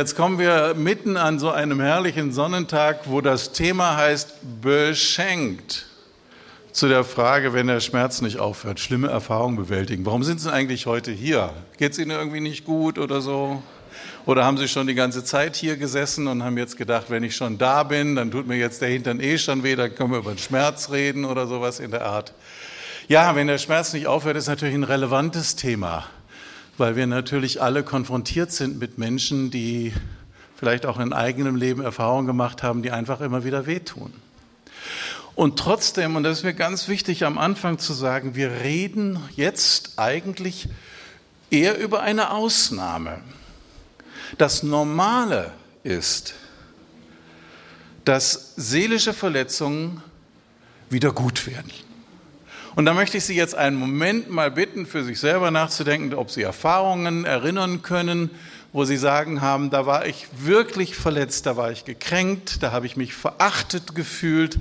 Jetzt 0.00 0.16
kommen 0.16 0.38
wir 0.38 0.72
mitten 0.78 1.18
an 1.18 1.38
so 1.38 1.50
einem 1.50 1.78
herrlichen 1.78 2.32
Sonnentag, 2.32 3.00
wo 3.04 3.20
das 3.20 3.52
Thema 3.52 3.98
heißt 3.98 4.62
beschenkt. 4.62 5.88
Zu 6.72 6.88
der 6.88 7.04
Frage, 7.04 7.52
wenn 7.52 7.66
der 7.66 7.80
Schmerz 7.80 8.22
nicht 8.22 8.38
aufhört, 8.38 8.80
schlimme 8.80 9.08
Erfahrungen 9.08 9.56
bewältigen. 9.56 10.06
Warum 10.06 10.22
sind 10.22 10.40
Sie 10.40 10.50
eigentlich 10.50 10.86
heute 10.86 11.10
hier? 11.10 11.52
Geht 11.76 11.92
es 11.92 11.98
Ihnen 11.98 12.12
irgendwie 12.12 12.40
nicht 12.40 12.64
gut 12.64 12.98
oder 12.98 13.20
so? 13.20 13.62
Oder 14.24 14.46
haben 14.46 14.56
Sie 14.56 14.68
schon 14.68 14.86
die 14.86 14.94
ganze 14.94 15.22
Zeit 15.22 15.54
hier 15.54 15.76
gesessen 15.76 16.28
und 16.28 16.42
haben 16.42 16.56
jetzt 16.56 16.78
gedacht, 16.78 17.10
wenn 17.10 17.22
ich 17.22 17.36
schon 17.36 17.58
da 17.58 17.82
bin, 17.82 18.16
dann 18.16 18.30
tut 18.30 18.46
mir 18.46 18.56
jetzt 18.56 18.80
der 18.80 18.88
Hintern 18.88 19.20
eh 19.20 19.36
schon 19.36 19.62
weh, 19.64 19.76
dann 19.76 19.94
können 19.94 20.12
wir 20.12 20.20
über 20.20 20.32
den 20.32 20.38
Schmerz 20.38 20.90
reden 20.90 21.26
oder 21.26 21.46
sowas 21.46 21.78
in 21.78 21.90
der 21.90 22.06
Art. 22.06 22.32
Ja, 23.06 23.36
wenn 23.36 23.48
der 23.48 23.58
Schmerz 23.58 23.92
nicht 23.92 24.06
aufhört, 24.06 24.38
ist 24.38 24.48
natürlich 24.48 24.76
ein 24.76 24.84
relevantes 24.84 25.56
Thema 25.56 26.06
weil 26.80 26.96
wir 26.96 27.06
natürlich 27.06 27.60
alle 27.60 27.84
konfrontiert 27.84 28.50
sind 28.50 28.78
mit 28.78 28.96
Menschen, 28.96 29.50
die 29.50 29.92
vielleicht 30.56 30.86
auch 30.86 30.98
in 30.98 31.12
eigenem 31.12 31.54
Leben 31.54 31.82
Erfahrungen 31.82 32.26
gemacht 32.26 32.62
haben, 32.62 32.82
die 32.82 32.90
einfach 32.90 33.20
immer 33.20 33.44
wieder 33.44 33.66
wehtun. 33.66 34.12
Und 35.34 35.58
trotzdem, 35.58 36.16
und 36.16 36.22
das 36.22 36.38
ist 36.38 36.44
mir 36.44 36.54
ganz 36.54 36.88
wichtig 36.88 37.24
am 37.24 37.36
Anfang 37.36 37.78
zu 37.78 37.92
sagen, 37.92 38.34
wir 38.34 38.50
reden 38.62 39.18
jetzt 39.36 39.98
eigentlich 39.98 40.68
eher 41.50 41.78
über 41.78 42.00
eine 42.00 42.30
Ausnahme. 42.30 43.20
Das 44.38 44.62
Normale 44.62 45.52
ist, 45.82 46.34
dass 48.06 48.54
seelische 48.56 49.12
Verletzungen 49.12 50.02
wieder 50.88 51.12
gut 51.12 51.46
werden. 51.46 51.70
Und 52.76 52.84
da 52.84 52.94
möchte 52.94 53.16
ich 53.16 53.24
Sie 53.24 53.34
jetzt 53.34 53.56
einen 53.56 53.76
Moment 53.76 54.30
mal 54.30 54.50
bitten, 54.50 54.86
für 54.86 55.02
sich 55.02 55.18
selber 55.18 55.50
nachzudenken, 55.50 56.14
ob 56.14 56.30
Sie 56.30 56.42
Erfahrungen 56.42 57.24
erinnern 57.24 57.82
können, 57.82 58.30
wo 58.72 58.84
Sie 58.84 58.96
sagen 58.96 59.40
haben, 59.40 59.70
da 59.70 59.86
war 59.86 60.06
ich 60.06 60.28
wirklich 60.38 60.94
verletzt, 60.94 61.46
da 61.46 61.56
war 61.56 61.72
ich 61.72 61.84
gekränkt, 61.84 62.62
da 62.62 62.70
habe 62.70 62.86
ich 62.86 62.96
mich 62.96 63.12
verachtet 63.12 63.96
gefühlt, 63.96 64.58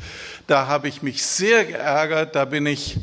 da 0.48 0.66
habe 0.66 0.88
ich 0.88 1.04
mich 1.04 1.24
sehr 1.24 1.66
geärgert, 1.66 2.36
da 2.36 2.46
bin 2.46 2.66
ich, 2.66 2.98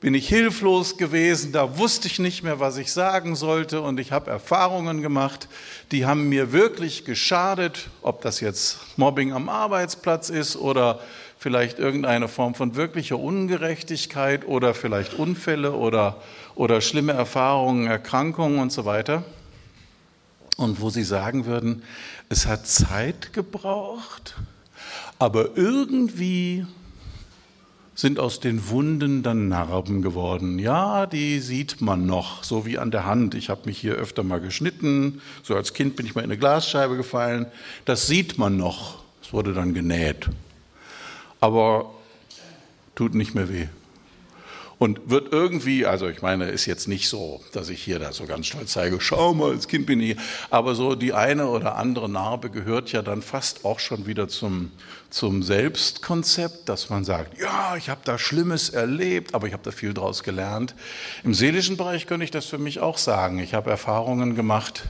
bin 0.00 0.14
ich 0.14 0.26
hilflos 0.26 0.96
gewesen, 0.96 1.52
da 1.52 1.76
wusste 1.76 2.08
ich 2.08 2.18
nicht 2.18 2.42
mehr, 2.42 2.58
was 2.58 2.78
ich 2.78 2.90
sagen 2.92 3.36
sollte. 3.36 3.82
Und 3.82 4.00
ich 4.00 4.12
habe 4.12 4.30
Erfahrungen 4.30 5.02
gemacht, 5.02 5.48
die 5.92 6.06
haben 6.06 6.30
mir 6.30 6.52
wirklich 6.52 7.04
geschadet, 7.04 7.90
ob 8.00 8.22
das 8.22 8.40
jetzt 8.40 8.78
Mobbing 8.96 9.34
am 9.34 9.50
Arbeitsplatz 9.50 10.30
ist 10.30 10.56
oder 10.56 11.00
vielleicht 11.46 11.78
irgendeine 11.78 12.26
Form 12.26 12.56
von 12.56 12.74
wirklicher 12.74 13.20
Ungerechtigkeit 13.20 14.48
oder 14.48 14.74
vielleicht 14.74 15.14
Unfälle 15.14 15.74
oder, 15.74 16.20
oder 16.56 16.80
schlimme 16.80 17.12
Erfahrungen, 17.12 17.86
Erkrankungen 17.86 18.58
und 18.58 18.72
so 18.72 18.84
weiter. 18.84 19.22
Und 20.56 20.80
wo 20.80 20.90
sie 20.90 21.04
sagen 21.04 21.46
würden, 21.46 21.84
es 22.28 22.48
hat 22.48 22.66
Zeit 22.66 23.32
gebraucht, 23.32 24.34
aber 25.20 25.56
irgendwie 25.56 26.66
sind 27.94 28.18
aus 28.18 28.40
den 28.40 28.68
Wunden 28.68 29.22
dann 29.22 29.46
Narben 29.46 30.02
geworden. 30.02 30.58
Ja, 30.58 31.06
die 31.06 31.38
sieht 31.38 31.80
man 31.80 32.06
noch, 32.06 32.42
so 32.42 32.66
wie 32.66 32.76
an 32.76 32.90
der 32.90 33.06
Hand. 33.06 33.36
Ich 33.36 33.50
habe 33.50 33.66
mich 33.66 33.78
hier 33.78 33.94
öfter 33.94 34.24
mal 34.24 34.40
geschnitten, 34.40 35.22
so 35.44 35.54
als 35.54 35.74
Kind 35.74 35.94
bin 35.94 36.06
ich 36.06 36.16
mal 36.16 36.22
in 36.22 36.30
eine 36.32 36.38
Glasscheibe 36.38 36.96
gefallen. 36.96 37.46
Das 37.84 38.08
sieht 38.08 38.36
man 38.36 38.56
noch. 38.56 39.04
Es 39.22 39.32
wurde 39.32 39.54
dann 39.54 39.74
genäht 39.74 40.28
aber 41.40 41.92
tut 42.94 43.14
nicht 43.14 43.34
mehr 43.34 43.48
weh. 43.48 43.66
Und 44.78 45.08
wird 45.08 45.32
irgendwie, 45.32 45.86
also 45.86 46.06
ich 46.06 46.20
meine, 46.20 46.50
ist 46.50 46.66
jetzt 46.66 46.86
nicht 46.86 47.08
so, 47.08 47.40
dass 47.52 47.70
ich 47.70 47.82
hier 47.82 47.98
da 47.98 48.12
so 48.12 48.26
ganz 48.26 48.46
stolz 48.46 48.72
zeige, 48.72 49.00
schau 49.00 49.32
mal, 49.32 49.52
als 49.52 49.68
Kind 49.68 49.86
bin 49.86 50.00
ich, 50.00 50.18
aber 50.50 50.74
so 50.74 50.94
die 50.94 51.14
eine 51.14 51.46
oder 51.46 51.76
andere 51.76 52.10
Narbe 52.10 52.50
gehört 52.50 52.92
ja 52.92 53.00
dann 53.00 53.22
fast 53.22 53.64
auch 53.64 53.78
schon 53.78 54.06
wieder 54.06 54.28
zum, 54.28 54.70
zum 55.08 55.42
Selbstkonzept, 55.42 56.68
dass 56.68 56.90
man 56.90 57.04
sagt, 57.04 57.40
ja, 57.40 57.76
ich 57.76 57.88
habe 57.88 58.02
da 58.04 58.18
Schlimmes 58.18 58.68
erlebt, 58.68 59.34
aber 59.34 59.46
ich 59.46 59.54
habe 59.54 59.62
da 59.62 59.70
viel 59.70 59.94
draus 59.94 60.22
gelernt. 60.22 60.74
Im 61.24 61.32
seelischen 61.32 61.78
Bereich 61.78 62.06
könnte 62.06 62.24
ich 62.24 62.30
das 62.30 62.44
für 62.44 62.58
mich 62.58 62.80
auch 62.80 62.98
sagen. 62.98 63.38
Ich 63.38 63.54
habe 63.54 63.70
Erfahrungen 63.70 64.34
gemacht, 64.34 64.84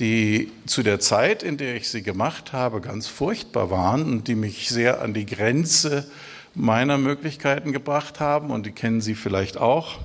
die 0.00 0.50
zu 0.66 0.82
der 0.82 1.00
Zeit, 1.00 1.42
in 1.42 1.56
der 1.56 1.76
ich 1.76 1.88
sie 1.88 2.02
gemacht 2.02 2.52
habe, 2.52 2.80
ganz 2.80 3.06
furchtbar 3.06 3.70
waren 3.70 4.04
und 4.04 4.28
die 4.28 4.34
mich 4.34 4.68
sehr 4.68 5.02
an 5.02 5.14
die 5.14 5.26
Grenze 5.26 6.10
meiner 6.54 6.98
Möglichkeiten 6.98 7.72
gebracht 7.72 8.20
haben 8.20 8.50
und 8.50 8.66
die 8.66 8.72
kennen 8.72 9.00
Sie 9.00 9.14
vielleicht 9.14 9.56
auch. 9.56 10.00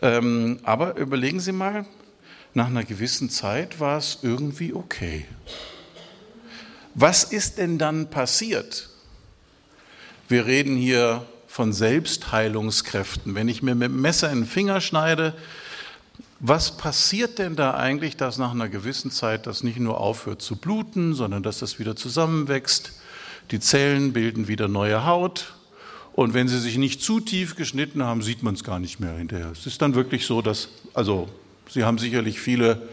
Ähm, 0.00 0.58
aber 0.62 0.96
überlegen 0.96 1.40
Sie 1.40 1.52
mal, 1.52 1.84
nach 2.54 2.66
einer 2.66 2.84
gewissen 2.84 3.30
Zeit 3.30 3.80
war 3.80 3.98
es 3.98 4.18
irgendwie 4.22 4.72
okay. 4.74 5.26
Was 6.94 7.24
ist 7.24 7.58
denn 7.58 7.78
dann 7.78 8.10
passiert? 8.10 8.88
Wir 10.28 10.46
reden 10.46 10.76
hier 10.76 11.26
von 11.46 11.72
Selbstheilungskräften. 11.72 13.34
Wenn 13.34 13.48
ich 13.48 13.62
mir 13.62 13.74
mit 13.74 13.88
dem 13.88 14.00
Messer 14.00 14.30
in 14.30 14.40
den 14.40 14.46
Finger 14.46 14.80
schneide, 14.80 15.34
was 16.40 16.76
passiert 16.76 17.38
denn 17.38 17.56
da 17.56 17.74
eigentlich, 17.74 18.16
dass 18.16 18.38
nach 18.38 18.52
einer 18.52 18.68
gewissen 18.68 19.10
Zeit 19.10 19.46
das 19.46 19.62
nicht 19.62 19.80
nur 19.80 20.00
aufhört 20.00 20.40
zu 20.40 20.56
bluten, 20.56 21.14
sondern 21.14 21.42
dass 21.42 21.58
das 21.58 21.78
wieder 21.78 21.96
zusammenwächst? 21.96 22.92
Die 23.50 23.60
Zellen 23.60 24.12
bilden 24.12 24.46
wieder 24.46 24.68
neue 24.68 25.04
Haut. 25.04 25.54
Und 26.12 26.34
wenn 26.34 26.48
sie 26.48 26.58
sich 26.58 26.78
nicht 26.78 27.02
zu 27.02 27.20
tief 27.20 27.56
geschnitten 27.56 28.02
haben, 28.02 28.22
sieht 28.22 28.42
man 28.42 28.54
es 28.54 28.64
gar 28.64 28.78
nicht 28.78 29.00
mehr 29.00 29.12
hinterher. 29.12 29.50
Es 29.52 29.66
ist 29.66 29.80
dann 29.82 29.94
wirklich 29.94 30.26
so, 30.26 30.42
dass, 30.42 30.68
also, 30.94 31.28
Sie 31.68 31.84
haben 31.84 31.98
sicherlich 31.98 32.40
viele 32.40 32.88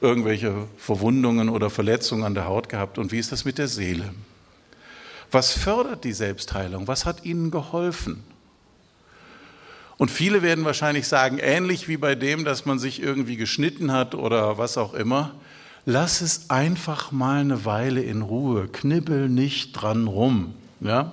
irgendwelche 0.00 0.66
Verwundungen 0.78 1.48
oder 1.48 1.70
Verletzungen 1.70 2.24
an 2.24 2.34
der 2.34 2.46
Haut 2.46 2.68
gehabt. 2.68 2.98
Und 2.98 3.12
wie 3.12 3.18
ist 3.18 3.32
das 3.32 3.44
mit 3.44 3.58
der 3.58 3.68
Seele? 3.68 4.14
Was 5.30 5.52
fördert 5.52 6.04
die 6.04 6.12
Selbstheilung? 6.12 6.86
Was 6.88 7.04
hat 7.04 7.24
Ihnen 7.24 7.50
geholfen? 7.50 8.22
Und 9.98 10.10
viele 10.10 10.42
werden 10.42 10.64
wahrscheinlich 10.64 11.08
sagen, 11.08 11.38
ähnlich 11.38 11.88
wie 11.88 11.96
bei 11.96 12.14
dem, 12.14 12.44
dass 12.44 12.66
man 12.66 12.78
sich 12.78 13.02
irgendwie 13.02 13.36
geschnitten 13.36 13.92
hat 13.92 14.14
oder 14.14 14.58
was 14.58 14.76
auch 14.76 14.92
immer, 14.92 15.32
lass 15.86 16.20
es 16.20 16.50
einfach 16.50 17.12
mal 17.12 17.40
eine 17.40 17.64
Weile 17.64 18.02
in 18.02 18.22
Ruhe, 18.22 18.68
knibbel 18.68 19.28
nicht 19.28 19.72
dran 19.72 20.06
rum. 20.06 20.54
Ja? 20.80 21.12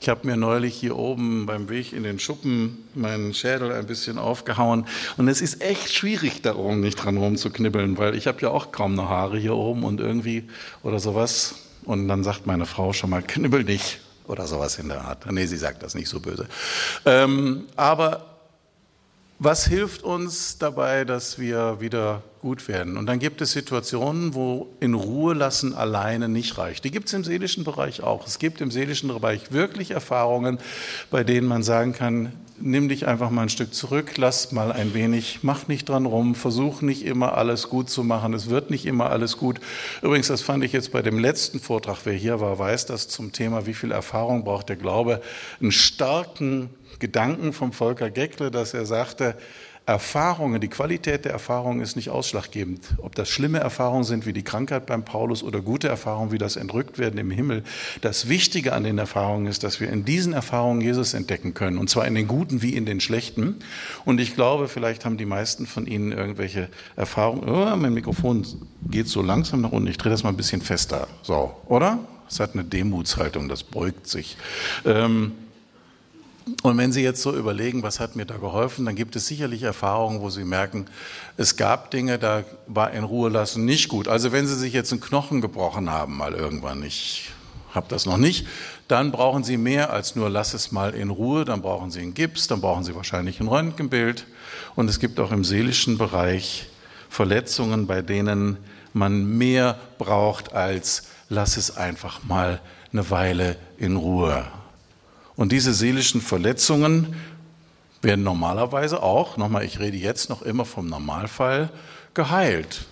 Ich 0.00 0.08
habe 0.08 0.26
mir 0.26 0.36
neulich 0.36 0.74
hier 0.74 0.96
oben 0.96 1.46
beim 1.46 1.68
Weg 1.68 1.92
in 1.92 2.02
den 2.02 2.18
Schuppen 2.18 2.78
meinen 2.94 3.34
Schädel 3.34 3.72
ein 3.72 3.86
bisschen 3.86 4.18
aufgehauen 4.18 4.86
und 5.16 5.28
es 5.28 5.40
ist 5.40 5.60
echt 5.60 5.92
schwierig, 5.92 6.42
da 6.42 6.56
oben 6.56 6.80
nicht 6.80 6.96
dran 6.96 7.16
rumzuknibbeln, 7.16 7.98
weil 7.98 8.14
ich 8.14 8.26
habe 8.26 8.40
ja 8.40 8.50
auch 8.50 8.72
kaum 8.72 8.94
noch 8.94 9.08
Haare 9.08 9.38
hier 9.38 9.54
oben 9.54 9.84
und 9.84 10.00
irgendwie 10.00 10.44
oder 10.82 10.98
sowas. 10.98 11.56
Und 11.84 12.06
dann 12.08 12.22
sagt 12.22 12.46
meine 12.46 12.66
Frau 12.66 12.92
schon 12.92 13.10
mal, 13.10 13.22
knibbel 13.22 13.64
nicht 13.64 14.00
oder 14.28 14.46
sowas 14.46 14.78
in 14.78 14.88
der 14.88 15.02
Art. 15.02 15.30
Nee, 15.30 15.46
sie 15.46 15.56
sagt 15.56 15.82
das 15.82 15.94
nicht 15.94 16.08
so 16.08 16.20
böse. 16.20 16.46
Ähm, 17.04 17.66
aber 17.76 18.26
was 19.40 19.66
hilft 19.66 20.02
uns 20.02 20.58
dabei, 20.58 21.04
dass 21.04 21.38
wir 21.38 21.80
wieder 21.80 22.22
gut 22.42 22.66
werden? 22.66 22.96
Und 22.96 23.06
dann 23.06 23.20
gibt 23.20 23.40
es 23.40 23.52
Situationen, 23.52 24.34
wo 24.34 24.66
in 24.80 24.94
Ruhe 24.94 25.32
lassen 25.32 25.74
alleine 25.74 26.28
nicht 26.28 26.58
reicht. 26.58 26.82
Die 26.84 26.90
gibt 26.90 27.06
es 27.06 27.14
im 27.14 27.22
seelischen 27.22 27.62
Bereich 27.62 28.02
auch. 28.02 28.26
Es 28.26 28.40
gibt 28.40 28.60
im 28.60 28.72
seelischen 28.72 29.08
Bereich 29.08 29.52
wirklich 29.52 29.92
Erfahrungen, 29.92 30.58
bei 31.10 31.22
denen 31.22 31.46
man 31.46 31.62
sagen 31.62 31.92
kann, 31.92 32.32
nimm 32.60 32.88
dich 32.88 33.06
einfach 33.06 33.30
mal 33.30 33.42
ein 33.42 33.48
Stück 33.48 33.74
zurück, 33.74 34.16
lass 34.16 34.52
mal 34.52 34.72
ein 34.72 34.94
wenig, 34.94 35.40
mach 35.42 35.68
nicht 35.68 35.88
dran 35.88 36.06
rum, 36.06 36.34
versuch 36.34 36.82
nicht 36.82 37.04
immer 37.04 37.36
alles 37.36 37.68
gut 37.68 37.90
zu 37.90 38.04
machen. 38.04 38.34
Es 38.34 38.50
wird 38.50 38.70
nicht 38.70 38.86
immer 38.86 39.10
alles 39.10 39.36
gut. 39.36 39.60
Übrigens, 40.02 40.28
das 40.28 40.42
fand 40.42 40.64
ich 40.64 40.72
jetzt 40.72 40.92
bei 40.92 41.02
dem 41.02 41.18
letzten 41.18 41.60
Vortrag, 41.60 41.98
wer 42.04 42.14
hier 42.14 42.40
war, 42.40 42.58
weiß 42.58 42.86
das 42.86 43.08
zum 43.08 43.32
Thema, 43.32 43.66
wie 43.66 43.74
viel 43.74 43.92
Erfahrung 43.92 44.44
braucht 44.44 44.68
der 44.68 44.76
Glaube, 44.76 45.20
einen 45.60 45.72
starken 45.72 46.70
Gedanken 46.98 47.52
vom 47.52 47.72
Volker 47.72 48.10
Geckle, 48.10 48.50
dass 48.50 48.74
er 48.74 48.86
sagte, 48.86 49.36
Erfahrungen, 49.88 50.60
die 50.60 50.68
Qualität 50.68 51.24
der 51.24 51.32
Erfahrungen 51.32 51.80
ist 51.80 51.96
nicht 51.96 52.10
ausschlaggebend. 52.10 52.90
Ob 52.98 53.14
das 53.14 53.30
schlimme 53.30 53.60
Erfahrungen 53.60 54.04
sind 54.04 54.26
wie 54.26 54.34
die 54.34 54.42
Krankheit 54.42 54.84
beim 54.84 55.02
Paulus 55.02 55.42
oder 55.42 55.62
gute 55.62 55.88
Erfahrungen 55.88 56.30
wie 56.30 56.36
das 56.36 56.56
Entrücktwerden 56.56 57.18
im 57.18 57.30
Himmel. 57.30 57.64
Das 58.02 58.28
Wichtige 58.28 58.74
an 58.74 58.84
den 58.84 58.98
Erfahrungen 58.98 59.46
ist, 59.46 59.64
dass 59.64 59.80
wir 59.80 59.88
in 59.88 60.04
diesen 60.04 60.34
Erfahrungen 60.34 60.82
Jesus 60.82 61.14
entdecken 61.14 61.54
können. 61.54 61.78
Und 61.78 61.88
zwar 61.88 62.06
in 62.06 62.14
den 62.14 62.28
guten 62.28 62.60
wie 62.60 62.74
in 62.74 62.84
den 62.84 63.00
schlechten. 63.00 63.56
Und 64.04 64.20
ich 64.20 64.34
glaube, 64.34 64.68
vielleicht 64.68 65.06
haben 65.06 65.16
die 65.16 65.24
meisten 65.24 65.66
von 65.66 65.86
Ihnen 65.86 66.12
irgendwelche 66.12 66.68
Erfahrungen. 66.94 67.48
Oh, 67.48 67.74
mein 67.74 67.94
Mikrofon 67.94 68.46
geht 68.90 69.08
so 69.08 69.22
langsam 69.22 69.62
nach 69.62 69.72
unten. 69.72 69.88
Ich 69.88 69.96
drehe 69.96 70.12
das 70.12 70.22
mal 70.22 70.28
ein 70.28 70.36
bisschen 70.36 70.60
fester. 70.60 71.08
So, 71.22 71.56
oder? 71.64 71.98
Es 72.28 72.40
hat 72.40 72.52
eine 72.52 72.64
Demutshaltung, 72.64 73.48
das 73.48 73.62
beugt 73.62 74.06
sich. 74.06 74.36
Ähm, 74.84 75.32
und 76.62 76.76
wenn 76.78 76.92
Sie 76.92 77.02
jetzt 77.02 77.22
so 77.22 77.34
überlegen, 77.34 77.82
was 77.82 78.00
hat 78.00 78.16
mir 78.16 78.26
da 78.26 78.36
geholfen, 78.36 78.84
dann 78.84 78.94
gibt 78.94 79.16
es 79.16 79.26
sicherlich 79.26 79.62
Erfahrungen, 79.62 80.20
wo 80.20 80.30
Sie 80.30 80.44
merken, 80.44 80.86
es 81.36 81.56
gab 81.56 81.90
Dinge, 81.90 82.18
da 82.18 82.44
war 82.66 82.92
in 82.92 83.04
Ruhe 83.04 83.30
lassen 83.30 83.64
nicht 83.64 83.88
gut. 83.88 84.08
Also 84.08 84.32
wenn 84.32 84.46
Sie 84.46 84.54
sich 84.54 84.72
jetzt 84.72 84.92
einen 84.92 85.00
Knochen 85.00 85.40
gebrochen 85.40 85.90
haben, 85.90 86.16
mal 86.16 86.34
irgendwann, 86.34 86.82
ich 86.82 87.30
habe 87.72 87.86
das 87.88 88.06
noch 88.06 88.16
nicht, 88.16 88.46
dann 88.88 89.12
brauchen 89.12 89.44
Sie 89.44 89.56
mehr 89.56 89.92
als 89.92 90.16
nur 90.16 90.30
lass 90.30 90.54
es 90.54 90.72
mal 90.72 90.94
in 90.94 91.10
Ruhe, 91.10 91.44
dann 91.44 91.62
brauchen 91.62 91.90
Sie 91.90 92.00
einen 92.00 92.14
Gips, 92.14 92.48
dann 92.48 92.60
brauchen 92.60 92.84
Sie 92.84 92.94
wahrscheinlich 92.94 93.40
ein 93.40 93.48
Röntgenbild. 93.48 94.26
Und 94.74 94.88
es 94.88 94.98
gibt 95.00 95.20
auch 95.20 95.32
im 95.32 95.44
seelischen 95.44 95.98
Bereich 95.98 96.68
Verletzungen, 97.08 97.86
bei 97.86 98.02
denen 98.02 98.58
man 98.92 99.36
mehr 99.38 99.78
braucht 99.98 100.52
als 100.52 101.04
lass 101.28 101.56
es 101.56 101.76
einfach 101.76 102.24
mal 102.24 102.60
eine 102.92 103.10
Weile 103.10 103.56
in 103.76 103.96
Ruhe. 103.96 104.46
Und 105.38 105.52
diese 105.52 105.72
seelischen 105.72 106.20
Verletzungen 106.20 107.14
werden 108.02 108.24
normalerweise 108.24 109.04
auch, 109.04 109.36
nochmal, 109.36 109.64
ich 109.64 109.78
rede 109.78 109.96
jetzt 109.96 110.28
noch 110.28 110.42
immer 110.42 110.64
vom 110.64 110.88
Normalfall, 110.88 111.70
geheilt. 112.12 112.86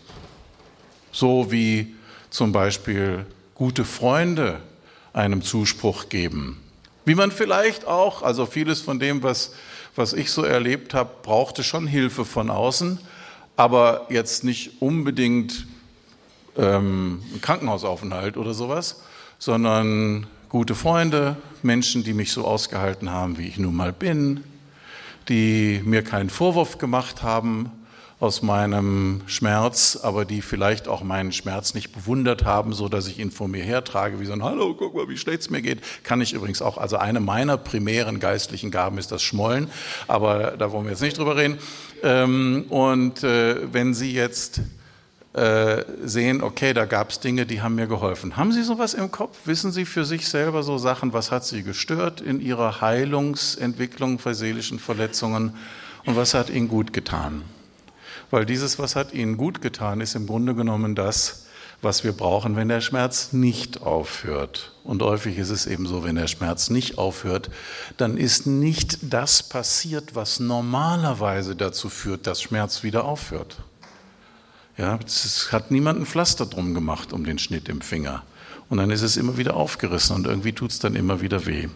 So 1.10 1.50
wie 1.50 1.96
zum 2.31 2.52
Beispiel 2.52 3.26
gute 3.56 3.84
Freunde 3.84 4.60
einem 5.12 5.43
Zuspruch 5.43 6.08
geben. 6.08 6.62
Wie 7.04 7.16
man 7.16 7.32
vielleicht 7.32 7.84
auch, 7.84 8.22
also 8.22 8.46
vieles 8.46 8.81
von 8.81 9.00
dem, 9.00 9.25
was, 9.25 9.52
was 9.96 10.12
ich 10.12 10.31
so 10.31 10.44
erlebt 10.44 10.94
habe, 10.94 11.10
brauchte 11.25 11.64
schon 11.64 11.88
Hilfe 11.88 12.25
von 12.25 12.49
außen, 12.49 13.00
aber 13.56 14.06
jetzt 14.08 14.44
nicht 14.44 14.81
unbedingt 14.81 15.66
ähm, 16.56 17.22
Krankenhausaufenthalt 17.40 18.37
oder 18.37 18.54
sowas, 18.54 19.02
sondern 19.40 20.28
gute 20.49 20.76
Freunde, 20.76 21.37
Menschen, 21.66 22.04
die 22.04 22.14
mich 22.14 22.32
so 22.32 22.44
ausgehalten 22.44 23.10
haben, 23.10 23.38
wie 23.38 23.48
ich 23.48 23.58
nun 23.58 23.74
mal 23.74 23.92
bin, 23.92 24.44
die 25.28 25.82
mir 25.84 26.02
keinen 26.02 26.30
Vorwurf 26.30 26.78
gemacht 26.78 27.22
haben 27.22 27.70
aus 28.18 28.40
meinem 28.40 29.20
Schmerz, 29.26 29.98
aber 30.02 30.24
die 30.24 30.40
vielleicht 30.40 30.88
auch 30.88 31.02
meinen 31.02 31.32
Schmerz 31.32 31.74
nicht 31.74 31.92
bewundert 31.92 32.46
haben, 32.46 32.72
so 32.72 32.88
dass 32.88 33.08
ich 33.08 33.18
ihn 33.18 33.30
vor 33.30 33.46
mir 33.46 33.62
hertrage, 33.62 34.20
wie 34.20 34.24
so 34.24 34.32
ein 34.32 34.42
Hallo, 34.42 34.74
guck 34.74 34.94
mal, 34.94 35.08
wie 35.08 35.18
schlecht 35.18 35.42
es 35.42 35.50
mir 35.50 35.60
geht. 35.60 35.80
Kann 36.02 36.22
ich 36.22 36.32
übrigens 36.32 36.62
auch. 36.62 36.78
Also 36.78 36.96
eine 36.96 37.20
meiner 37.20 37.58
primären 37.58 38.18
geistlichen 38.18 38.70
Gaben 38.70 38.96
ist 38.96 39.12
das 39.12 39.22
Schmollen, 39.22 39.68
aber 40.08 40.56
da 40.56 40.72
wollen 40.72 40.84
wir 40.84 40.92
jetzt 40.92 41.02
nicht 41.02 41.18
drüber 41.18 41.36
reden. 41.36 41.58
Ähm, 42.02 42.64
und 42.70 43.22
äh, 43.22 43.72
wenn 43.72 43.92
Sie 43.92 44.12
jetzt 44.12 44.62
äh, 45.37 45.85
sehen, 46.03 46.43
okay, 46.43 46.73
da 46.73 46.87
gab 46.87 47.11
es 47.11 47.21
Dinge, 47.21 47.44
die 47.44 47.61
haben 47.61 47.75
mir 47.75 47.87
geholfen. 47.87 48.38
Haben 48.38 48.53
Sie 48.53 48.62
sowas 48.62 48.94
im 48.94 49.11
Kopf? 49.11 49.37
Wissen 49.44 49.71
Sie 49.71 49.85
für 49.85 50.06
sich 50.06 50.29
selber 50.29 50.62
so 50.62 50.79
Sachen, 50.79 51.12
was 51.12 51.31
hat 51.31 51.44
Sie 51.44 51.62
gestört 51.62 52.23
in 52.23 52.41
Ihrer 52.41 52.81
Heilungsentwicklung 52.81 54.17
bei 54.17 54.33
seelischen 54.33 54.79
Verletzungen 54.79 55.55
und 56.06 56.17
was 56.17 56.33
hat 56.33 56.49
Ihnen 56.49 56.69
gut 56.69 56.94
getan? 56.94 57.43
Weil 58.31 58.47
dieses, 58.47 58.79
was 58.79 58.97
hat 58.97 59.12
Ihnen 59.12 59.37
gut 59.37 59.61
getan, 59.61 60.00
ist 60.00 60.15
im 60.15 60.27
Grunde 60.27 60.55
genommen 60.55 60.94
das, 60.94 61.44
was 61.83 62.03
wir 62.03 62.12
brauchen, 62.12 62.56
wenn 62.56 62.69
der 62.69 62.81
Schmerz 62.81 63.35
nicht 63.35 63.83
aufhört. 63.83 64.73
Und 64.85 65.03
häufig 65.03 65.37
ist 65.37 65.50
es 65.50 65.67
eben 65.67 65.87
so, 65.87 66.03
wenn 66.03 66.17
der 66.17 66.29
Schmerz 66.29 66.71
nicht 66.71 66.97
aufhört, 66.97 67.50
dann 67.99 68.17
ist 68.17 68.47
nicht 68.47 69.12
das 69.12 69.43
passiert, 69.43 70.15
was 70.15 70.41
normalerweise 70.41 71.55
dazu 71.55 71.91
führt, 71.91 72.27
dass 72.27 72.41
Schmerz 72.41 72.83
wieder 72.83 73.05
aufhört. 73.05 73.59
Ja, 74.78 74.99
es 75.05 75.52
hat 75.52 75.70
niemand 75.70 76.00
ein 76.00 76.06
Pflaster 76.06 76.46
drum 76.46 76.75
gemacht 76.75 77.12
um 77.12 77.25
den 77.25 77.38
Schnitt 77.38 77.69
im 77.69 77.81
Finger. 77.81 78.23
Und 78.69 78.78
dann 78.78 78.90
ist 78.90 79.02
es 79.02 79.17
immer 79.17 79.37
wieder 79.37 79.55
aufgerissen 79.55 80.17
und 80.17 80.26
irgendwie 80.26 80.52
tut 80.52 80.73
es 80.73 80.81
dann 80.81 80.96
immer 80.96 81.20
wieder 81.20 81.46
weh. 81.46 81.69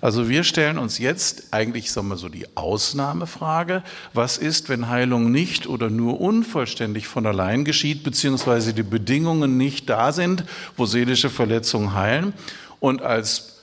Also 0.00 0.30
wir 0.30 0.42
stellen 0.42 0.78
uns 0.78 0.98
jetzt 0.98 1.52
eigentlich 1.52 1.92
sagen 1.92 2.08
wir 2.08 2.16
so 2.16 2.30
die 2.30 2.46
Ausnahmefrage, 2.56 3.82
was 4.14 4.38
ist, 4.38 4.70
wenn 4.70 4.88
Heilung 4.88 5.30
nicht 5.30 5.66
oder 5.66 5.90
nur 5.90 6.18
unvollständig 6.20 7.06
von 7.06 7.26
allein 7.26 7.66
geschieht, 7.66 8.02
beziehungsweise 8.02 8.72
die 8.72 8.82
Bedingungen 8.82 9.58
nicht 9.58 9.90
da 9.90 10.12
sind, 10.12 10.44
wo 10.78 10.86
seelische 10.86 11.28
Verletzungen 11.28 11.92
heilen. 11.94 12.32
Und 12.80 13.02
als 13.02 13.60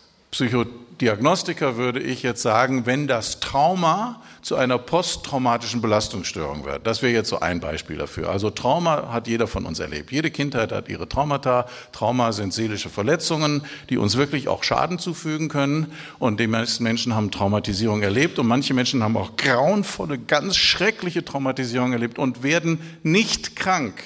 Psychodiagnostiker 0.98 1.78
würde 1.78 2.00
ich 2.00 2.24
jetzt 2.24 2.42
sagen, 2.42 2.88
wenn 2.88 3.06
das 3.06 3.40
Trauma 3.40 4.20
zu 4.42 4.56
einer 4.56 4.80
posttraumatischen 4.80 5.80
Belastungsstörung 5.80 6.66
wird. 6.66 6.88
Das 6.88 7.04
wäre 7.04 7.14
jetzt 7.14 7.30
so 7.30 7.40
ein 7.40 7.60
Beispiel 7.60 7.98
dafür. 7.98 8.30
Also 8.30 8.50
Trauma 8.50 9.12
hat 9.12 9.28
jeder 9.28 9.46
von 9.46 9.68
uns 9.68 9.78
erlebt. 9.78 10.12
Jede 10.12 10.32
Kindheit 10.32 10.72
hat 10.72 10.90
ihre 10.90 11.08
Traumata. 11.08 11.68
Trauma 11.92 12.32
sind 12.32 12.52
seelische 12.52 12.90
Verletzungen, 12.90 13.62
die 13.92 13.98
uns 13.98 14.18
wirklich 14.18 14.48
auch 14.48 14.64
Schaden 14.64 14.98
zufügen 14.98 15.50
können. 15.50 15.92
Und 16.18 16.40
die 16.40 16.48
meisten 16.48 16.84
Menschen 16.84 17.14
haben 17.14 17.30
Traumatisierung 17.30 18.02
erlebt 18.02 18.40
und 18.40 18.48
manche 18.48 18.74
Menschen 18.74 19.04
haben 19.04 19.18
auch 19.18 19.36
grauenvolle, 19.36 20.18
ganz 20.18 20.58
schreckliche 20.58 21.24
Traumatisierung 21.24 21.94
erlebt 21.94 22.18
und 22.18 22.42
werden 22.42 22.80
nicht 23.04 23.56
krank. 23.56 24.02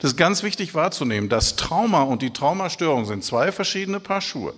Das 0.00 0.10
ist 0.10 0.16
ganz 0.16 0.42
wichtig 0.42 0.74
wahrzunehmen. 0.74 1.28
Das 1.28 1.54
Trauma 1.54 2.02
und 2.02 2.22
die 2.22 2.32
Traumastörung 2.32 3.04
sind 3.04 3.22
zwei 3.22 3.52
verschiedene 3.52 4.00
Paar 4.00 4.20
Schuhe. 4.20 4.54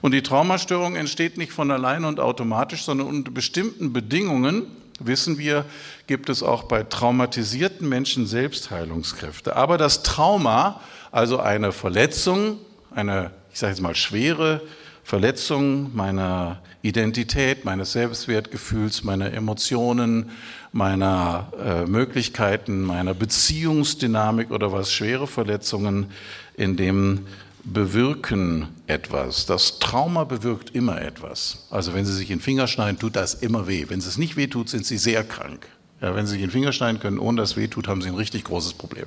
Und 0.00 0.12
die 0.12 0.22
Traumastörung 0.22 0.96
entsteht 0.96 1.38
nicht 1.38 1.52
von 1.52 1.70
allein 1.70 2.04
und 2.04 2.20
automatisch, 2.20 2.84
sondern 2.84 3.08
unter 3.08 3.30
bestimmten 3.30 3.92
Bedingungen, 3.92 4.66
wissen 5.00 5.38
wir, 5.38 5.64
gibt 6.06 6.28
es 6.28 6.42
auch 6.42 6.64
bei 6.64 6.82
traumatisierten 6.82 7.88
Menschen 7.88 8.26
Selbstheilungskräfte. 8.26 9.56
Aber 9.56 9.78
das 9.78 10.02
Trauma, 10.02 10.80
also 11.12 11.38
eine 11.38 11.72
Verletzung, 11.72 12.58
eine, 12.94 13.30
ich 13.52 13.58
sage 13.58 13.72
jetzt 13.72 13.82
mal, 13.82 13.94
schwere 13.94 14.62
Verletzung 15.04 15.94
meiner 15.94 16.60
Identität, 16.82 17.64
meines 17.64 17.92
Selbstwertgefühls, 17.92 19.04
meiner 19.04 19.32
Emotionen, 19.32 20.30
meiner 20.72 21.52
äh, 21.64 21.86
Möglichkeiten, 21.86 22.82
meiner 22.82 23.14
Beziehungsdynamik 23.14 24.50
oder 24.50 24.72
was, 24.72 24.92
schwere 24.92 25.26
Verletzungen, 25.26 26.10
in 26.56 26.76
dem 26.76 27.26
bewirken 27.66 28.68
etwas. 28.86 29.44
Das 29.44 29.78
Trauma 29.80 30.24
bewirkt 30.24 30.74
immer 30.74 31.02
etwas. 31.02 31.66
Also 31.70 31.94
wenn 31.94 32.06
Sie 32.06 32.14
sich 32.14 32.30
in 32.30 32.38
den 32.38 32.42
Finger 32.42 32.68
schneiden, 32.68 32.98
tut 32.98 33.16
das 33.16 33.34
immer 33.34 33.66
weh. 33.66 33.86
Wenn 33.88 33.98
es 33.98 34.18
nicht 34.18 34.36
weh 34.36 34.46
tut, 34.46 34.68
sind 34.68 34.86
Sie 34.86 34.98
sehr 34.98 35.24
krank. 35.24 35.66
Ja, 36.00 36.14
wenn 36.14 36.26
Sie 36.26 36.32
sich 36.32 36.42
in 36.42 36.48
den 36.48 36.52
Finger 36.52 36.72
schneiden 36.72 37.00
können, 37.00 37.18
ohne 37.18 37.40
dass 37.40 37.50
es 37.50 37.56
weh 37.56 37.66
tut, 37.66 37.88
haben 37.88 38.02
Sie 38.02 38.08
ein 38.08 38.14
richtig 38.14 38.44
großes 38.44 38.74
Problem. 38.74 39.06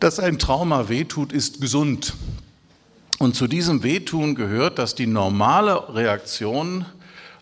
Dass 0.00 0.18
ein 0.18 0.38
Trauma 0.38 0.88
weh 0.88 1.04
tut, 1.04 1.32
ist 1.32 1.60
gesund. 1.60 2.14
Und 3.18 3.36
zu 3.36 3.46
diesem 3.46 3.82
Wehtun 3.82 4.34
gehört, 4.34 4.78
dass 4.78 4.94
die 4.94 5.06
normale 5.06 5.94
Reaktion 5.94 6.86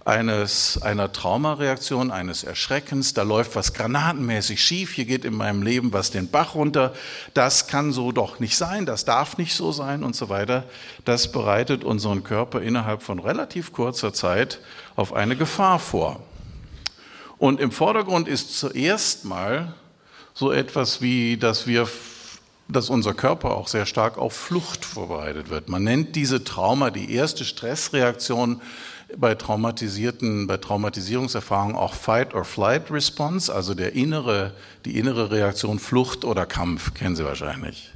eines, 0.04 0.80
einer 0.83 1.12
Traumareaktion, 1.12 2.11
eines 2.11 2.42
Erschreckens, 2.42 3.12
da 3.14 3.23
läuft 3.23 3.54
was 3.54 3.75
granatenmäßig 3.75 4.62
schief, 4.62 4.92
hier 4.92 5.04
geht 5.04 5.25
in 5.25 5.35
meinem 5.35 5.62
Leben 5.62 5.92
was 5.92 6.11
den 6.11 6.30
Bach 6.30 6.54
runter, 6.54 6.95
das 7.35 7.66
kann 7.66 7.92
so 7.92 8.12
doch 8.12 8.40
nicht 8.40 8.57
sein, 8.57 8.87
das 8.87 9.04
darf 9.04 9.37
nicht 9.37 9.54
so 9.54 9.73
sein 9.73 10.02
und 10.02 10.16
so 10.16 10.28
weiter. 10.28 10.64
Das 11.04 11.30
bereitet 11.30 11.85
unseren 11.85 12.25
Körper 12.25 12.62
innerhalb 12.62 13.02
von 13.02 13.19
relativ 13.19 13.73
kurzer 13.73 14.12
Zeit 14.12 14.61
auf 14.97 15.12
eine 15.12 15.37
Gefahr 15.37 15.78
vor. 15.78 16.23
Und 17.38 17.61
im 17.61 17.71
Vordergrund 17.71 18.28
ist 18.28 18.59
zuerst 18.59 19.25
mal 19.25 19.75
so 20.35 20.52
etwas 20.52 21.00
wie, 21.00 21.37
dass 21.37 21.66
wir 21.66 21.88
dass 22.73 22.90
unser 22.90 23.14
Körper 23.14 23.57
auch 23.57 23.69
sehr 23.69 23.87
stark 23.87 24.19
auf 24.19 24.33
Flucht 24.33 24.85
vorbereitet 24.85 25.50
wird. 25.50 25.69
Man 25.69 25.85
nennt 25.85 26.16
diese 26.16 26.45
Trauma 26.45 26.90
die 26.90 27.12
erste 27.12 27.45
Stressreaktion 27.45 28.62
bei 29.16 29.34
traumatisierten, 29.34 30.46
bei 30.46 30.56
Traumatisierungserfahrungen 30.56 31.76
auch 31.76 31.94
Fight 31.94 32.34
or 32.34 32.44
Flight 32.44 32.90
Response, 32.90 33.52
also 33.52 33.74
der 33.74 33.94
innere, 33.94 34.52
die 34.84 34.98
innere 34.98 35.30
Reaktion 35.30 35.78
Flucht 35.78 36.24
oder 36.24 36.46
Kampf, 36.46 36.94
kennen 36.94 37.16
Sie 37.16 37.24
wahrscheinlich. 37.24 37.90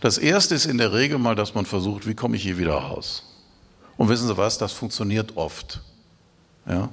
Das 0.00 0.18
erste 0.18 0.54
ist 0.54 0.66
in 0.66 0.78
der 0.78 0.92
Regel 0.92 1.18
mal, 1.18 1.34
dass 1.34 1.54
man 1.54 1.66
versucht, 1.66 2.06
wie 2.06 2.14
komme 2.14 2.36
ich 2.36 2.42
hier 2.42 2.58
wieder 2.58 2.74
raus? 2.74 3.24
Und 3.96 4.08
wissen 4.08 4.26
Sie 4.26 4.36
was, 4.36 4.58
das 4.58 4.72
funktioniert 4.72 5.36
oft. 5.36 5.80
Ja? 6.66 6.88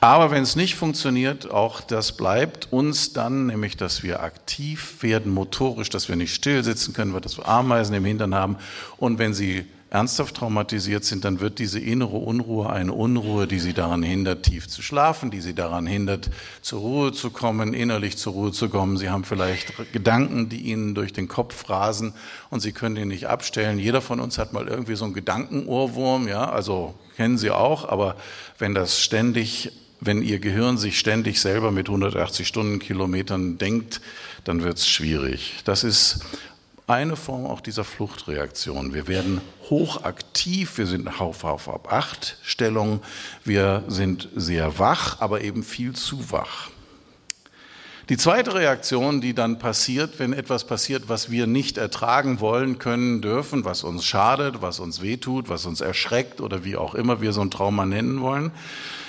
Aber 0.00 0.30
wenn 0.30 0.42
es 0.42 0.56
nicht 0.56 0.74
funktioniert, 0.74 1.50
auch 1.50 1.80
das 1.80 2.16
bleibt 2.16 2.72
uns 2.72 3.12
dann, 3.12 3.46
nämlich 3.46 3.76
dass 3.76 4.02
wir 4.02 4.22
aktiv 4.22 5.02
werden 5.02 5.32
motorisch, 5.32 5.88
dass 5.88 6.08
wir 6.08 6.16
nicht 6.16 6.34
still 6.34 6.62
sitzen 6.62 6.92
können, 6.92 7.18
dass 7.20 7.38
wir 7.38 7.48
Ameisen 7.48 7.94
im 7.94 8.04
Hintern 8.04 8.34
haben. 8.34 8.56
Und 8.98 9.18
wenn 9.18 9.34
Sie 9.34 9.66
ernsthaft 9.90 10.36
traumatisiert 10.36 11.04
sind, 11.04 11.24
dann 11.24 11.40
wird 11.40 11.58
diese 11.58 11.80
innere 11.80 12.16
Unruhe 12.16 12.70
eine 12.70 12.92
Unruhe, 12.92 13.46
die 13.46 13.58
sie 13.58 13.72
daran 13.72 14.02
hindert, 14.02 14.44
tief 14.44 14.68
zu 14.68 14.82
schlafen, 14.82 15.30
die 15.30 15.40
sie 15.40 15.54
daran 15.54 15.86
hindert, 15.86 16.30
zur 16.60 16.80
Ruhe 16.80 17.12
zu 17.12 17.30
kommen, 17.30 17.72
innerlich 17.72 18.18
zur 18.18 18.34
Ruhe 18.34 18.52
zu 18.52 18.68
kommen. 18.68 18.98
Sie 18.98 19.08
haben 19.08 19.24
vielleicht 19.24 19.72
Gedanken, 19.92 20.48
die 20.48 20.60
ihnen 20.60 20.94
durch 20.94 21.12
den 21.12 21.28
Kopf 21.28 21.70
rasen 21.70 22.12
und 22.50 22.60
sie 22.60 22.72
können 22.72 22.96
den 22.96 23.08
nicht 23.08 23.28
abstellen. 23.28 23.78
Jeder 23.78 24.02
von 24.02 24.20
uns 24.20 24.38
hat 24.38 24.52
mal 24.52 24.68
irgendwie 24.68 24.96
so 24.96 25.04
einen 25.04 25.14
Gedankenohrwurm, 25.14 26.28
ja, 26.28 26.50
also 26.50 26.94
kennen 27.16 27.38
Sie 27.38 27.50
auch, 27.50 27.88
aber 27.88 28.16
wenn 28.58 28.74
das 28.74 29.00
ständig 29.00 29.72
wenn 30.00 30.22
Ihr 30.22 30.38
Gehirn 30.38 30.78
sich 30.78 30.98
ständig 30.98 31.40
selber 31.40 31.72
mit 31.72 31.88
180 31.88 32.46
Stundenkilometern 32.46 33.58
denkt, 33.58 34.00
dann 34.44 34.62
wird 34.62 34.78
es 34.78 34.88
schwierig. 34.88 35.56
Das 35.64 35.82
ist 35.82 36.20
eine 36.88 37.16
Form 37.16 37.46
auch 37.46 37.60
dieser 37.60 37.84
Fluchtreaktion. 37.84 38.94
Wir 38.94 39.06
werden 39.06 39.40
hochaktiv, 39.68 40.78
wir 40.78 40.86
sind 40.86 41.20
auf, 41.20 41.44
auf, 41.44 41.68
auf 41.68 41.92
Achtstellung, 41.92 43.02
wir 43.44 43.84
sind 43.88 44.28
sehr 44.34 44.78
wach, 44.78 45.20
aber 45.20 45.42
eben 45.42 45.62
viel 45.62 45.94
zu 45.94 46.32
wach. 46.32 46.70
Die 48.08 48.16
zweite 48.16 48.54
Reaktion, 48.54 49.20
die 49.20 49.34
dann 49.34 49.58
passiert, 49.58 50.18
wenn 50.18 50.32
etwas 50.32 50.66
passiert, 50.66 51.10
was 51.10 51.30
wir 51.30 51.46
nicht 51.46 51.76
ertragen 51.76 52.40
wollen, 52.40 52.78
können, 52.78 53.20
dürfen, 53.20 53.66
was 53.66 53.84
uns 53.84 54.06
schadet, 54.06 54.62
was 54.62 54.80
uns 54.80 55.02
wehtut, 55.02 55.50
was 55.50 55.66
uns 55.66 55.82
erschreckt 55.82 56.40
oder 56.40 56.64
wie 56.64 56.78
auch 56.78 56.94
immer 56.94 57.20
wir 57.20 57.34
so 57.34 57.42
ein 57.42 57.50
Trauma 57.50 57.84
nennen 57.84 58.22
wollen, 58.22 58.50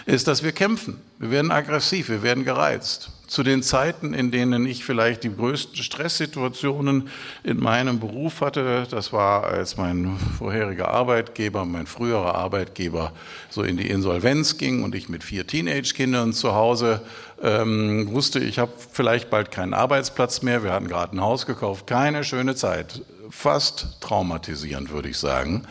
ist, 0.06 0.28
dass 0.28 0.44
wir 0.44 0.52
kämpfen. 0.52 1.00
Wir 1.18 1.32
werden 1.32 1.52
aggressiv, 1.52 2.10
wir 2.10 2.24
werden 2.24 2.44
gereizt 2.44 3.12
zu 3.30 3.44
den 3.44 3.62
Zeiten, 3.62 4.16
in 4.16 4.32
denen 4.32 4.66
ich 4.66 4.84
vielleicht 4.84 5.24
die 5.24 5.34
größten 5.34 5.76
Stresssituationen 5.76 7.10
in 7.44 7.60
meinem 7.60 8.00
Beruf 8.00 8.42
hatte. 8.42 8.88
Das 8.90 9.14
war, 9.14 9.44
als 9.44 9.78
mein 9.78 10.18
vorheriger 10.40 10.90
Arbeitgeber, 10.90 11.64
mein 11.64 11.86
früherer 11.86 12.34
Arbeitgeber 12.34 13.14
so 13.52 13.62
in 13.62 13.78
die 13.78 13.88
Insolvenz 13.88 14.58
ging 14.58 14.84
und 14.84 14.96
ich 14.96 15.10
mit 15.10 15.24
vier 15.24 15.46
Teenage-Kindern 15.46 16.34
zu 16.34 16.56
Hause 16.56 17.02
ähm, 17.42 18.10
wusste, 18.12 18.40
ich 18.40 18.58
habe 18.58 18.72
vielleicht 18.92 19.30
bald 19.30 19.52
keinen 19.52 19.76
Arbeitsplatz 19.76 20.42
mehr. 20.42 20.64
Wir 20.64 20.74
hatten 20.74 20.88
gerade 20.88 21.16
ein 21.16 21.22
Haus 21.22 21.46
gekauft. 21.46 21.86
Keine 21.86 22.24
schöne 22.24 22.56
Zeit 22.56 23.04
fast 23.30 23.98
traumatisierend, 24.02 24.90
würde 24.90 25.10
ich 25.10 25.18
sagen. 25.18 25.64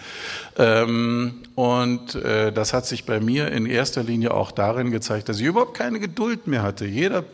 Ähm, 0.57 1.43
und 1.57 2.15
äh, 2.15 2.53
das 2.53 2.73
hat 2.73 2.87
sich 2.87 3.05
bei 3.05 3.19
mir 3.19 3.50
in 3.50 3.67
erster 3.67 4.05
Linie 4.05 4.33
auch 4.33 4.53
darin 4.53 4.93
gezeigt, 4.93 5.29
dass 5.29 5.41
ich 5.41 5.47
überhaupt 5.47 5.77
keine 5.77 5.99
Geduld 5.99 6.47
mehr 6.47 6.62
hatte. 6.62 6.87
Jeder 6.87 7.25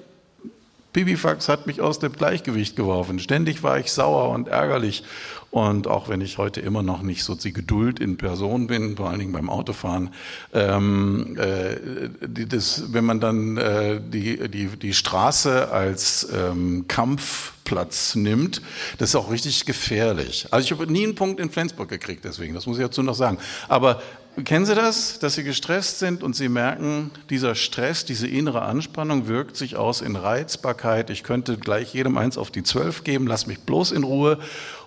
Bibifax 0.94 1.48
hat 1.50 1.66
mich 1.66 1.82
aus 1.82 1.98
dem 1.98 2.12
Gleichgewicht 2.12 2.76
geworfen. 2.76 3.18
Ständig 3.18 3.62
war 3.62 3.78
ich 3.78 3.92
sauer 3.92 4.30
und 4.30 4.48
ärgerlich. 4.48 5.04
Und 5.50 5.86
auch 5.86 6.08
wenn 6.08 6.20
ich 6.20 6.38
heute 6.38 6.60
immer 6.60 6.82
noch 6.82 7.02
nicht 7.02 7.22
so 7.22 7.34
die 7.34 7.52
Geduld 7.52 8.00
in 8.00 8.16
Person 8.16 8.66
bin, 8.66 8.96
vor 8.96 9.10
allen 9.10 9.20
Dingen 9.20 9.32
beim 9.32 9.48
Autofahren, 9.48 10.10
ähm, 10.52 11.36
äh, 11.38 12.08
das, 12.46 12.92
wenn 12.92 13.04
man 13.04 13.20
dann 13.20 13.56
äh, 13.56 14.00
die, 14.00 14.48
die, 14.48 14.66
die 14.66 14.94
Straße 14.94 15.70
als 15.70 16.28
ähm, 16.34 16.86
Kampfplatz 16.88 18.16
nimmt, 18.16 18.62
das 18.98 19.10
ist 19.10 19.14
auch 19.16 19.30
richtig 19.30 19.64
gefährlich. 19.64 20.48
Also 20.50 20.64
ich 20.64 20.72
habe 20.72 20.92
nie 20.92 21.04
einen 21.04 21.14
Punkt 21.14 21.38
in 21.38 21.50
Flensburg 21.50 21.88
gekriegt, 21.88 22.24
deswegen, 22.24 22.54
das 22.54 22.66
muss 22.66 22.78
ich 22.78 22.84
dazu 22.84 23.04
noch 23.04 23.14
sagen. 23.14 23.38
Aber 23.68 24.02
Kennen 24.42 24.66
Sie 24.66 24.74
das, 24.74 25.20
dass 25.20 25.34
Sie 25.34 25.44
gestresst 25.44 26.00
sind 26.00 26.24
und 26.24 26.34
Sie 26.34 26.48
merken, 26.48 27.12
dieser 27.30 27.54
Stress, 27.54 28.04
diese 28.04 28.26
innere 28.26 28.62
Anspannung 28.62 29.28
wirkt 29.28 29.56
sich 29.56 29.76
aus 29.76 30.00
in 30.00 30.16
Reizbarkeit. 30.16 31.08
Ich 31.10 31.22
könnte 31.22 31.56
gleich 31.56 31.94
jedem 31.94 32.18
eins 32.18 32.36
auf 32.36 32.50
die 32.50 32.64
zwölf 32.64 33.04
geben, 33.04 33.28
lass 33.28 33.46
mich 33.46 33.60
bloß 33.60 33.92
in 33.92 34.02
Ruhe 34.02 34.40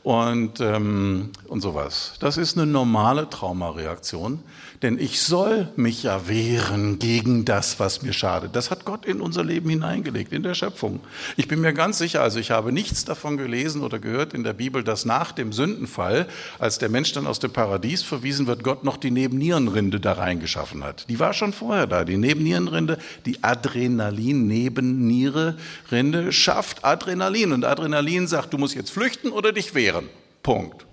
und, 0.08 0.62
ähm, 0.62 1.32
und 1.50 1.60
sowas. 1.60 2.14
Das 2.22 2.38
ist 2.38 2.58
eine 2.58 2.66
normale 2.66 3.30
Traumareaktion. 3.30 4.40
Denn 4.84 5.00
ich 5.00 5.22
soll 5.22 5.70
mich 5.76 6.04
ja 6.04 6.28
wehren 6.28 7.00
gegen 7.00 7.46
das, 7.46 7.80
was 7.80 8.04
mir 8.04 8.14
schadet. 8.14 8.56
Das 8.56 8.70
hat 8.70 8.86
Gott 8.86 9.08
in 9.08 9.22
unser 9.22 9.44
Leben 9.44 9.72
hineingelegt, 9.72 10.32
in 10.32 10.44
der 10.44 10.54
Schöpfung. 10.54 11.00
Ich 11.36 11.48
bin 11.48 11.62
mir 11.62 11.74
ganz 11.74 11.98
sicher, 11.98 12.22
also 12.22 12.38
ich 12.38 12.52
habe 12.52 12.72
nichts 12.72 13.04
davon 13.04 13.38
gelesen 13.38 13.82
oder 13.82 13.98
gehört 13.98 14.36
in 14.36 14.44
der 14.44 14.54
Bibel, 14.54 14.84
dass 14.84 15.04
nach 15.04 15.32
dem 15.32 15.52
Sündenfall, 15.52 16.28
als 16.60 16.78
der 16.78 16.90
Mensch 16.90 17.12
dann 17.14 17.26
aus 17.26 17.40
dem 17.40 17.50
Paradies 17.52 18.04
verwiesen 18.04 18.46
wird, 18.46 18.64
Gott 18.64 18.84
noch 18.84 18.98
die 18.98 19.10
Nebennierenrinde 19.10 20.00
da 20.00 20.14
reingeschaffen 20.14 20.84
hat. 20.84 21.10
Die 21.10 21.20
war 21.20 21.34
schon 21.34 21.54
vorher 21.54 21.88
da. 21.88 22.04
Die 22.04 22.18
Nebennierenrinde, 22.18 23.00
die 23.26 23.44
Adrenalin-Nebenniere-Rinde 23.44 26.32
schafft 26.32 26.86
Adrenalin. 26.86 27.52
Und 27.52 27.66
Adrenalin 27.66 28.28
sagt, 28.28 28.54
du 28.54 28.60
musst 28.60 28.76
jetzt 28.76 28.92
flüchten 28.92 29.30
oder 29.30 29.54
dich 29.54 29.74
wehren. 29.74 29.97
Punkt. 30.44 30.86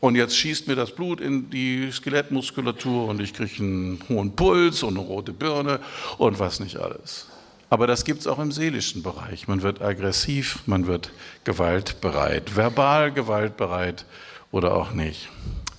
Und 0.00 0.14
jetzt 0.14 0.36
schießt 0.36 0.68
mir 0.68 0.76
das 0.76 0.94
Blut 0.94 1.20
in 1.20 1.50
die 1.50 1.90
Skelettmuskulatur 1.90 3.08
und 3.08 3.20
ich 3.20 3.32
kriege 3.32 3.62
einen 3.62 3.98
hohen 4.08 4.36
Puls 4.36 4.82
und 4.82 4.96
eine 4.96 5.06
rote 5.06 5.32
Birne 5.32 5.80
und 6.18 6.38
was 6.38 6.60
nicht 6.60 6.76
alles. 6.76 7.26
Aber 7.70 7.86
das 7.86 8.04
gibt 8.04 8.20
es 8.20 8.26
auch 8.26 8.38
im 8.38 8.52
seelischen 8.52 9.02
Bereich. 9.02 9.48
Man 9.48 9.62
wird 9.62 9.82
aggressiv, 9.82 10.60
man 10.66 10.86
wird 10.86 11.10
gewaltbereit, 11.44 12.54
verbal 12.54 13.10
gewaltbereit 13.10 14.04
oder 14.52 14.74
auch 14.76 14.92
nicht. 14.92 15.28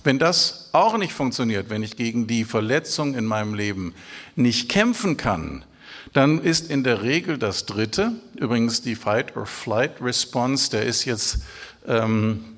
Wenn 0.04 0.18
das 0.18 0.68
auch 0.72 0.98
nicht 0.98 1.12
funktioniert, 1.12 1.70
wenn 1.70 1.82
ich 1.82 1.96
gegen 1.96 2.26
die 2.26 2.44
Verletzung 2.44 3.14
in 3.14 3.24
meinem 3.24 3.54
Leben 3.54 3.94
nicht 4.36 4.68
kämpfen 4.68 5.16
kann, 5.16 5.64
dann 6.12 6.40
ist 6.40 6.70
in 6.70 6.84
der 6.84 7.02
Regel 7.02 7.38
das 7.38 7.66
Dritte, 7.66 8.12
übrigens 8.36 8.82
die 8.82 8.94
Fight-or-Flight-Response, 8.94 10.70
der 10.70 10.84
ist 10.84 11.04
jetzt 11.04 11.40
ähm, 11.86 12.44
äh, 12.44 12.57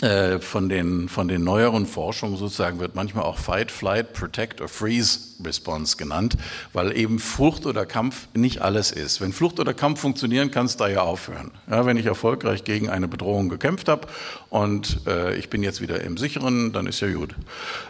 von 0.00 0.68
den, 0.68 1.08
von 1.08 1.26
den 1.26 1.42
neueren 1.42 1.84
Forschungen 1.84 2.36
sozusagen 2.36 2.78
wird 2.78 2.94
manchmal 2.94 3.24
auch 3.24 3.36
Fight, 3.36 3.72
Flight, 3.72 4.12
Protect 4.12 4.60
or 4.60 4.68
Freeze 4.68 5.28
Response 5.44 5.96
genannt, 5.96 6.36
weil 6.72 6.96
eben 6.96 7.18
Flucht 7.18 7.66
oder 7.66 7.86
Kampf 7.86 8.28
nicht 8.34 8.60
alles 8.60 8.90
ist. 8.90 9.20
Wenn 9.20 9.32
Flucht 9.32 9.60
oder 9.60 9.74
Kampf 9.74 10.00
funktionieren, 10.00 10.50
kann 10.50 10.66
es 10.66 10.76
da 10.76 10.88
ja 10.88 11.02
aufhören. 11.02 11.50
Ja, 11.70 11.86
wenn 11.86 11.96
ich 11.96 12.06
erfolgreich 12.06 12.64
gegen 12.64 12.88
eine 12.88 13.08
Bedrohung 13.08 13.48
gekämpft 13.48 13.88
habe 13.88 14.08
und 14.50 15.00
äh, 15.06 15.36
ich 15.36 15.48
bin 15.48 15.62
jetzt 15.62 15.80
wieder 15.80 16.00
im 16.02 16.16
Sicheren, 16.16 16.72
dann 16.72 16.86
ist 16.86 17.00
ja 17.00 17.12
gut. 17.12 17.34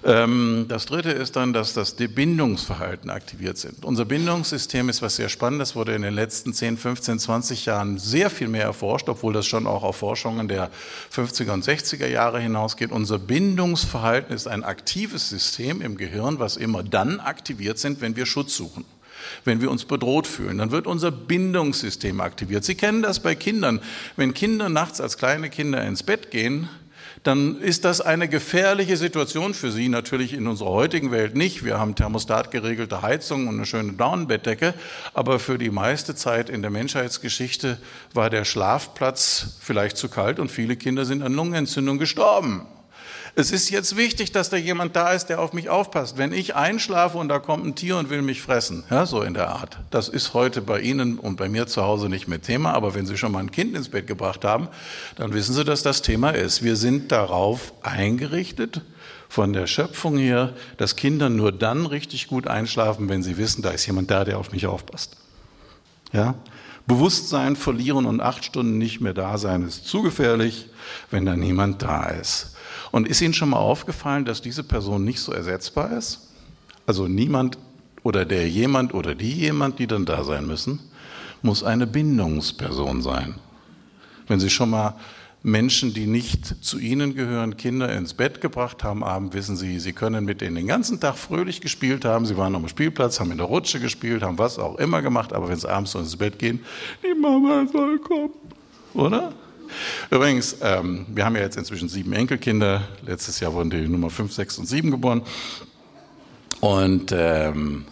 Ähm, 0.05 0.67
das 0.69 0.87
Dritte 0.87 1.11
ist 1.11 1.37
dann, 1.37 1.53
dass 1.53 1.73
das 1.73 1.95
Bindungsverhalten 1.95 3.11
aktiviert 3.11 3.59
sind. 3.59 3.85
Unser 3.85 4.05
Bindungssystem 4.05 4.89
ist 4.89 5.03
was 5.03 5.17
sehr 5.17 5.29
Spannendes, 5.29 5.75
wurde 5.75 5.95
in 5.95 6.03
den 6.03 6.15
letzten 6.15 6.53
10, 6.53 6.77
15, 6.77 7.19
20 7.19 7.67
Jahren 7.67 7.99
sehr 7.99 8.31
viel 8.31 8.49
mehr 8.49 8.65
erforscht, 8.65 9.09
obwohl 9.09 9.33
das 9.33 9.47
schon 9.47 9.67
auch 9.67 9.83
auf 9.83 9.97
Forschungen 9.97 10.49
der 10.49 10.71
50er 11.15 11.53
und 11.53 11.65
60er 11.65 11.98
Jahre 12.07 12.41
hinausgeht. 12.41 12.93
Unser 12.93 13.19
Bindungsverhalten 13.19 14.35
ist 14.35 14.47
ein 14.47 14.63
aktives 14.63 15.29
System 15.29 15.83
im 15.83 15.97
Gehirn, 15.97 16.39
was 16.39 16.57
immer 16.57 16.83
dann 16.83 17.19
aktiv 17.19 17.49
aktiviert 17.49 17.79
sind, 17.79 18.03
wenn 18.03 18.15
wir 18.15 18.27
Schutz 18.27 18.55
suchen. 18.57 18.85
Wenn 19.45 19.63
wir 19.63 19.71
uns 19.71 19.87
bedroht 19.87 20.27
fühlen, 20.27 20.59
dann 20.59 20.71
wird 20.71 20.87
unser 20.87 21.11
Bindungssystem 21.11 22.21
aktiviert. 22.21 22.63
Sie 22.63 22.75
kennen 22.75 23.03
das 23.03 23.21
bei 23.21 23.35
Kindern. 23.35 23.81
Wenn 24.17 24.35
Kinder 24.35 24.69
nachts 24.69 25.01
als 25.01 25.17
kleine 25.17 25.49
Kinder 25.49 25.83
ins 25.83 26.03
Bett 26.03 26.31
gehen, 26.31 26.69
dann 27.29 27.61
ist 27.61 27.85
das 27.85 28.01
eine 28.01 28.27
gefährliche 28.27 28.97
Situation 28.97 29.53
für 29.53 29.71
sie, 29.71 29.91
natürlich 29.91 30.33
in 30.33 30.47
unserer 30.47 30.71
heutigen 30.71 31.13
Welt 31.13 31.37
nicht. 31.37 31.63
Wir 31.63 31.79
haben 31.79 31.95
thermostatgeregelte 31.95 33.03
Heizung 33.03 33.49
und 33.49 33.57
eine 33.57 33.67
schöne 33.67 33.93
Daunenbettdecke, 33.93 34.73
aber 35.13 35.39
für 35.39 35.59
die 35.59 35.69
meiste 35.69 36.15
Zeit 36.15 36.49
in 36.49 36.63
der 36.63 36.71
Menschheitsgeschichte 36.71 37.77
war 38.15 38.31
der 38.31 38.47
Schlafplatz 38.47 39.59
vielleicht 39.61 39.99
zu 39.99 40.09
kalt 40.09 40.39
und 40.39 40.51
viele 40.51 40.77
Kinder 40.77 41.05
sind 41.05 41.23
an 41.23 41.35
Lungenentzündung 41.35 41.99
gestorben. 41.99 42.67
Es 43.39 43.53
ist 43.53 43.71
jetzt 43.71 43.97
wichtig, 43.97 44.33
dass 44.33 44.51
da 44.51 44.57
jemand 44.57 44.97
da 44.97 45.13
ist, 45.13 45.27
der 45.27 45.41
auf 45.41 45.53
mich 45.53 45.69
aufpasst. 45.69 46.19
Wenn 46.19 46.33
ich 46.33 46.57
einschlafe 46.57 47.19
und 47.19 47.29
da 47.29 47.39
kommt 47.39 47.65
ein 47.65 47.77
Tier 47.77 47.97
und 47.97 48.11
will 48.11 48.21
mich 48.21 48.43
fressen, 48.43 48.83
ja, 48.91 49.07
so 49.07 49.23
in 49.23 49.35
der 49.35 49.51
Art. 49.51 49.79
Das 49.93 50.09
ist 50.09 50.35
heute 50.35 50.61
bei 50.61 50.81
Ihnen 50.81 51.21
und 51.21 51.37
bei 51.37 51.49
mir 51.49 51.69
zu 51.69 51.85
Hause 51.85 52.09
nicht 52.09 52.27
mehr 52.27 52.43
Thema, 52.43 52.73
aber 52.73 52.97
wenn 52.97 53.07
Sie 53.07 53.17
schon 53.17 53.31
mal 53.31 53.39
ein 53.39 53.53
Kind 53.53 53.77
ins 53.77 53.91
Bett 53.91 54.09
gebracht 54.09 54.45
haben, 54.45 54.67
dann 55.15 55.35
wissen 55.35 55.55
Sie, 55.55 55.63
dass 55.63 55.85
das 55.85 56.03
Thema 56.03 56.31
ist. 56.31 56.65
Wir 56.65 56.75
sind 56.75 57.13
darauf 57.13 57.73
eingerichtet, 57.83 58.81
von 59.29 59.53
der 59.53 59.69
Schöpfung 59.69 60.19
her, 60.19 60.53
dass 60.77 60.97
Kinder 60.97 61.29
nur 61.29 61.53
dann 61.53 61.87
richtig 61.87 62.27
gut 62.27 62.49
einschlafen, 62.49 63.09
wenn 63.09 63.23
sie 63.23 63.37
wissen, 63.37 63.63
da 63.63 63.71
ist 63.71 63.87
jemand 63.87 64.11
da, 64.11 64.25
der 64.25 64.39
auf 64.39 64.51
mich 64.51 64.67
aufpasst. 64.67 65.17
Ja? 66.13 66.35
Bewusstsein 66.89 67.55
verlieren 67.55 68.05
und 68.07 68.21
acht 68.21 68.45
Stunden 68.45 68.79
nicht 68.79 69.01
mehr 69.01 69.15
da 69.15 69.39
sein 69.39 69.63
ist 69.63 69.87
zu 69.87 70.03
gefährlich, 70.03 70.67
wenn 71.13 71.25
da 71.25 71.37
niemand 71.37 71.83
da 71.83 72.07
ist. 72.07 72.57
Und 72.91 73.09
ist 73.09 73.21
Ihnen 73.21 73.35
schon 73.35 73.51
mal 73.51 73.59
aufgefallen, 73.59 74.25
dass 74.25 74.41
diese 74.43 74.65
Person 74.65 75.05
nicht 75.05 75.21
so 75.21 75.33
ersetzbar 75.33 75.93
ist? 75.93 76.29
Also 76.87 77.07
niemand 77.07 77.59
oder 78.03 78.25
der 78.25 78.49
jemand 78.49 78.95
oder 78.95 79.15
die 79.15 79.33
jemand, 79.33 79.79
die 79.79 79.87
dann 79.87 80.07
da 80.07 80.25
sein 80.25 80.47
müssen, 80.47 80.81
muss 81.43 81.63
eine 81.63 81.87
Bindungsperson 81.87 83.03
sein. 83.03 83.35
Wenn 84.27 84.41
Sie 84.41 84.51
schon 84.51 84.71
mal 84.71 84.95
Menschen, 85.43 85.95
die 85.95 86.07
nicht 86.07 86.65
zu 86.65 86.79
Ihnen 86.79 87.15
gehören, 87.15 87.57
Kinder 87.57 87.93
ins 87.93 88.15
Bett 88.15 88.41
gebracht 88.41 88.83
haben, 88.83 89.05
abend 89.05 89.35
wissen 89.35 89.57
Sie, 89.57 89.79
Sie 89.79 89.93
können 89.93 90.25
mit 90.25 90.41
denen 90.41 90.57
den 90.57 90.67
ganzen 90.67 91.01
Tag 91.01 91.17
fröhlich 91.17 91.61
gespielt 91.61 92.05
haben. 92.05 92.27
Sie 92.27 92.37
waren 92.37 92.55
am 92.55 92.67
Spielplatz, 92.69 93.21
haben 93.21 93.31
in 93.31 93.39
der 93.39 93.47
Rutsche 93.47 93.79
gespielt, 93.79 94.23
haben 94.23 94.39
was 94.39 94.59
auch 94.59 94.77
immer 94.77 95.01
gemacht, 95.01 95.33
aber 95.33 95.49
wenn 95.49 95.59
Sie 95.59 95.69
abends 95.69 95.95
ins 95.95 96.17
Bett 96.17 96.39
gehen, 96.39 96.61
die 97.03 97.19
Mama 97.19 97.67
soll 97.71 97.99
kommen. 97.99 98.33
Oder? 98.95 99.33
Übrigens, 100.11 100.57
ähm, 100.63 101.07
wir 101.09 101.25
haben 101.25 101.37
ja 101.37 101.43
jetzt 101.43 101.57
inzwischen 101.57 101.89
sieben 101.89 102.13
Enkelkinder. 102.13 102.89
Letztes 103.07 103.41
Jahr 103.41 103.53
wurden 103.53 103.71
die 103.71 103.89
Nummer 103.89 104.11
5, 104.11 104.33
6 104.33 104.59
und 104.59 104.67
7 104.67 104.91
geboren. 104.91 105.23
Und 106.61 107.13
ähm, 107.13 107.87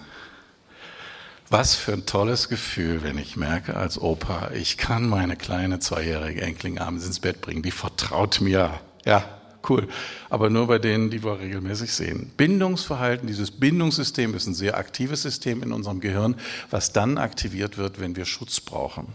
was 1.49 1.77
für 1.77 1.93
ein 1.93 2.07
tolles 2.07 2.49
Gefühl, 2.49 3.05
wenn 3.05 3.19
ich 3.19 3.37
merke 3.37 3.77
als 3.77 4.01
Opa, 4.01 4.51
ich 4.53 4.79
kann 4.79 5.09
meine 5.09 5.37
kleine 5.37 5.79
zweijährige 5.79 6.43
Enkelin 6.43 6.79
abends 6.79 7.07
ins 7.07 7.21
Bett 7.21 7.41
bringen. 7.41 7.63
Die 7.63 7.71
vertraut 7.71 8.41
mir. 8.41 8.81
Ja, 9.05 9.25
cool. 9.69 9.87
Aber 10.29 10.51
nur 10.51 10.67
bei 10.67 10.81
denen, 10.81 11.09
die 11.11 11.23
wir 11.23 11.39
regelmäßig 11.39 11.93
sehen. 11.93 12.33
Bindungsverhalten, 12.37 13.29
dieses 13.29 13.53
Bindungssystem 13.53 14.35
ist 14.35 14.49
ein 14.49 14.55
sehr 14.55 14.77
aktives 14.77 15.23
System 15.23 15.63
in 15.63 15.73
unserem 15.73 16.01
Gehirn, 16.01 16.35
was 16.71 16.93
dann 16.93 17.17
aktiviert 17.17 17.79
wird, 17.79 18.01
wenn 18.01 18.17
wir 18.17 18.25
Schutz 18.25 18.61
brauchen. 18.61 19.07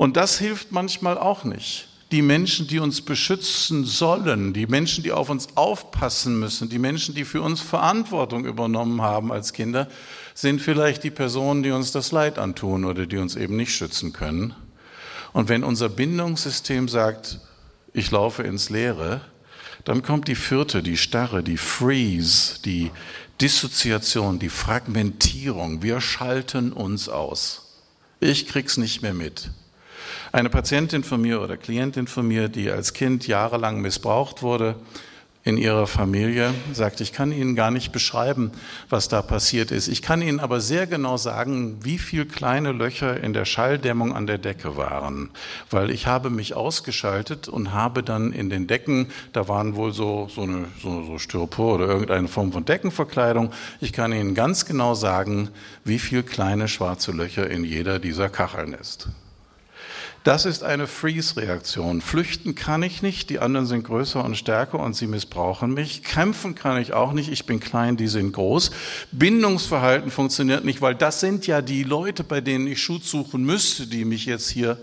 Und 0.00 0.16
das 0.16 0.38
hilft 0.38 0.72
manchmal 0.72 1.18
auch 1.18 1.44
nicht. 1.44 1.86
Die 2.10 2.22
Menschen, 2.22 2.66
die 2.66 2.78
uns 2.78 3.02
beschützen 3.02 3.84
sollen, 3.84 4.54
die 4.54 4.66
Menschen, 4.66 5.04
die 5.04 5.12
auf 5.12 5.28
uns 5.28 5.48
aufpassen 5.56 6.40
müssen, 6.40 6.70
die 6.70 6.78
Menschen, 6.78 7.14
die 7.14 7.26
für 7.26 7.42
uns 7.42 7.60
Verantwortung 7.60 8.46
übernommen 8.46 9.02
haben 9.02 9.30
als 9.30 9.52
Kinder, 9.52 9.88
sind 10.32 10.62
vielleicht 10.62 11.04
die 11.04 11.10
Personen, 11.10 11.62
die 11.62 11.70
uns 11.70 11.92
das 11.92 12.12
Leid 12.12 12.38
antun 12.38 12.86
oder 12.86 13.04
die 13.04 13.18
uns 13.18 13.36
eben 13.36 13.56
nicht 13.56 13.74
schützen 13.74 14.14
können. 14.14 14.54
Und 15.34 15.50
wenn 15.50 15.62
unser 15.62 15.90
Bindungssystem 15.90 16.88
sagt, 16.88 17.38
ich 17.92 18.10
laufe 18.10 18.42
ins 18.42 18.70
Leere, 18.70 19.20
dann 19.84 20.02
kommt 20.02 20.28
die 20.28 20.34
vierte, 20.34 20.82
die 20.82 20.96
Starre, 20.96 21.42
die 21.42 21.58
Freeze, 21.58 22.62
die 22.64 22.90
Dissoziation, 23.38 24.38
die 24.38 24.48
Fragmentierung. 24.48 25.82
Wir 25.82 26.00
schalten 26.00 26.72
uns 26.72 27.10
aus. 27.10 27.76
Ich 28.18 28.46
krieg's 28.46 28.78
nicht 28.78 29.02
mehr 29.02 29.12
mit. 29.12 29.50
Eine 30.32 30.50
Patientin 30.50 31.04
von 31.04 31.20
mir 31.20 31.40
oder 31.40 31.56
Klientin 31.56 32.06
von 32.06 32.26
mir, 32.26 32.48
die 32.48 32.70
als 32.70 32.92
Kind 32.92 33.26
jahrelang 33.26 33.80
missbraucht 33.80 34.42
wurde, 34.42 34.76
in 35.42 35.56
ihrer 35.56 35.86
Familie, 35.86 36.52
sagt, 36.74 37.00
ich 37.00 37.12
kann 37.12 37.32
Ihnen 37.32 37.56
gar 37.56 37.70
nicht 37.70 37.92
beschreiben, 37.92 38.52
was 38.90 39.08
da 39.08 39.22
passiert 39.22 39.70
ist. 39.70 39.88
Ich 39.88 40.02
kann 40.02 40.20
Ihnen 40.20 40.38
aber 40.38 40.60
sehr 40.60 40.86
genau 40.86 41.16
sagen, 41.16 41.78
wie 41.82 41.98
viele 41.98 42.26
kleine 42.26 42.72
Löcher 42.72 43.22
in 43.22 43.32
der 43.32 43.46
Schalldämmung 43.46 44.14
an 44.14 44.26
der 44.26 44.36
Decke 44.36 44.76
waren, 44.76 45.30
weil 45.70 45.90
ich 45.90 46.06
habe 46.06 46.28
mich 46.28 46.54
ausgeschaltet 46.54 47.48
und 47.48 47.72
habe 47.72 48.02
dann 48.02 48.32
in 48.32 48.50
den 48.50 48.66
Decken, 48.66 49.06
da 49.32 49.48
waren 49.48 49.76
wohl 49.76 49.94
so, 49.94 50.28
so, 50.28 50.42
eine, 50.42 50.66
so, 50.82 51.04
so 51.04 51.18
Styropor 51.18 51.76
oder 51.76 51.86
irgendeine 51.86 52.28
Form 52.28 52.52
von 52.52 52.66
Deckenverkleidung. 52.66 53.50
Ich 53.80 53.94
kann 53.94 54.12
Ihnen 54.12 54.34
ganz 54.34 54.66
genau 54.66 54.92
sagen, 54.94 55.48
wie 55.84 55.98
viele 55.98 56.22
kleine 56.22 56.68
schwarze 56.68 57.12
Löcher 57.12 57.48
in 57.48 57.64
jeder 57.64 57.98
dieser 57.98 58.28
Kacheln 58.28 58.74
ist. 58.74 59.08
Das 60.22 60.44
ist 60.44 60.62
eine 60.62 60.86
Freeze-Reaktion. 60.86 62.02
Flüchten 62.02 62.54
kann 62.54 62.82
ich 62.82 63.00
nicht, 63.00 63.30
die 63.30 63.38
anderen 63.38 63.64
sind 63.64 63.84
größer 63.84 64.22
und 64.22 64.36
stärker 64.36 64.78
und 64.78 64.94
sie 64.94 65.06
missbrauchen 65.06 65.72
mich. 65.72 66.02
Kämpfen 66.02 66.54
kann 66.54 66.80
ich 66.80 66.92
auch 66.92 67.12
nicht, 67.12 67.32
ich 67.32 67.46
bin 67.46 67.58
klein, 67.58 67.96
die 67.96 68.06
sind 68.06 68.32
groß. 68.32 68.70
Bindungsverhalten 69.12 70.10
funktioniert 70.10 70.66
nicht, 70.66 70.82
weil 70.82 70.94
das 70.94 71.20
sind 71.20 71.46
ja 71.46 71.62
die 71.62 71.84
Leute, 71.84 72.22
bei 72.22 72.42
denen 72.42 72.66
ich 72.66 72.82
Schutz 72.82 73.10
suchen 73.10 73.44
müsste, 73.44 73.86
die 73.86 74.04
mich 74.04 74.26
jetzt 74.26 74.50
hier 74.50 74.76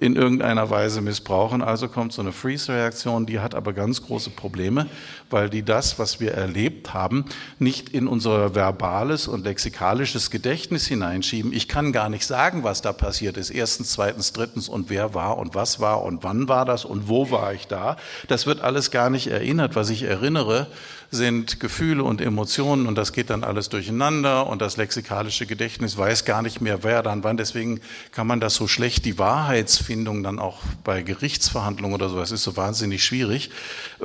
in 0.00 0.16
irgendeiner 0.16 0.70
Weise 0.70 1.02
missbrauchen. 1.02 1.60
Also 1.60 1.86
kommt 1.86 2.14
so 2.14 2.22
eine 2.22 2.32
Freeze-Reaktion, 2.32 3.26
die 3.26 3.38
hat 3.38 3.54
aber 3.54 3.74
ganz 3.74 4.02
große 4.02 4.30
Probleme, 4.30 4.86
weil 5.28 5.50
die 5.50 5.62
das, 5.62 5.98
was 5.98 6.20
wir 6.20 6.32
erlebt 6.32 6.94
haben, 6.94 7.26
nicht 7.58 7.90
in 7.90 8.08
unser 8.08 8.54
verbales 8.54 9.28
und 9.28 9.44
lexikalisches 9.44 10.30
Gedächtnis 10.30 10.86
hineinschieben. 10.86 11.52
Ich 11.52 11.68
kann 11.68 11.92
gar 11.92 12.08
nicht 12.08 12.26
sagen, 12.26 12.64
was 12.64 12.80
da 12.80 12.94
passiert 12.94 13.36
ist. 13.36 13.50
Erstens, 13.50 13.90
zweitens, 13.90 14.32
drittens 14.32 14.70
und 14.70 14.88
wer 14.88 15.12
war 15.12 15.36
und 15.36 15.54
was 15.54 15.80
war 15.80 16.02
und 16.02 16.24
wann 16.24 16.48
war 16.48 16.64
das 16.64 16.86
und 16.86 17.08
wo 17.08 17.30
war 17.30 17.52
ich 17.52 17.66
da. 17.66 17.98
Das 18.26 18.46
wird 18.46 18.62
alles 18.62 18.90
gar 18.90 19.10
nicht 19.10 19.26
erinnert. 19.26 19.76
Was 19.76 19.90
ich 19.90 20.04
erinnere, 20.04 20.66
sind 21.10 21.58
Gefühle 21.58 22.04
und 22.04 22.20
Emotionen 22.20 22.86
und 22.86 22.94
das 22.94 23.12
geht 23.12 23.30
dann 23.30 23.42
alles 23.42 23.68
durcheinander 23.68 24.46
und 24.46 24.62
das 24.62 24.76
lexikalische 24.76 25.46
Gedächtnis 25.46 25.96
weiß 25.96 26.24
gar 26.24 26.42
nicht 26.42 26.60
mehr, 26.60 26.84
wer 26.84 27.02
dann 27.02 27.24
wann. 27.24 27.36
Deswegen 27.36 27.80
kann 28.12 28.26
man 28.26 28.40
das 28.40 28.54
so 28.54 28.68
schlecht, 28.68 29.04
die 29.04 29.18
Wahrheitsfindung 29.18 30.22
dann 30.22 30.38
auch 30.38 30.58
bei 30.84 31.02
Gerichtsverhandlungen 31.02 31.94
oder 31.94 32.08
sowas 32.08 32.30
ist 32.30 32.44
so 32.44 32.56
wahnsinnig 32.56 33.04
schwierig, 33.04 33.50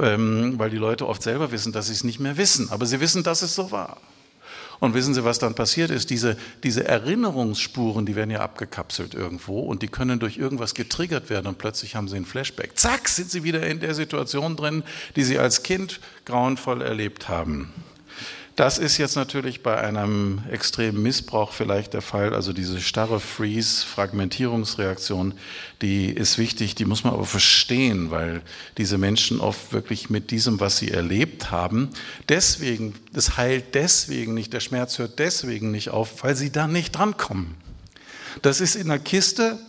ähm, 0.02 0.58
weil 0.58 0.70
die 0.70 0.78
Leute 0.78 1.08
oft 1.08 1.22
selber 1.22 1.52
wissen, 1.52 1.74
dass 1.74 1.88
sie 1.88 1.94
es 1.94 2.04
nicht 2.04 2.20
mehr 2.20 2.38
wissen, 2.38 2.70
aber 2.72 2.86
sie 2.86 3.00
wissen, 3.00 3.24
dass 3.24 3.42
es 3.42 3.54
so 3.54 3.72
war. 3.72 3.98
Und 4.80 4.94
wissen 4.94 5.14
Sie, 5.14 5.24
was 5.24 5.40
dann 5.40 5.56
passiert 5.56 5.92
ist? 5.92 6.10
Diese, 6.10 6.38
diese 6.64 6.86
Erinnerungsspuren, 6.86 8.06
die 8.06 8.16
werden 8.16 8.32
ja 8.32 8.42
abgekapselt 8.42 9.14
irgendwo 9.14 9.60
und 9.60 9.82
die 9.82 9.88
können 9.88 10.20
durch 10.20 10.38
irgendwas 10.38 10.74
getriggert 10.74 11.30
werden 11.30 11.48
und 11.48 11.58
plötzlich 11.58 11.96
haben 11.96 12.08
Sie 12.08 12.16
einen 12.16 12.26
Flashback. 12.26 12.78
Zack, 12.78 13.08
sind 13.08 13.32
Sie 13.32 13.44
wieder 13.44 13.66
in 13.66 13.80
der 13.80 13.94
Situation 13.94 14.56
drin, 14.56 14.84
die 15.16 15.24
Sie 15.24 15.40
als 15.40 15.64
Kind 15.64 16.00
grauenvoll 16.26 16.82
erlebt 16.82 17.30
haben. 17.30 17.72
Das 18.56 18.78
ist 18.78 18.98
jetzt 18.98 19.18
natürlich 19.18 19.64
bei 19.64 19.78
einem 19.78 20.42
extremen 20.50 21.04
Missbrauch 21.04 21.52
vielleicht 21.52 21.94
der 21.94 22.02
Fall. 22.02 22.34
Also 22.34 22.54
diese 22.54 22.80
starre 22.80 23.20
Freeze-Fragmentierungsreaktion, 23.20 25.34
die 25.82 26.10
ist 26.10 26.38
wichtig, 26.38 26.74
die 26.74 26.86
muss 26.86 27.04
man 27.04 27.14
aber 27.14 27.26
verstehen, 27.26 28.12
weil 28.12 28.42
diese 28.78 28.98
Menschen 28.98 29.42
oft 29.42 29.74
wirklich 29.74 30.10
mit 30.10 30.32
diesem, 30.32 30.62
was 30.62 30.78
sie 30.78 30.90
erlebt 30.90 31.52
haben, 31.52 31.90
deswegen, 32.30 32.96
das 33.12 33.36
heilt 33.36 33.76
deswegen 33.76 34.34
nicht, 34.34 34.54
der 34.54 34.62
Schmerz 34.62 35.00
hört 35.00 35.20
deswegen 35.20 35.72
nicht 35.72 35.90
auf, 35.90 36.24
weil 36.24 36.38
sie 36.38 36.50
da 36.50 36.66
nicht 36.66 36.94
drankommen. 36.94 37.56
Das 38.42 38.62
ist 38.62 38.76
in 38.76 38.90
einer 38.90 39.00
Kiste, 39.00 39.60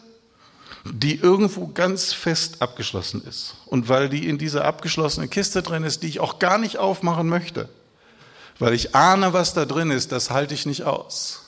die 0.85 1.17
irgendwo 1.17 1.67
ganz 1.67 2.13
fest 2.13 2.63
abgeschlossen 2.63 3.25
ist. 3.29 3.57
Und 3.67 3.89
weil 3.89 4.09
die 4.09 4.29
in 4.29 4.39
dieser 4.39 4.65
abgeschlossenen 4.65 5.29
Kiste 5.29 5.63
drin 5.63 5.83
ist, 5.83 6.05
die 6.05 6.09
ich 6.09 6.21
auch 6.21 6.39
gar 6.39 6.59
nicht 6.59 6.79
aufmachen 6.79 7.29
möchte, 7.29 7.69
weil 8.59 8.75
ich 8.75 8.95
ahne, 8.95 9.33
was 9.33 9.55
da 9.55 9.65
drin 9.65 9.91
ist, 9.91 10.13
das 10.13 10.31
halte 10.31 10.55
ich 10.55 10.67
nicht 10.67 10.85
aus. 10.85 11.43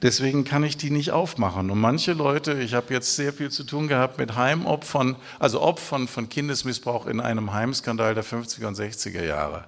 Deswegen 0.00 0.44
kann 0.44 0.62
ich 0.62 0.76
die 0.76 0.90
nicht 0.90 1.10
aufmachen. 1.10 1.70
Und 1.70 1.80
manche 1.80 2.12
Leute, 2.12 2.54
ich 2.54 2.74
habe 2.74 2.94
jetzt 2.94 3.16
sehr 3.16 3.32
viel 3.32 3.50
zu 3.50 3.64
tun 3.64 3.88
gehabt 3.88 4.18
mit 4.18 4.36
Heimopfern, 4.36 5.16
also 5.40 5.60
Opfern 5.60 6.06
von 6.06 6.28
Kindesmissbrauch 6.28 7.06
in 7.06 7.20
einem 7.20 7.52
Heimskandal 7.52 8.14
der 8.14 8.24
50er 8.24 8.66
und 8.66 8.78
60er 8.78 9.24
Jahre. 9.24 9.64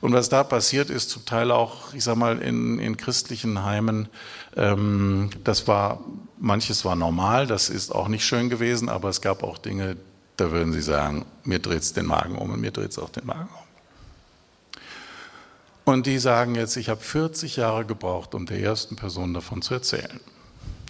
Und 0.00 0.12
was 0.12 0.28
da 0.28 0.42
passiert 0.42 0.90
ist, 0.90 1.10
zum 1.10 1.24
Teil 1.24 1.50
auch, 1.50 1.92
ich 1.94 2.02
sag 2.02 2.16
mal, 2.16 2.38
in, 2.38 2.78
in 2.78 2.96
christlichen 2.96 3.64
Heimen, 3.64 4.08
ähm, 4.56 5.30
das 5.44 5.68
war, 5.68 6.00
manches 6.38 6.84
war 6.84 6.96
normal, 6.96 7.46
das 7.46 7.68
ist 7.68 7.94
auch 7.94 8.08
nicht 8.08 8.24
schön 8.24 8.48
gewesen, 8.48 8.88
aber 8.88 9.10
es 9.10 9.20
gab 9.20 9.42
auch 9.42 9.58
Dinge, 9.58 9.96
da 10.36 10.50
würden 10.50 10.72
Sie 10.72 10.80
sagen, 10.80 11.26
mir 11.44 11.58
dreht 11.58 11.82
es 11.82 11.92
den 11.92 12.06
Magen 12.06 12.36
um 12.36 12.50
und 12.50 12.60
mir 12.60 12.70
dreht 12.70 12.90
es 12.90 12.98
auch 12.98 13.10
den 13.10 13.26
Magen 13.26 13.50
um. 13.52 13.69
Und 15.84 16.06
die 16.06 16.18
sagen 16.18 16.54
jetzt, 16.54 16.76
ich 16.76 16.88
habe 16.88 17.00
40 17.00 17.56
Jahre 17.56 17.84
gebraucht, 17.84 18.34
um 18.34 18.46
der 18.46 18.60
ersten 18.60 18.96
Person 18.96 19.34
davon 19.34 19.62
zu 19.62 19.74
erzählen. 19.74 20.20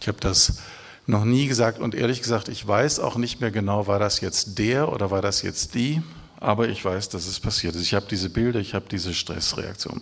Ich 0.00 0.08
habe 0.08 0.18
das 0.20 0.58
noch 1.06 1.24
nie 1.24 1.46
gesagt 1.46 1.78
und 1.78 1.94
ehrlich 1.94 2.22
gesagt, 2.22 2.48
ich 2.48 2.66
weiß 2.66 3.00
auch 3.00 3.16
nicht 3.16 3.40
mehr 3.40 3.50
genau, 3.50 3.86
war 3.86 3.98
das 3.98 4.20
jetzt 4.20 4.58
der 4.58 4.92
oder 4.92 5.10
war 5.10 5.22
das 5.22 5.42
jetzt 5.42 5.74
die, 5.74 6.02
aber 6.38 6.68
ich 6.68 6.84
weiß, 6.84 7.08
dass 7.08 7.26
es 7.26 7.40
passiert 7.40 7.74
ist. 7.74 7.82
Ich 7.82 7.94
habe 7.94 8.06
diese 8.08 8.30
Bilder, 8.30 8.60
ich 8.60 8.74
habe 8.74 8.86
diese 8.90 9.14
Stressreaktion. 9.14 10.00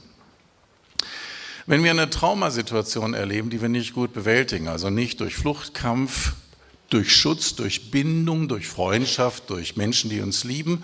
Wenn 1.66 1.84
wir 1.84 1.90
eine 1.90 2.08
Traumasituation 2.08 3.12
erleben, 3.12 3.50
die 3.50 3.60
wir 3.60 3.68
nicht 3.68 3.92
gut 3.92 4.12
bewältigen, 4.14 4.68
also 4.68 4.88
nicht 4.88 5.20
durch 5.20 5.36
Fluchtkampf, 5.36 6.32
durch 6.88 7.14
Schutz, 7.14 7.54
durch 7.56 7.90
Bindung, 7.90 8.48
durch 8.48 8.68
Freundschaft, 8.68 9.50
durch 9.50 9.76
Menschen, 9.76 10.08
die 10.08 10.20
uns 10.20 10.44
lieben 10.44 10.82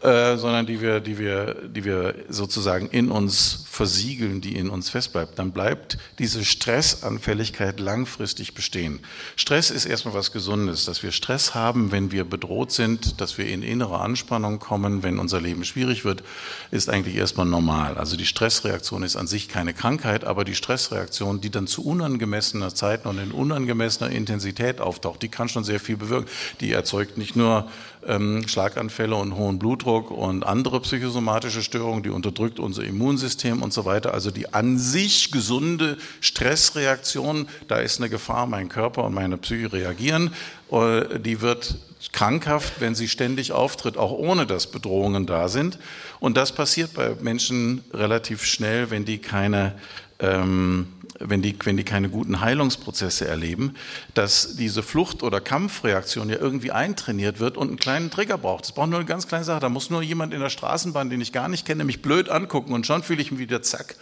äh, 0.00 0.36
sondern 0.36 0.64
die 0.64 0.80
wir, 0.80 1.00
die, 1.00 1.18
wir, 1.18 1.56
die 1.66 1.84
wir 1.84 2.14
sozusagen 2.28 2.86
in 2.90 3.10
uns 3.10 3.64
versiegeln, 3.68 4.40
die 4.40 4.54
in 4.54 4.70
uns 4.70 4.90
festbleibt, 4.90 5.40
dann 5.40 5.50
bleibt 5.50 5.98
diese 6.20 6.44
Stressanfälligkeit 6.44 7.80
langfristig 7.80 8.54
bestehen. 8.54 9.00
Stress 9.34 9.72
ist 9.72 9.86
erstmal 9.86 10.14
was 10.14 10.30
Gesundes, 10.30 10.84
dass 10.84 11.02
wir 11.02 11.10
Stress 11.10 11.52
haben, 11.52 11.90
wenn 11.90 12.12
wir 12.12 12.22
bedroht 12.22 12.70
sind, 12.70 13.20
dass 13.20 13.38
wir 13.38 13.48
in 13.48 13.64
innere 13.64 13.98
Anspannung 13.98 14.60
kommen, 14.60 15.02
wenn 15.02 15.18
unser 15.18 15.40
Leben 15.40 15.64
schwierig 15.64 16.04
wird, 16.04 16.22
ist 16.70 16.88
eigentlich 16.88 17.16
erstmal 17.16 17.46
normal. 17.46 17.98
Also 17.98 18.16
die 18.16 18.26
Stressreaktion 18.26 19.02
ist 19.02 19.16
an 19.16 19.26
sich 19.26 19.48
keine 19.48 19.74
Krankheit, 19.74 20.22
aber 20.22 20.44
die 20.44 20.54
Stressreaktion, 20.54 21.40
die 21.40 21.50
dann 21.50 21.66
zu 21.66 21.84
unangemessener 21.84 22.72
Zeit 22.72 23.04
und 23.04 23.18
in 23.18 23.32
unangemessener 23.32 24.10
Intensität 24.10 24.80
auftaucht, 24.80 25.22
die 25.22 25.28
kann 25.28 25.48
schon 25.48 25.64
sehr 25.64 25.80
viel 25.80 25.96
bewirken. 25.96 26.28
Die 26.60 26.70
erzeugt 26.70 27.18
nicht 27.18 27.34
nur 27.34 27.68
ähm, 28.06 28.46
Schlaganfälle 28.46 29.16
und 29.16 29.34
hohen 29.34 29.58
Blutdruck 29.58 29.87
und 29.88 30.44
andere 30.44 30.80
psychosomatische 30.80 31.62
Störungen, 31.62 32.02
die 32.02 32.10
unterdrückt 32.10 32.60
unser 32.60 32.84
Immunsystem 32.84 33.62
und 33.62 33.72
so 33.72 33.84
weiter. 33.84 34.12
Also 34.12 34.30
die 34.30 34.52
an 34.52 34.78
sich 34.78 35.32
gesunde 35.32 35.96
Stressreaktion, 36.20 37.48
da 37.68 37.78
ist 37.78 37.98
eine 37.98 38.10
Gefahr, 38.10 38.46
mein 38.46 38.68
Körper 38.68 39.04
und 39.04 39.14
meine 39.14 39.38
Psyche 39.38 39.72
reagieren, 39.72 40.34
äh, 40.70 41.18
die 41.18 41.40
wird 41.40 41.76
krankhaft, 42.12 42.80
wenn 42.80 42.94
sie 42.94 43.08
ständig 43.08 43.52
auftritt, 43.52 43.96
auch 43.96 44.12
ohne 44.12 44.46
dass 44.46 44.68
Bedrohungen 44.68 45.26
da 45.26 45.48
sind. 45.48 45.78
Und 46.20 46.36
das 46.36 46.52
passiert 46.52 46.94
bei 46.94 47.16
Menschen 47.20 47.82
relativ 47.92 48.44
schnell, 48.44 48.90
wenn 48.90 49.04
die 49.04 49.18
keine 49.18 49.74
ähm, 50.20 50.88
wenn 51.18 51.42
die, 51.42 51.56
wenn 51.64 51.76
die 51.76 51.84
keine 51.84 52.08
guten 52.08 52.40
Heilungsprozesse 52.40 53.26
erleben, 53.26 53.74
dass 54.14 54.56
diese 54.56 54.82
Flucht- 54.82 55.22
oder 55.22 55.40
Kampfreaktion 55.40 56.28
ja 56.30 56.36
irgendwie 56.38 56.72
eintrainiert 56.72 57.40
wird 57.40 57.56
und 57.56 57.68
einen 57.68 57.78
kleinen 57.78 58.10
Trigger 58.10 58.38
braucht. 58.38 58.64
Es 58.64 58.72
braucht 58.72 58.90
nur 58.90 58.98
eine 58.98 59.08
ganz 59.08 59.26
kleine 59.26 59.44
Sache. 59.44 59.60
Da 59.60 59.68
muss 59.68 59.90
nur 59.90 60.02
jemand 60.02 60.32
in 60.32 60.40
der 60.40 60.50
Straßenbahn, 60.50 61.10
den 61.10 61.20
ich 61.20 61.32
gar 61.32 61.48
nicht 61.48 61.66
kenne, 61.66 61.84
mich 61.84 62.02
blöd 62.02 62.28
angucken 62.28 62.72
und 62.72 62.86
schon 62.86 63.02
fühle 63.02 63.22
ich 63.22 63.30
mich 63.30 63.40
wieder 63.40 63.62
zack, 63.62 63.96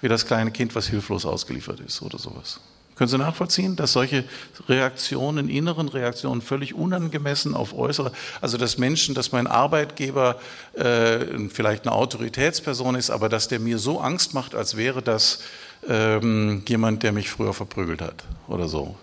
wie 0.00 0.08
das 0.08 0.26
kleine 0.26 0.50
Kind, 0.50 0.74
was 0.74 0.86
hilflos 0.88 1.26
ausgeliefert 1.26 1.80
ist 1.80 2.02
oder 2.02 2.18
sowas. 2.18 2.60
Können 2.96 3.08
Sie 3.08 3.18
nachvollziehen, 3.18 3.76
dass 3.76 3.92
solche 3.92 4.24
Reaktionen, 4.70 5.50
inneren 5.50 5.88
Reaktionen 5.88 6.40
völlig 6.40 6.72
unangemessen 6.72 7.54
auf 7.54 7.74
äußere, 7.76 8.10
also 8.40 8.56
dass 8.56 8.78
Menschen, 8.78 9.14
dass 9.14 9.32
mein 9.32 9.46
Arbeitgeber 9.46 10.40
äh, 10.72 11.18
vielleicht 11.50 11.86
eine 11.86 11.94
Autoritätsperson 11.94 12.94
ist, 12.94 13.10
aber 13.10 13.28
dass 13.28 13.48
der 13.48 13.60
mir 13.60 13.76
so 13.76 14.00
Angst 14.00 14.32
macht, 14.32 14.54
als 14.54 14.78
wäre 14.78 15.02
das 15.02 15.40
ähm, 15.88 16.62
jemand, 16.68 17.02
der 17.02 17.12
mich 17.12 17.30
früher 17.30 17.54
verprügelt 17.54 18.02
hat 18.02 18.24
oder 18.48 18.68
so. 18.68 18.96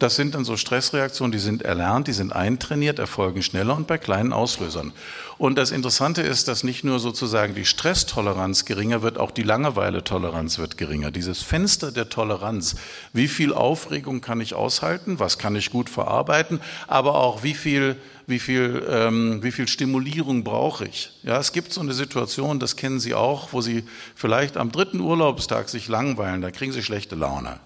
Das 0.00 0.16
sind 0.16 0.34
dann 0.34 0.46
so 0.46 0.56
Stressreaktionen, 0.56 1.30
die 1.30 1.38
sind 1.38 1.60
erlernt, 1.60 2.08
die 2.08 2.14
sind 2.14 2.32
eintrainiert, 2.32 2.98
erfolgen 2.98 3.42
schneller 3.42 3.76
und 3.76 3.86
bei 3.86 3.98
kleinen 3.98 4.32
Auslösern. 4.32 4.92
Und 5.36 5.56
das 5.56 5.72
Interessante 5.72 6.22
ist, 6.22 6.48
dass 6.48 6.64
nicht 6.64 6.84
nur 6.84 6.98
sozusagen 7.00 7.54
die 7.54 7.66
Stresstoleranz 7.66 8.64
geringer 8.64 9.02
wird, 9.02 9.18
auch 9.18 9.30
die 9.30 9.42
Langeweile-Toleranz 9.42 10.58
wird 10.58 10.78
geringer. 10.78 11.10
Dieses 11.10 11.42
Fenster 11.42 11.92
der 11.92 12.08
Toleranz, 12.08 12.76
wie 13.12 13.28
viel 13.28 13.52
Aufregung 13.52 14.22
kann 14.22 14.40
ich 14.40 14.54
aushalten, 14.54 15.18
was 15.18 15.36
kann 15.36 15.54
ich 15.54 15.70
gut 15.70 15.90
verarbeiten, 15.90 16.60
aber 16.86 17.16
auch 17.16 17.42
wie 17.42 17.54
viel, 17.54 17.96
wie 18.30 18.38
viel, 18.38 18.86
ähm, 18.88 19.42
wie 19.42 19.52
viel 19.52 19.68
Stimulierung 19.68 20.44
brauche 20.44 20.86
ich. 20.86 21.10
Ja, 21.22 21.38
es 21.38 21.52
gibt 21.52 21.72
so 21.72 21.80
eine 21.80 21.92
Situation, 21.92 22.58
das 22.58 22.76
kennen 22.76 23.00
Sie 23.00 23.14
auch, 23.14 23.52
wo 23.52 23.60
Sie 23.60 23.84
vielleicht 24.14 24.56
am 24.56 24.72
dritten 24.72 25.00
Urlaubstag 25.00 25.68
sich 25.68 25.88
langweilen, 25.88 26.40
da 26.40 26.50
kriegen 26.50 26.72
Sie 26.72 26.82
schlechte 26.82 27.16
Laune. 27.16 27.60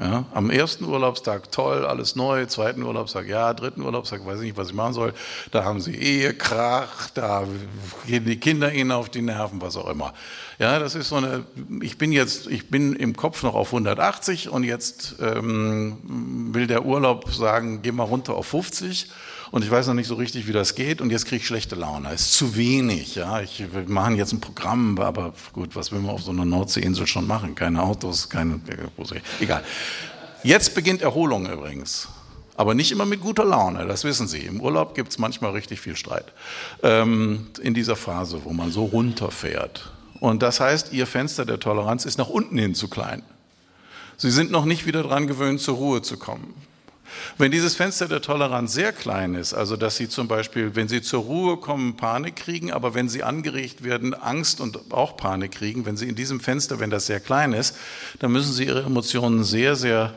Ja, 0.00 0.24
am 0.32 0.48
ersten 0.48 0.86
Urlaubstag 0.86 1.52
toll, 1.52 1.84
alles 1.84 2.16
neu, 2.16 2.46
zweiten 2.46 2.82
Urlaubstag 2.84 3.28
ja, 3.28 3.52
dritten 3.52 3.82
Urlaubstag 3.82 4.24
weiß 4.24 4.38
ich 4.38 4.46
nicht, 4.46 4.56
was 4.56 4.68
ich 4.68 4.74
machen 4.74 4.94
soll. 4.94 5.12
Da 5.50 5.64
haben 5.64 5.78
sie 5.78 5.94
Ehekrach, 5.94 7.10
da 7.10 7.46
gehen 8.06 8.24
die 8.24 8.40
Kinder 8.40 8.72
ihnen 8.72 8.92
auf 8.92 9.10
die 9.10 9.20
Nerven, 9.20 9.60
was 9.60 9.76
auch 9.76 9.90
immer. 9.90 10.14
Ja, 10.58 10.78
das 10.78 10.94
ist 10.94 11.10
so 11.10 11.16
eine, 11.16 11.44
ich 11.82 11.98
bin 11.98 12.12
jetzt, 12.12 12.46
ich 12.46 12.70
bin 12.70 12.96
im 12.96 13.14
Kopf 13.14 13.42
noch 13.42 13.54
auf 13.54 13.68
180 13.68 14.48
und 14.48 14.64
jetzt 14.64 15.16
ähm, 15.20 15.98
will 16.54 16.66
der 16.66 16.86
Urlaub 16.86 17.30
sagen, 17.34 17.82
geh 17.82 17.92
mal 17.92 18.04
runter 18.04 18.36
auf 18.36 18.46
50 18.46 19.10
und 19.50 19.64
ich 19.64 19.70
weiß 19.70 19.88
noch 19.88 19.94
nicht 19.94 20.06
so 20.06 20.14
richtig, 20.14 20.46
wie 20.46 20.52
das 20.52 20.74
geht 20.74 21.00
und 21.00 21.10
jetzt 21.10 21.26
kriege 21.26 21.40
ich 21.40 21.46
schlechte 21.46 21.74
Laune. 21.74 22.10
Es 22.12 22.22
ist 22.22 22.32
zu 22.34 22.56
wenig, 22.56 23.16
ja. 23.16 23.40
Ich, 23.40 23.64
wir 23.72 23.88
machen 23.88 24.16
jetzt 24.16 24.32
ein 24.32 24.40
Programm, 24.40 24.98
aber 24.98 25.34
gut, 25.52 25.74
was 25.74 25.90
will 25.90 26.00
man 26.00 26.14
auf 26.14 26.22
so 26.22 26.30
einer 26.30 26.44
Nordseeinsel 26.44 27.06
schon 27.06 27.26
machen? 27.26 27.54
Keine 27.54 27.82
Autos, 27.82 28.28
keine, 28.28 28.60
egal. 29.40 29.64
Jetzt 30.42 30.74
beginnt 30.74 31.02
Erholung 31.02 31.50
übrigens. 31.50 32.08
Aber 32.56 32.74
nicht 32.74 32.92
immer 32.92 33.06
mit 33.06 33.22
guter 33.22 33.44
Laune, 33.44 33.86
das 33.86 34.04
wissen 34.04 34.28
Sie. 34.28 34.40
Im 34.40 34.60
Urlaub 34.60 34.94
gibt 34.94 35.10
es 35.10 35.18
manchmal 35.18 35.52
richtig 35.52 35.80
viel 35.80 35.96
Streit. 35.96 36.26
Ähm, 36.82 37.46
in 37.62 37.72
dieser 37.72 37.96
Phase, 37.96 38.42
wo 38.44 38.52
man 38.52 38.70
so 38.70 38.84
runterfährt. 38.84 39.90
Und 40.20 40.42
das 40.42 40.60
heißt, 40.60 40.92
Ihr 40.92 41.06
Fenster 41.06 41.46
der 41.46 41.58
Toleranz 41.58 42.04
ist 42.04 42.18
nach 42.18 42.28
unten 42.28 42.58
hin 42.58 42.74
zu 42.74 42.88
klein. 42.88 43.22
Sie 44.18 44.30
sind 44.30 44.50
noch 44.50 44.66
nicht 44.66 44.84
wieder 44.84 45.02
dran 45.02 45.26
gewöhnt, 45.26 45.60
zur 45.60 45.76
Ruhe 45.76 46.02
zu 46.02 46.18
kommen. 46.18 46.52
Wenn 47.38 47.50
dieses 47.50 47.74
Fenster 47.74 48.08
der 48.08 48.22
Toleranz 48.22 48.72
sehr 48.72 48.92
klein 48.92 49.34
ist, 49.34 49.54
also 49.54 49.76
dass 49.76 49.96
Sie 49.96 50.08
zum 50.08 50.28
Beispiel, 50.28 50.74
wenn 50.74 50.88
Sie 50.88 51.02
zur 51.02 51.22
Ruhe 51.22 51.56
kommen, 51.56 51.96
Panik 51.96 52.36
kriegen, 52.36 52.72
aber 52.72 52.94
wenn 52.94 53.08
Sie 53.08 53.22
angeregt 53.22 53.84
werden, 53.84 54.14
Angst 54.14 54.60
und 54.60 54.92
auch 54.92 55.16
Panik 55.16 55.52
kriegen, 55.52 55.86
wenn 55.86 55.96
Sie 55.96 56.08
in 56.08 56.14
diesem 56.14 56.40
Fenster, 56.40 56.80
wenn 56.80 56.90
das 56.90 57.06
sehr 57.06 57.20
klein 57.20 57.52
ist, 57.52 57.76
dann 58.18 58.32
müssen 58.32 58.52
Sie 58.52 58.64
Ihre 58.64 58.82
Emotionen 58.82 59.44
sehr, 59.44 59.76
sehr 59.76 60.14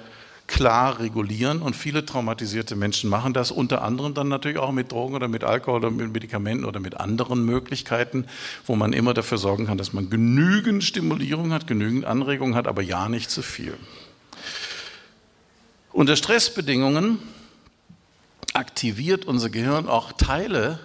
klar 0.47 0.99
regulieren 0.99 1.61
und 1.61 1.75
viele 1.75 2.05
traumatisierte 2.05 2.75
Menschen 2.75 3.09
machen 3.09 3.33
das 3.33 3.49
unter 3.49 3.81
anderem 3.81 4.13
dann 4.13 4.27
natürlich 4.27 4.57
auch 4.57 4.71
mit 4.71 4.91
Drogen 4.91 5.15
oder 5.15 5.27
mit 5.27 5.43
Alkohol 5.43 5.79
oder 5.79 5.91
mit 5.91 6.11
Medikamenten 6.11 6.65
oder 6.65 6.79
mit 6.79 6.99
anderen 6.99 7.45
Möglichkeiten, 7.45 8.25
wo 8.65 8.75
man 8.75 8.93
immer 8.93 9.13
dafür 9.13 9.37
sorgen 9.37 9.67
kann, 9.67 9.77
dass 9.77 9.93
man 9.93 10.09
genügend 10.09 10.83
Stimulierung 10.83 11.53
hat, 11.53 11.65
genügend 11.67 12.05
Anregung 12.05 12.55
hat, 12.55 12.67
aber 12.67 12.81
ja 12.81 13.09
nicht 13.09 13.31
zu 13.31 13.41
viel. 13.41 13.75
Unter 15.93 16.15
Stressbedingungen 16.15 17.19
aktiviert 18.53 19.25
unser 19.25 19.51
Gehirn 19.51 19.87
auch 19.87 20.11
Teile, 20.13 20.79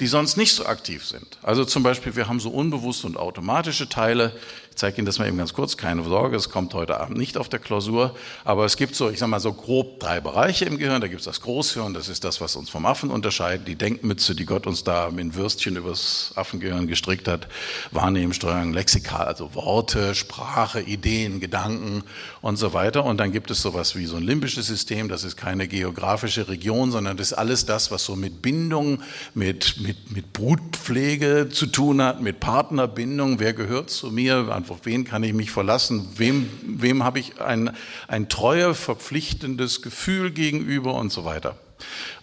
die 0.00 0.06
sonst 0.06 0.36
nicht 0.36 0.52
so 0.52 0.66
aktiv 0.66 1.06
sind. 1.06 1.38
Also 1.42 1.64
zum 1.64 1.82
Beispiel, 1.82 2.14
wir 2.14 2.28
haben 2.28 2.40
so 2.40 2.50
unbewusste 2.50 3.06
und 3.06 3.16
automatische 3.16 3.88
Teile, 3.88 4.38
ich 4.74 4.78
zeige 4.80 4.98
Ihnen 4.98 5.06
das 5.06 5.20
mal 5.20 5.28
eben 5.28 5.38
ganz 5.38 5.52
kurz, 5.52 5.76
keine 5.76 6.02
Sorge, 6.02 6.36
es 6.36 6.50
kommt 6.50 6.74
heute 6.74 6.98
Abend 6.98 7.16
nicht 7.16 7.38
auf 7.38 7.48
der 7.48 7.60
Klausur, 7.60 8.16
aber 8.44 8.64
es 8.64 8.76
gibt 8.76 8.96
so, 8.96 9.08
ich 9.08 9.20
sage 9.20 9.30
mal 9.30 9.38
so 9.38 9.52
grob 9.52 10.00
drei 10.00 10.20
Bereiche 10.20 10.64
im 10.64 10.78
Gehirn. 10.78 11.00
Da 11.00 11.06
gibt 11.06 11.20
es 11.20 11.26
das 11.26 11.42
Großhirn, 11.42 11.94
das 11.94 12.08
ist 12.08 12.24
das, 12.24 12.40
was 12.40 12.56
uns 12.56 12.70
vom 12.70 12.84
Affen 12.84 13.12
unterscheidet, 13.12 13.68
die 13.68 13.76
Denkmütze, 13.76 14.34
die 14.34 14.44
Gott 14.44 14.66
uns 14.66 14.82
da 14.82 15.06
in 15.16 15.36
Würstchen 15.36 15.76
übers 15.76 16.32
Affengehirn 16.34 16.88
gestrickt 16.88 17.28
hat, 17.28 17.46
Wahrnehmungssteuerung, 17.92 18.72
Lexikal, 18.72 19.26
also 19.26 19.54
Worte, 19.54 20.16
Sprache, 20.16 20.80
Ideen, 20.80 21.38
Gedanken 21.38 22.02
und 22.40 22.56
so 22.56 22.72
weiter. 22.72 23.04
Und 23.04 23.18
dann 23.18 23.30
gibt 23.30 23.52
es 23.52 23.62
sowas 23.62 23.94
wie 23.94 24.06
so 24.06 24.16
ein 24.16 24.24
limbisches 24.24 24.66
System, 24.66 25.08
das 25.08 25.22
ist 25.22 25.36
keine 25.36 25.68
geografische 25.68 26.48
Region, 26.48 26.90
sondern 26.90 27.16
das 27.16 27.28
ist 27.28 27.34
alles 27.34 27.64
das, 27.64 27.92
was 27.92 28.04
so 28.04 28.16
mit 28.16 28.42
Bindung, 28.42 29.00
mit, 29.34 29.80
mit, 29.80 30.10
mit 30.10 30.32
Brutpflege 30.32 31.48
zu 31.52 31.66
tun 31.66 32.02
hat, 32.02 32.20
mit 32.20 32.40
Partnerbindung, 32.40 33.38
wer 33.38 33.52
gehört 33.52 33.90
zu 33.90 34.10
mir, 34.10 34.48
auf 34.70 34.80
wen 34.84 35.04
kann 35.04 35.22
ich 35.22 35.32
mich 35.32 35.50
verlassen, 35.50 36.08
wem, 36.16 36.48
wem 36.66 37.04
habe 37.04 37.18
ich 37.18 37.40
ein, 37.40 37.74
ein 38.08 38.28
treuer, 38.28 38.74
verpflichtendes 38.74 39.82
Gefühl 39.82 40.30
gegenüber 40.30 40.94
und 40.94 41.12
so 41.12 41.24
weiter. 41.24 41.56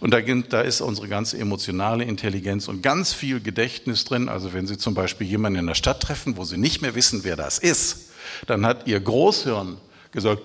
Und 0.00 0.12
da, 0.12 0.20
da, 0.20 0.60
ist 0.60 0.80
unsere 0.80 1.08
ganze 1.08 1.38
emotionale 1.38 2.04
Intelligenz 2.04 2.68
und 2.68 2.82
ganz 2.82 3.12
viel 3.12 3.40
Gedächtnis 3.40 4.04
drin. 4.04 4.28
Also 4.28 4.52
wenn 4.52 4.66
Sie 4.66 4.78
zum 4.78 4.94
Beispiel 4.94 5.26
jemanden 5.26 5.60
in 5.60 5.66
der 5.66 5.74
Stadt 5.74 6.00
treffen, 6.00 6.36
wo 6.36 6.44
Sie 6.44 6.56
nicht 6.56 6.82
mehr 6.82 6.94
wissen, 6.94 7.24
wer 7.24 7.36
das 7.36 7.58
ist, 7.58 8.10
dann 8.46 8.66
hat 8.66 8.86
Ihr 8.86 9.00
Großhirn 9.00 9.76
gesagt, 10.10 10.42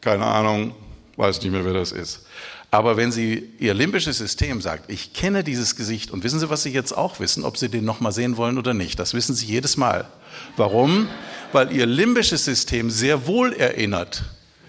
keine 0.00 0.24
Ahnung, 0.24 0.74
weiß 1.16 1.40
nicht 1.42 1.50
mehr, 1.50 1.64
wer 1.64 1.74
das 1.74 1.92
ist. 1.92 2.26
Aber 2.76 2.98
wenn 2.98 3.10
Sie 3.10 3.42
Ihr 3.58 3.72
limbisches 3.72 4.18
System 4.18 4.60
sagt, 4.60 4.90
ich 4.90 5.14
kenne 5.14 5.42
dieses 5.42 5.76
Gesicht 5.76 6.10
und 6.10 6.24
wissen 6.24 6.40
Sie, 6.40 6.50
was 6.50 6.62
Sie 6.62 6.68
jetzt 6.68 6.92
auch 6.92 7.20
wissen, 7.20 7.42
ob 7.42 7.56
Sie 7.56 7.70
den 7.70 7.86
nochmal 7.86 8.12
sehen 8.12 8.36
wollen 8.36 8.58
oder 8.58 8.74
nicht, 8.74 8.98
das 8.98 9.14
wissen 9.14 9.34
Sie 9.34 9.46
jedes 9.46 9.78
Mal. 9.78 10.06
Warum? 10.58 11.08
Weil 11.52 11.72
Ihr 11.72 11.86
limbisches 11.86 12.44
System 12.44 12.90
sehr 12.90 13.26
wohl 13.26 13.54
erinnert. 13.54 14.24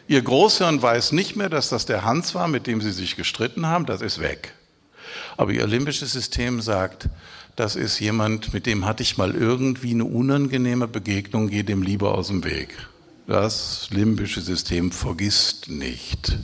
Ihr 0.07 0.21
Großhirn 0.21 0.81
weiß 0.81 1.11
nicht 1.11 1.35
mehr, 1.35 1.49
dass 1.49 1.67
das 1.67 1.85
der 1.85 2.05
Hans 2.05 2.33
war, 2.33 2.47
mit 2.47 2.65
dem 2.65 2.79
Sie 2.79 2.93
sich 2.93 3.17
gestritten 3.17 3.65
haben, 3.65 3.85
das 3.85 3.99
ist 4.01 4.21
weg. 4.21 4.53
Aber 5.35 5.51
Ihr 5.51 5.67
limbisches 5.67 6.13
System 6.13 6.61
sagt, 6.61 7.09
das 7.57 7.75
ist 7.75 7.99
jemand, 7.99 8.53
mit 8.53 8.67
dem 8.67 8.85
hatte 8.85 9.03
ich 9.03 9.17
mal 9.17 9.35
irgendwie 9.35 9.91
eine 9.91 10.05
unangenehme 10.05 10.87
Begegnung, 10.87 11.49
geh 11.49 11.63
dem 11.63 11.81
lieber 11.81 12.15
aus 12.15 12.29
dem 12.29 12.45
Weg. 12.45 12.69
Das 13.27 13.89
limbische 13.91 14.39
System 14.39 14.93
vergisst 14.93 15.67
nicht. 15.67 16.37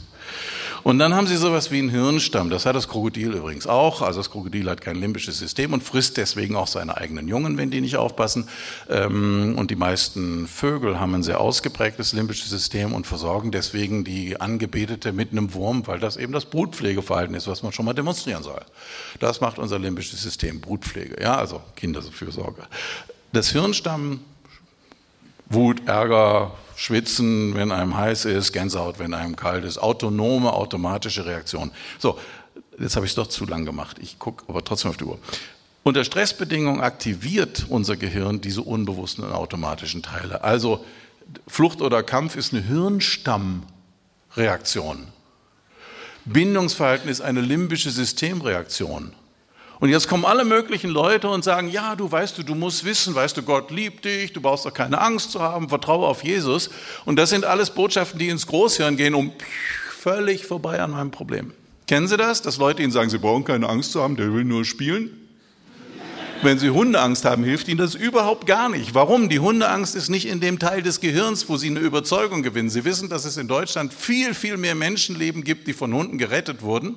Und 0.84 1.00
dann 1.00 1.14
haben 1.16 1.28
sie 1.28 1.38
sowas 1.38 1.72
wie 1.72 1.80
einen 1.80 1.90
Hirnstamm. 1.90 2.50
Das 2.50 2.66
hat 2.66 2.76
das 2.76 2.90
Krokodil 2.90 3.32
übrigens 3.34 3.68
auch. 3.68 4.02
Also 4.02 4.20
das 4.20 4.30
Krokodil 4.30 4.70
hat 4.70 4.82
kein 4.82 4.98
limbisches 4.98 5.38
System 5.38 5.72
und 5.72 5.82
frisst 5.82 6.18
deswegen 6.18 6.58
auch 6.58 6.68
seine 6.68 6.98
eigenen 6.98 7.28
Jungen, 7.30 7.58
wenn 7.58 7.72
die 7.72 7.80
nicht 7.80 7.96
aufpassen. 7.96 8.50
Ähm, 8.90 9.56
und 9.58 9.72
die 9.72 9.78
meisten 9.78 10.48
Vögel 10.48 11.00
haben 11.00 11.16
ein 11.16 11.24
sehr 11.24 11.40
ausgeprägtes 11.40 12.12
limbisches 12.12 12.50
System 12.50 12.94
und 12.94 13.08
versorgen 13.08 13.52
deswegen 13.52 14.04
die 14.04 14.42
Angebetete 14.42 15.14
mit 15.14 15.32
einem 15.32 15.54
Wurm, 15.54 15.88
weil 15.88 16.00
das 16.00 16.18
eben 16.18 16.34
das 16.34 16.46
Brutpflegeverhalten 16.46 17.36
ist, 17.36 17.48
was 17.48 17.64
man 17.64 17.72
schon 17.72 17.86
mal 17.86 17.94
demonstrieren 17.94 18.44
soll. 18.44 18.62
Das 19.20 19.40
macht 19.40 19.60
unser 19.60 19.80
limbisches 19.80 20.22
System, 20.22 20.60
Brutpflege. 20.60 21.22
Ja, 21.22 21.38
also 21.38 21.62
Kinderfürsorge. 21.76 22.64
Das 23.32 23.50
Hirnstamm 23.50 24.20
Wut, 25.54 25.88
Ärger, 25.88 26.52
Schwitzen, 26.84 27.56
wenn 27.56 27.72
einem 27.72 27.96
heiß 27.96 28.26
ist, 28.26 28.52
Gänsehaut, 28.52 29.00
wenn 29.00 29.14
einem 29.14 29.38
kalt 29.38 29.64
ist, 29.64 29.78
autonome, 29.78 30.52
automatische 30.52 31.26
Reaktion. 31.26 31.72
So, 31.98 32.20
jetzt 32.78 32.98
habe 32.98 33.06
ich 33.06 33.14
es 33.14 33.16
doch 33.16 33.28
zu 33.28 33.46
lang 33.46 33.64
gemacht. 33.64 34.00
Ich 34.02 34.20
gucke 34.20 34.44
aber 34.50 34.66
trotzdem 34.66 34.92
auf 34.92 34.98
die 34.98 35.06
Uhr. 35.06 35.18
Unter 35.84 36.04
Stressbedingungen 36.04 36.82
aktiviert 36.82 37.68
unser 37.70 37.96
Gehirn 37.96 38.42
diese 38.42 38.64
unbewussten 38.64 39.24
und 39.24 39.32
automatischen 39.32 40.04
Teile. 40.04 40.44
Also 40.44 40.84
Flucht 41.48 41.82
oder 41.82 42.04
Kampf 42.04 42.36
ist 42.36 42.54
eine 42.54 42.64
Hirnstammreaktion. 42.64 45.08
Bindungsverhalten 46.26 47.10
ist 47.10 47.22
eine 47.22 47.40
limbische 47.40 47.92
Systemreaktion. 47.92 49.14
Und 49.84 49.90
jetzt 49.90 50.08
kommen 50.08 50.24
alle 50.24 50.46
möglichen 50.46 50.90
Leute 50.90 51.28
und 51.28 51.44
sagen, 51.44 51.68
ja, 51.70 51.98
du 51.98 52.10
weißt 52.10 52.38
du, 52.38 52.44
du 52.44 52.56
musst 52.56 52.86
wissen, 52.86 53.14
weißt 53.16 53.36
du, 53.36 53.44
Gott 53.44 53.70
liebt 53.70 54.06
dich, 54.06 54.32
du 54.32 54.40
brauchst 54.40 54.66
doch 54.66 54.74
keine 54.74 55.02
Angst 55.02 55.34
zu 55.34 55.42
haben, 55.42 55.68
vertraue 55.68 56.08
auf 56.08 56.24
Jesus. 56.24 56.70
Und 57.04 57.18
das 57.18 57.32
sind 57.32 57.44
alles 57.44 57.70
Botschaften, 57.70 58.18
die 58.18 58.30
ins 58.30 58.48
Großhirn 58.48 58.96
gehen, 58.96 59.14
um 59.14 59.34
völlig 60.00 60.46
vorbei 60.46 60.80
an 60.80 60.92
meinem 60.92 61.12
Problem. 61.12 61.52
Kennen 61.86 62.08
Sie 62.08 62.16
das, 62.16 62.42
dass 62.42 62.56
Leute 62.56 62.82
Ihnen 62.82 62.94
sagen, 62.94 63.10
Sie 63.10 63.18
brauchen 63.18 63.44
keine 63.44 63.68
Angst 63.68 63.92
zu 63.92 64.02
haben, 64.02 64.16
der 64.16 64.34
will 64.34 64.46
nur 64.46 64.64
spielen? 64.64 65.10
Wenn 66.44 66.60
Sie 66.60 66.70
Hundeangst 66.70 67.26
haben, 67.26 67.44
hilft 67.44 67.68
Ihnen 67.68 67.80
das 67.80 67.94
überhaupt 67.94 68.48
gar 68.48 68.70
nicht. 68.70 68.96
Warum? 68.96 69.28
Die 69.28 69.40
Hundeangst 69.40 69.98
ist 69.98 70.08
nicht 70.08 70.30
in 70.30 70.40
dem 70.40 70.60
Teil 70.60 70.82
des 70.82 71.02
Gehirns, 71.02 71.50
wo 71.50 71.58
Sie 71.58 71.68
eine 71.68 71.82
Überzeugung 71.82 72.42
gewinnen. 72.42 72.70
Sie 72.70 72.86
wissen, 72.86 73.10
dass 73.10 73.26
es 73.26 73.36
in 73.36 73.50
Deutschland 73.50 73.94
viel, 73.94 74.34
viel 74.34 74.56
mehr 74.56 74.76
Menschenleben 74.76 75.44
gibt, 75.44 75.68
die 75.68 75.74
von 75.74 75.94
Hunden 75.94 76.18
gerettet 76.18 76.62
wurden, 76.62 76.96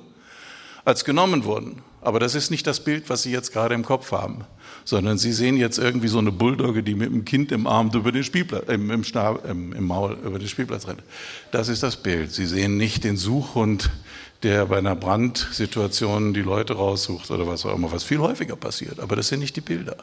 als 0.85 1.03
genommen 1.03 1.43
wurden. 1.43 1.83
Aber 2.01 2.19
das 2.19 2.35
ist 2.35 2.51
nicht 2.51 2.67
das 2.67 2.83
Bild, 2.83 3.09
was 3.09 3.23
Sie 3.23 3.31
jetzt 3.31 3.51
gerade 3.51 3.73
im 3.73 3.83
Kopf 3.83 4.11
haben, 4.11 4.45
sondern 4.85 5.17
Sie 5.17 5.33
sehen 5.33 5.57
jetzt 5.57 5.77
irgendwie 5.77 6.07
so 6.07 6.19
eine 6.19 6.31
Bulldogge, 6.31 6.83
die 6.83 6.95
mit 6.95 7.09
einem 7.09 7.25
Kind 7.25 7.51
im 7.51 7.67
Arm 7.67 7.91
über 7.93 8.11
den 8.11 8.23
Spielplatz, 8.23 8.69
äh, 8.69 8.75
im, 8.75 9.03
Stab, 9.03 9.49
im, 9.49 9.73
im 9.73 9.85
Maul 9.85 10.17
über 10.23 10.39
den 10.39 10.47
Spielplatz 10.47 10.87
rennt. 10.87 11.03
Das 11.51 11.69
ist 11.69 11.83
das 11.83 11.97
Bild. 11.97 12.31
Sie 12.31 12.45
sehen 12.45 12.77
nicht 12.77 13.03
den 13.03 13.17
Suchhund, 13.17 13.89
der 14.43 14.67
bei 14.67 14.77
einer 14.77 14.95
Brandsituation 14.95 16.33
die 16.33 16.41
Leute 16.41 16.73
raussucht 16.73 17.31
oder 17.31 17.47
was 17.47 17.65
auch 17.65 17.75
immer, 17.75 17.91
was 17.91 18.03
viel 18.03 18.19
häufiger 18.19 18.55
passiert. 18.55 18.99
Aber 18.99 19.15
das 19.15 19.29
sind 19.29 19.39
nicht 19.39 19.55
die 19.55 19.61
Bilder. 19.61 19.97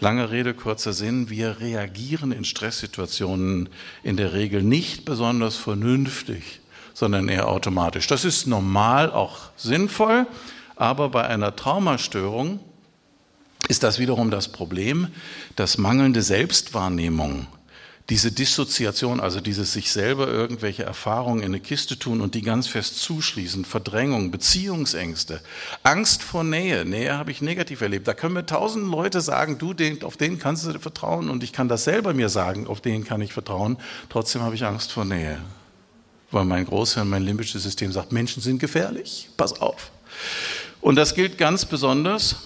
Lange 0.00 0.30
Rede, 0.30 0.54
kurzer 0.54 0.92
Sinn. 0.92 1.30
Wir 1.30 1.60
reagieren 1.60 2.32
in 2.32 2.44
Stresssituationen 2.44 3.68
in 4.02 4.16
der 4.16 4.32
Regel 4.32 4.62
nicht 4.62 5.04
besonders 5.04 5.56
vernünftig, 5.56 6.60
sondern 6.94 7.28
eher 7.28 7.48
automatisch. 7.48 8.06
Das 8.06 8.24
ist 8.24 8.46
normal 8.46 9.12
auch 9.12 9.50
sinnvoll, 9.56 10.26
aber 10.76 11.08
bei 11.08 11.26
einer 11.26 11.54
Traumastörung 11.54 12.60
ist 13.68 13.82
das 13.82 13.98
wiederum 13.98 14.30
das 14.30 14.48
Problem, 14.48 15.08
dass 15.56 15.78
mangelnde 15.78 16.22
Selbstwahrnehmung 16.22 17.46
diese 18.10 18.30
Dissoziation, 18.30 19.18
also 19.18 19.40
dieses 19.40 19.72
sich 19.72 19.90
selber 19.90 20.28
irgendwelche 20.28 20.82
Erfahrungen 20.82 21.40
in 21.40 21.46
eine 21.46 21.60
Kiste 21.60 21.98
tun 21.98 22.20
und 22.20 22.34
die 22.34 22.42
ganz 22.42 22.66
fest 22.66 22.98
zuschließen, 22.98 23.64
Verdrängung, 23.64 24.30
Beziehungsängste, 24.30 25.40
Angst 25.82 26.22
vor 26.22 26.44
Nähe. 26.44 26.84
Nähe 26.84 27.16
habe 27.16 27.30
ich 27.30 27.40
negativ 27.40 27.80
erlebt. 27.80 28.06
Da 28.06 28.12
können 28.12 28.34
mir 28.34 28.44
tausend 28.44 28.90
Leute 28.90 29.22
sagen, 29.22 29.56
du, 29.56 29.74
auf 30.04 30.18
den 30.18 30.38
kannst 30.38 30.66
du 30.66 30.78
vertrauen 30.78 31.30
und 31.30 31.42
ich 31.42 31.54
kann 31.54 31.68
das 31.68 31.84
selber 31.84 32.12
mir 32.12 32.28
sagen, 32.28 32.66
auf 32.66 32.82
den 32.82 33.04
kann 33.04 33.22
ich 33.22 33.32
vertrauen. 33.32 33.78
Trotzdem 34.10 34.42
habe 34.42 34.54
ich 34.54 34.66
Angst 34.66 34.92
vor 34.92 35.06
Nähe. 35.06 35.38
Weil 36.30 36.44
mein 36.44 36.66
Großhirn, 36.66 37.08
mein 37.08 37.22
limbisches 37.22 37.62
System 37.62 37.90
sagt, 37.90 38.12
Menschen 38.12 38.42
sind 38.42 38.58
gefährlich. 38.58 39.30
Pass 39.38 39.58
auf. 39.62 39.90
Und 40.84 40.96
das 40.96 41.14
gilt 41.14 41.38
ganz 41.38 41.64
besonders 41.64 42.36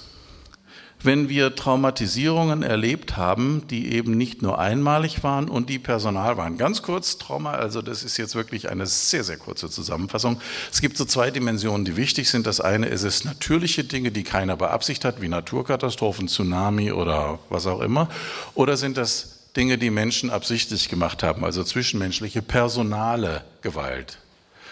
wenn 1.03 1.29
wir 1.29 1.55
Traumatisierungen 1.55 2.65
erlebt 2.65 3.17
haben, 3.17 3.63
die 3.71 3.93
eben 3.93 4.17
nicht 4.17 4.43
nur 4.43 4.59
einmalig 4.59 5.23
waren 5.23 5.49
und 5.49 5.71
die 5.71 5.79
personal 5.79 6.37
waren. 6.37 6.59
Ganz 6.59 6.83
kurz, 6.83 7.19
Trauma, 7.19 7.53
also 7.53 7.83
das 7.83 8.03
ist 8.03 8.17
jetzt 8.17 8.35
wirklich 8.35 8.69
eine 8.69 8.85
sehr, 8.85 9.23
sehr 9.23 9.37
kurze 9.37 9.71
Zusammenfassung. 9.71 10.41
Es 10.73 10.81
gibt 10.81 10.97
so 10.97 11.05
zwei 11.05 11.31
Dimensionen, 11.31 11.85
die 11.85 11.97
wichtig 11.97 12.29
sind. 12.29 12.49
Das 12.49 12.61
eine 12.61 12.87
ist 12.87 13.05
es 13.05 13.25
natürliche 13.25 13.85
Dinge, 13.85 14.11
die 14.11 14.25
keiner 14.25 14.57
beabsichtigt 14.57 15.05
hat, 15.05 15.21
wie 15.21 15.29
Naturkatastrophen, 15.29 16.27
Tsunami 16.27 16.91
oder 16.91 17.39
was 17.49 17.69
auch 17.69 17.81
immer. 17.81 18.09
Oder 18.55 18.77
sind 18.77 18.97
das 18.97 19.53
Dinge, 19.57 19.79
die 19.79 19.91
Menschen 19.91 20.31
absichtlich 20.31 20.89
gemacht 20.89 21.23
haben, 21.23 21.45
also 21.45 21.63
zwischenmenschliche, 21.63 22.43
personale 22.43 23.45
Gewalt. 23.63 24.19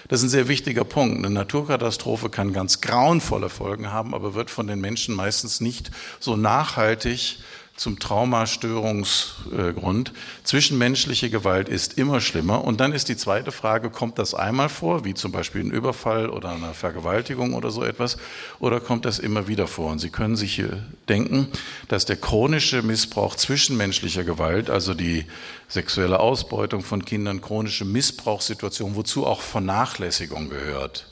Das 0.09 0.21
ist 0.21 0.27
ein 0.27 0.31
sehr 0.31 0.49
wichtiger 0.49 0.85
Punkt. 0.85 1.19
Eine 1.19 1.31
Naturkatastrophe 1.31 2.31
kann 2.31 2.53
ganz 2.53 2.81
grauenvolle 2.81 3.49
Folgen 3.49 3.93
haben, 3.93 4.15
aber 4.15 4.35
wird 4.35 4.51
von 4.51 4.67
den 4.67 4.81
Menschen 4.81 5.15
meistens 5.15 5.61
nicht 5.61 5.91
so 6.21 6.37
nachhaltig 6.37 7.39
zum 7.77 7.99
Traumastörungsgrund. 7.99 10.13
Zwischenmenschliche 10.45 11.31
Gewalt 11.31 11.69
ist 11.69 11.99
immer 11.99 12.21
schlimmer. 12.21 12.65
Und 12.65 12.81
dann 12.81 12.93
ist 12.93 13.09
die 13.09 13.17
zweite 13.17 13.53
Frage, 13.53 13.91
kommt 13.91 14.19
das 14.19 14.35
einmal 14.35 14.69
vor, 14.69 15.05
wie 15.05 15.15
zum 15.15 15.31
Beispiel 15.31 15.63
ein 15.63 15.71
Überfall 15.71 16.31
oder 16.31 16.51
eine 16.51 16.75
Vergewaltigung 16.75 17.55
oder 17.55 17.71
so 17.71 17.85
etwas, 17.85 18.17
oder 18.59 18.81
kommt 18.81 19.05
das 19.05 19.19
immer 19.19 19.47
wieder 19.47 19.67
vor? 19.67 19.93
Und 19.93 19.99
Sie 19.99 20.11
können 20.11 20.37
sich 20.37 20.55
hier 20.55 20.83
denken, 21.09 21.49
dass 21.89 22.07
der 22.07 22.17
chronische 22.17 22.83
Missbrauch 22.83 23.37
zwischenmenschlicher 23.37 24.25
Gewalt, 24.25 24.71
also 24.71 24.95
die 24.95 25.27
sexuelle 25.69 26.19
Ausbeutung 26.19 26.83
von 26.83 27.05
Kindern, 27.05 27.43
chronische 27.43 27.85
Missbrauchssituation, 27.85 28.97
wozu 28.97 29.27
auch 29.27 29.43
Vernachlässigung 29.43 30.49
gehört, 30.49 31.09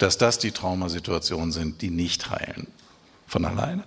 dass 0.00 0.18
das 0.18 0.38
die 0.38 0.52
Traumasituationen 0.52 1.52
sind, 1.52 1.80
die 1.80 1.90
nicht 1.90 2.30
heilen. 2.30 2.66
Von 3.26 3.44
alleine. 3.44 3.84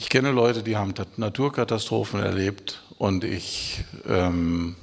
Ich 0.00 0.10
kenne 0.10 0.30
Leute, 0.30 0.62
die 0.62 0.76
haben 0.76 0.94
Naturkatastrophen 1.16 2.22
erlebt 2.22 2.82
und 2.98 3.24
ich 3.24 3.82
ähm, 4.06 4.76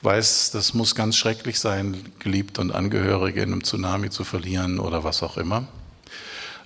weiß, 0.00 0.52
das 0.52 0.72
muss 0.72 0.94
ganz 0.94 1.18
schrecklich 1.18 1.60
sein, 1.60 2.02
geliebt 2.18 2.58
und 2.58 2.72
Angehörige 2.72 3.42
in 3.42 3.52
einem 3.52 3.62
Tsunami 3.62 4.08
zu 4.08 4.24
verlieren 4.24 4.80
oder 4.80 5.04
was 5.04 5.22
auch 5.22 5.36
immer. 5.36 5.68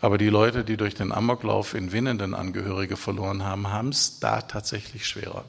Aber 0.00 0.16
die 0.16 0.28
Leute, 0.28 0.62
die 0.62 0.76
durch 0.76 0.94
den 0.94 1.10
Amoklauf 1.10 1.74
in 1.74 1.90
Winnenden 1.90 2.34
Angehörige 2.34 2.96
verloren 2.96 3.42
haben, 3.42 3.66
haben 3.72 3.88
es 3.88 4.20
da 4.20 4.42
tatsächlich 4.42 5.04
schwerer. 5.04 5.44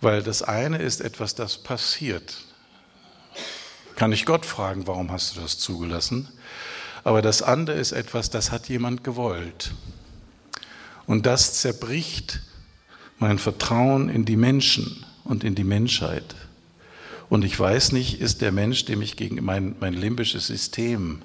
Weil 0.00 0.22
das 0.22 0.42
eine 0.42 0.78
ist 0.78 1.02
etwas, 1.02 1.34
das 1.34 1.58
passiert. 1.58 2.38
Kann 3.96 4.12
ich 4.12 4.24
Gott 4.24 4.46
fragen, 4.46 4.86
warum 4.86 5.12
hast 5.12 5.36
du 5.36 5.42
das 5.42 5.58
zugelassen? 5.58 6.30
Aber 7.04 7.20
das 7.20 7.42
andere 7.42 7.76
ist 7.76 7.92
etwas, 7.92 8.30
das 8.30 8.50
hat 8.50 8.70
jemand 8.70 9.04
gewollt. 9.04 9.74
Und 11.06 11.26
das 11.26 11.60
zerbricht 11.60 12.40
mein 13.18 13.38
Vertrauen 13.38 14.08
in 14.08 14.24
die 14.24 14.36
Menschen 14.36 15.04
und 15.24 15.44
in 15.44 15.54
die 15.54 15.64
Menschheit. 15.64 16.34
Und 17.28 17.44
ich 17.44 17.58
weiß 17.58 17.92
nicht, 17.92 18.20
ist 18.20 18.42
der 18.42 18.52
Mensch, 18.52 18.84
dem 18.84 19.02
ich 19.02 19.16
gegen 19.16 19.42
mein, 19.44 19.76
mein 19.80 19.94
limbisches 19.94 20.46
System 20.46 21.22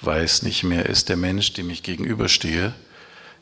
weiß 0.00 0.42
nicht 0.42 0.62
mehr, 0.62 0.86
ist 0.86 1.08
der 1.08 1.16
Mensch, 1.16 1.52
dem 1.54 1.70
ich 1.70 1.82
gegenüberstehe, 1.82 2.74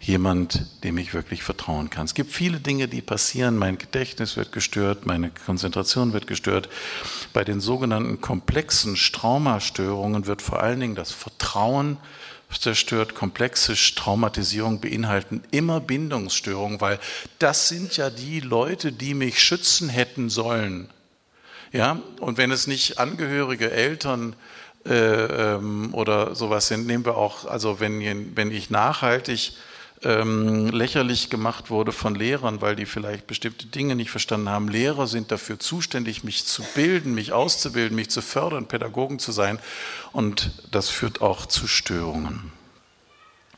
jemand, 0.01 0.67
dem 0.85 0.99
ich 0.99 1.15
wirklich 1.15 1.43
vertrauen 1.43 1.91
kann. 1.91 2.05
Es 2.05 2.15
gibt 2.15 2.31
viele 2.31 2.61
Dinge, 2.61 2.87
die 2.89 3.03
passieren. 3.03 3.57
Mein 3.57 3.79
Gedächtnis 3.79 4.37
wird 4.37 4.53
gestört, 4.53 5.07
meine 5.07 5.31
Konzentration 5.45 6.13
wird 6.13 6.27
gestört. 6.27 6.69
Bei 7.33 7.45
den 7.45 7.61
sogenannten 7.61 8.21
komplexen 8.21 8.95
Traumastörungen 8.95 10.27
wird 10.27 10.43
vor 10.43 10.63
allen 10.63 10.81
Dingen 10.81 10.95
das 10.95 11.13
Vertrauen 11.13 11.97
zerstört, 12.51 13.15
komplexe 13.15 13.75
Traumatisierung 13.75 14.81
beinhalten 14.81 15.43
immer 15.51 15.81
Bindungsstörungen, 15.81 16.81
weil 16.81 16.99
das 17.39 17.69
sind 17.69 17.97
ja 17.97 18.11
die 18.11 18.41
Leute, 18.41 18.93
die 18.93 19.15
mich 19.15 19.43
schützen 19.43 19.89
hätten 19.89 20.31
sollen. 20.31 20.89
Ja, 21.73 22.01
und 22.21 22.39
wenn 22.39 22.51
es 22.51 22.67
nicht 22.67 22.99
Angehörige, 22.99 23.71
Eltern 23.71 24.37
äh, 24.87 24.95
ähm, 24.95 25.93
oder 25.93 26.35
sowas 26.35 26.69
sind, 26.69 26.87
nehmen 26.87 27.05
wir 27.05 27.17
auch, 27.17 27.45
also 27.45 27.81
wenn, 27.81 28.37
wenn 28.37 28.51
ich 28.51 28.71
nachhaltig 28.71 29.53
ähm, 30.03 30.69
lächerlich 30.69 31.31
gemacht 31.31 31.71
wurde 31.71 31.93
von 31.93 32.15
Lehrern, 32.15 32.61
weil 32.61 32.77
die 32.77 32.87
vielleicht 32.87 33.27
bestimmte 33.27 33.67
Dinge 33.67 33.97
nicht 33.97 34.11
verstanden 34.11 34.49
haben. 34.49 34.69
Lehrer 34.69 35.07
sind 35.07 35.31
dafür 35.31 35.59
zuständig, 35.59 36.25
mich 36.25 36.45
zu 36.45 36.63
bilden, 36.75 37.15
mich 37.15 37.33
auszubilden, 37.33 37.97
mich 37.97 38.11
zu 38.11 38.23
fördern, 38.23 38.67
Pädagogen 38.67 39.19
zu 39.19 39.33
sein. 39.33 39.59
Und 40.13 40.51
das 40.71 40.91
führt 40.91 41.23
auch 41.23 41.47
zu 41.47 41.67
Störungen. 41.67 42.53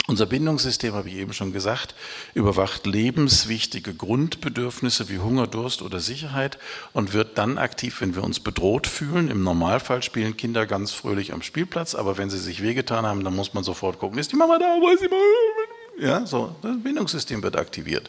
Unser 0.09 0.24
Bindungssystem, 0.24 0.94
habe 0.94 1.11
ich 1.11 1.16
eben 1.16 1.35
schon 1.35 1.53
gesagt, 1.53 1.94
überwacht 2.33 2.87
lebenswichtige 2.87 3.92
Grundbedürfnisse 3.92 5.11
wie 5.11 5.18
Hunger, 5.18 5.46
Durst 5.46 5.83
oder 5.83 6.01
Sicherheit 6.01 6.57
und 6.94 7.12
wird 7.12 7.37
dann 7.37 7.59
aktiv, 7.59 8.01
wenn 8.01 8.14
wir 8.14 8.24
uns 8.24 8.40
bedroht 8.40 8.87
fühlen. 8.87 9.29
Im 9.29 9.42
Normalfall 9.42 10.03
spielen 10.03 10.35
Kinder 10.38 10.64
ganz 10.64 10.92
fröhlich 10.92 11.35
am 11.35 11.42
Spielplatz, 11.42 11.94
aber 11.94 12.16
wenn 12.16 12.31
sie 12.31 12.38
sich 12.38 12.62
wehgetan 12.62 13.05
haben, 13.05 13.22
dann 13.22 13.37
muss 13.37 13.53
man 13.53 13.64
sofort 13.64 13.98
gucken, 13.98 14.18
ist 14.18 14.33
die 14.33 14.37
Mama 14.37 14.59
da, 14.59 14.79
wo 14.81 14.88
ist 14.88 15.03
die 15.03 15.09
Mama? 15.09 15.78
Ja, 16.01 16.25
so, 16.27 16.55
das 16.63 16.81
Bindungssystem 16.83 17.43
wird 17.43 17.57
aktiviert. 17.57 18.09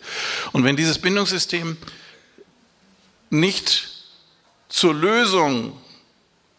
Und 0.52 0.63
wenn 0.63 0.75
dieses 0.75 0.99
Bindungssystem 0.99 1.78
nicht 3.32 3.89
zur 4.69 4.93
Lösung 4.93 5.73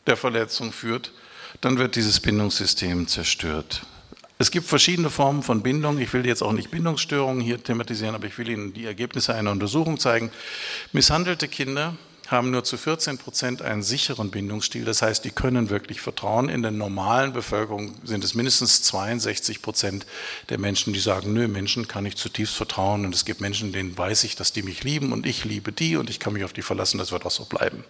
der 0.07 0.17
Verletzung 0.17 0.73
führt, 0.73 1.13
dann 1.61 1.79
wird 1.79 1.95
dieses 1.95 2.19
Bindungssystem 2.19 3.07
zerstört. 3.07 3.83
Es 4.39 4.51
gibt 4.51 4.67
verschiedene 4.67 5.11
Formen 5.11 5.43
von 5.43 5.63
Bindung. 5.63 5.99
Ich 5.99 6.13
will 6.13 6.27
jetzt 6.27 6.43
auch 6.43 6.53
nicht 6.53 6.71
Bindungsstörungen 6.71 7.43
hier 7.43 7.63
thematisieren, 7.63 8.15
aber 8.15 8.27
ich 8.27 8.39
will 8.39 8.49
Ihnen 8.49 8.73
die 8.73 8.87
Ergebnisse 8.87 9.35
einer 9.35 9.53
Untersuchung 9.53 10.01
zeigen. 10.01 10.33
Misshandelte 10.93 11.47
Kinder 11.47 11.95
haben 12.31 12.53
nur 12.53 12.63
zu 12.63 12.77
14 12.77 13.19
Prozent 13.19 13.61
einen 13.61 13.83
sicheren 13.83 14.31
Bindungsstil. 14.31 14.85
Das 14.85 15.03
heißt, 15.03 15.25
die 15.25 15.33
können 15.33 15.69
wirklich 15.69 16.01
vertrauen. 16.01 16.49
In 16.49 16.63
der 16.63 16.71
normalen 16.71 17.33
Bevölkerung 17.33 17.97
sind 18.05 18.23
es 18.23 18.35
mindestens 18.35 18.83
62 18.83 19.63
Prozent 19.63 20.07
der 20.49 20.59
Menschen, 20.59 20.93
die 20.93 21.01
sagen, 21.01 21.33
nö, 21.33 21.49
Menschen 21.49 21.89
kann 21.89 22.07
ich 22.07 22.17
zutiefst 22.17 22.55
vertrauen. 22.55 23.05
Und 23.05 23.15
es 23.15 23.25
gibt 23.25 23.41
Menschen, 23.41 23.73
denen 23.73 23.99
weiß 23.99 24.23
ich, 24.23 24.37
dass 24.37 24.53
die 24.53 24.63
mich 24.63 24.85
lieben 24.85 25.13
und 25.13 25.27
ich 25.27 25.45
liebe 25.45 25.73
die 25.73 25.97
und 25.97 26.09
ich 26.09 26.21
kann 26.21 26.33
mich 26.33 26.45
auf 26.45 26.53
die 26.53 26.63
verlassen. 26.63 26.99
Das 26.99 27.11
wird 27.11 27.27
auch 27.27 27.33
so 27.33 27.47
bleiben. 27.47 27.85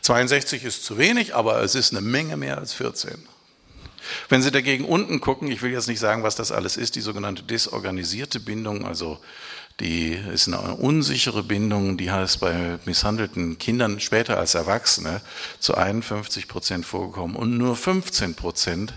62 0.00 0.64
ist 0.64 0.84
zu 0.84 0.98
wenig, 0.98 1.36
aber 1.36 1.62
es 1.62 1.76
ist 1.76 1.92
eine 1.92 2.00
Menge 2.00 2.36
mehr 2.36 2.58
als 2.58 2.74
14. 2.74 3.28
Wenn 4.28 4.42
Sie 4.42 4.50
dagegen 4.50 4.84
unten 4.84 5.20
gucken, 5.20 5.50
ich 5.50 5.62
will 5.62 5.70
jetzt 5.70 5.86
nicht 5.86 6.00
sagen, 6.00 6.24
was 6.24 6.34
das 6.34 6.50
alles 6.50 6.76
ist, 6.76 6.96
die 6.96 7.00
sogenannte 7.00 7.44
desorganisierte 7.44 8.40
Bindung, 8.40 8.84
also 8.84 9.20
die 9.80 10.12
ist 10.32 10.48
eine 10.48 10.74
unsichere 10.76 11.42
Bindung, 11.42 11.96
die 11.96 12.10
heißt 12.10 12.40
bei 12.40 12.78
misshandelten 12.84 13.58
Kindern 13.58 14.00
später 14.00 14.38
als 14.38 14.54
Erwachsene 14.54 15.20
zu 15.58 15.74
51 15.74 16.48
Prozent 16.48 16.86
vorgekommen 16.86 17.36
und 17.36 17.56
nur 17.56 17.76
15 17.76 18.34
Prozent 18.34 18.92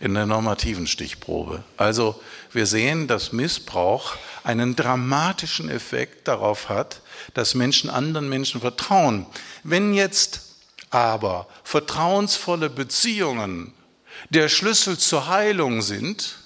in 0.00 0.14
der 0.14 0.26
normativen 0.26 0.86
Stichprobe. 0.86 1.62
Also 1.76 2.20
wir 2.52 2.66
sehen, 2.66 3.06
dass 3.06 3.32
Missbrauch 3.32 4.16
einen 4.42 4.74
dramatischen 4.74 5.68
Effekt 5.68 6.26
darauf 6.26 6.68
hat, 6.68 7.00
dass 7.34 7.54
Menschen 7.54 7.88
anderen 7.88 8.28
Menschen 8.28 8.60
vertrauen. 8.60 9.26
Wenn 9.62 9.94
jetzt 9.94 10.56
aber 10.90 11.46
vertrauensvolle 11.62 12.68
Beziehungen 12.68 13.72
der 14.30 14.48
Schlüssel 14.48 14.98
zur 14.98 15.28
Heilung 15.28 15.82
sind, 15.82 16.36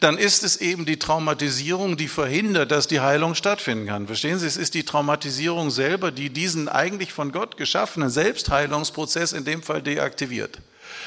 dann 0.00 0.18
ist 0.18 0.42
es 0.42 0.56
eben 0.56 0.84
die 0.84 0.98
Traumatisierung, 0.98 1.96
die 1.96 2.08
verhindert, 2.08 2.70
dass 2.70 2.88
die 2.88 3.00
Heilung 3.00 3.34
stattfinden 3.34 3.86
kann. 3.86 4.06
Verstehen 4.06 4.38
Sie, 4.38 4.46
es 4.46 4.56
ist 4.56 4.74
die 4.74 4.84
Traumatisierung 4.84 5.70
selber, 5.70 6.10
die 6.10 6.30
diesen 6.30 6.68
eigentlich 6.68 7.12
von 7.12 7.32
Gott 7.32 7.56
geschaffenen 7.56 8.10
Selbstheilungsprozess 8.10 9.32
in 9.32 9.44
dem 9.44 9.62
Fall 9.62 9.82
deaktiviert. 9.82 10.58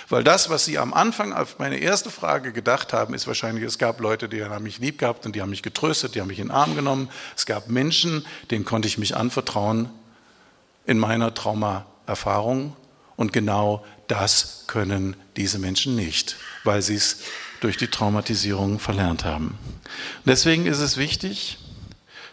Weil 0.09 0.23
das, 0.23 0.49
was 0.49 0.65
Sie 0.65 0.77
am 0.77 0.93
Anfang 0.93 1.33
auf 1.33 1.59
meine 1.59 1.77
erste 1.77 2.09
Frage 2.09 2.51
gedacht 2.51 2.93
haben, 2.93 3.13
ist 3.13 3.27
wahrscheinlich, 3.27 3.63
es 3.63 3.77
gab 3.77 3.99
Leute, 3.99 4.27
die 4.27 4.43
haben 4.43 4.63
mich 4.63 4.79
lieb 4.79 4.97
gehabt 4.97 5.25
und 5.25 5.35
die 5.35 5.41
haben 5.41 5.51
mich 5.51 5.63
getröstet, 5.63 6.15
die 6.15 6.21
haben 6.21 6.27
mich 6.27 6.39
in 6.39 6.47
den 6.47 6.55
Arm 6.55 6.75
genommen. 6.75 7.09
Es 7.35 7.45
gab 7.45 7.69
Menschen, 7.69 8.25
denen 8.49 8.65
konnte 8.65 8.87
ich 8.87 8.97
mich 8.97 9.15
anvertrauen 9.15 9.89
in 10.85 10.97
meiner 10.97 11.33
Traumaerfahrung. 11.33 12.75
Und 13.15 13.33
genau 13.33 13.85
das 14.07 14.63
können 14.67 15.15
diese 15.35 15.59
Menschen 15.59 15.95
nicht, 15.95 16.37
weil 16.63 16.81
sie 16.81 16.95
es 16.95 17.19
durch 17.61 17.77
die 17.77 17.87
Traumatisierung 17.87 18.79
verlernt 18.79 19.25
haben. 19.25 19.57
Deswegen 20.25 20.65
ist 20.65 20.79
es 20.79 20.97
wichtig, 20.97 21.57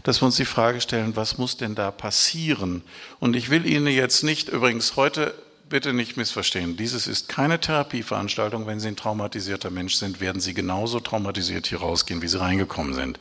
dass 0.02 0.22
wir 0.22 0.26
uns 0.26 0.36
die 0.36 0.44
Frage 0.44 0.80
stellen, 0.80 1.16
was 1.16 1.36
muss 1.36 1.56
denn 1.56 1.74
da 1.74 1.90
passieren? 1.90 2.82
Und 3.18 3.34
ich 3.34 3.50
will 3.50 3.66
Ihnen 3.66 3.88
jetzt 3.88 4.22
nicht, 4.22 4.48
übrigens 4.48 4.96
heute 4.96 5.34
bitte 5.68 5.92
nicht 5.92 6.16
missverstehen, 6.16 6.76
dieses 6.76 7.08
ist 7.08 7.28
keine 7.28 7.60
Therapieveranstaltung. 7.60 8.66
Wenn 8.66 8.78
Sie 8.78 8.88
ein 8.88 8.96
traumatisierter 8.96 9.70
Mensch 9.70 9.96
sind, 9.96 10.20
werden 10.20 10.40
Sie 10.40 10.54
genauso 10.54 11.00
traumatisiert 11.00 11.66
hier 11.66 11.78
rausgehen, 11.78 12.22
wie 12.22 12.28
Sie 12.28 12.38
reingekommen 12.38 12.94
sind. 12.94 13.18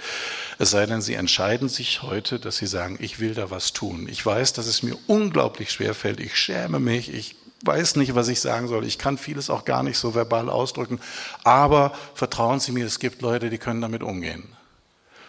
Es 0.60 0.70
sei 0.70 0.86
denn, 0.86 1.02
Sie 1.02 1.15
entscheiden 1.15 1.70
sich 1.70 2.04
heute, 2.04 2.39
dass 2.39 2.58
Sie 2.58 2.68
sagen, 2.68 2.98
ich 3.02 3.20
will 3.20 3.34
da 3.34 3.50
was 3.50 3.74
tun. 3.74 4.08
Ich 4.08 4.24
weiß, 4.24 4.54
dass 4.54 4.68
es 4.68 4.84
mir 4.84 4.96
unglaublich 5.08 5.72
schwer 5.72 5.96
fällt. 5.96 6.20
Ich 6.20 6.36
schäme 6.36 6.80
mich. 6.80 7.12
Ich 7.12 7.36
weiß 7.65 7.95
nicht, 7.95 8.15
was 8.15 8.28
ich 8.28 8.39
sagen 8.39 8.67
soll. 8.67 8.86
Ich 8.86 8.97
kann 8.97 9.17
vieles 9.17 9.49
auch 9.49 9.65
gar 9.65 9.84
nicht 9.84 9.97
so 9.97 10.15
verbal 10.15 10.49
ausdrücken. 10.49 10.99
Aber 11.43 11.93
vertrauen 12.13 12.60
Sie 12.60 12.71
mir, 12.71 12.86
es 12.86 12.99
gibt 12.99 13.21
Leute, 13.21 13.49
die 13.49 13.58
können 13.58 13.82
damit 13.82 14.04
umgehen. 14.04 14.43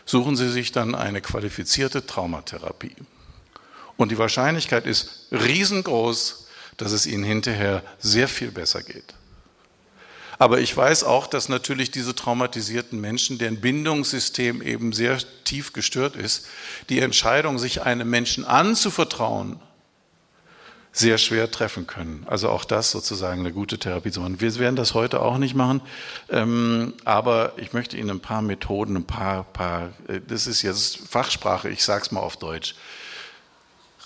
Suchen 0.04 0.36
Sie 0.36 0.50
sich 0.50 0.72
dann 0.72 0.94
eine 0.94 1.20
qualifizierte 1.20 2.06
Traumatherapie. 2.06 2.94
Und 3.96 4.12
die 4.12 4.18
Wahrscheinlichkeit 4.18 4.86
ist 4.86 5.28
riesengroß, 5.32 6.46
dass 6.76 6.92
es 6.92 7.06
Ihnen 7.06 7.24
hinterher 7.24 7.82
sehr 7.98 8.28
viel 8.28 8.50
besser 8.50 8.82
geht. 8.82 9.14
Aber 10.38 10.60
ich 10.60 10.76
weiß 10.76 11.04
auch, 11.04 11.26
dass 11.26 11.48
natürlich 11.48 11.90
diese 11.90 12.14
traumatisierten 12.14 13.00
Menschen, 13.00 13.38
deren 13.38 13.60
Bindungssystem 13.60 14.60
eben 14.60 14.92
sehr 14.92 15.18
tief 15.44 15.72
gestört 15.72 16.14
ist, 16.14 16.46
die 16.90 17.00
Entscheidung, 17.00 17.58
sich 17.58 17.82
einem 17.82 18.10
Menschen 18.10 18.44
anzuvertrauen, 18.44 19.58
sehr 20.98 21.18
schwer 21.18 21.50
treffen 21.50 21.86
können. 21.86 22.24
Also 22.26 22.48
auch 22.48 22.64
das 22.64 22.90
sozusagen 22.90 23.40
eine 23.40 23.52
gute 23.52 23.78
Therapie 23.78 24.10
zu 24.10 24.20
machen. 24.20 24.40
Wir 24.40 24.54
werden 24.56 24.76
das 24.76 24.94
heute 24.94 25.20
auch 25.20 25.36
nicht 25.36 25.54
machen, 25.54 25.82
ähm, 26.30 26.94
aber 27.04 27.52
ich 27.58 27.74
möchte 27.74 27.98
Ihnen 27.98 28.10
ein 28.10 28.20
paar 28.20 28.40
Methoden, 28.40 28.96
ein 28.96 29.04
paar, 29.04 29.44
paar 29.44 29.90
äh, 30.08 30.20
das 30.26 30.46
ist 30.46 30.62
jetzt 30.62 30.98
Fachsprache, 31.08 31.68
ich 31.68 31.84
sage 31.84 32.02
es 32.04 32.12
mal 32.12 32.20
auf 32.20 32.38
Deutsch, 32.38 32.74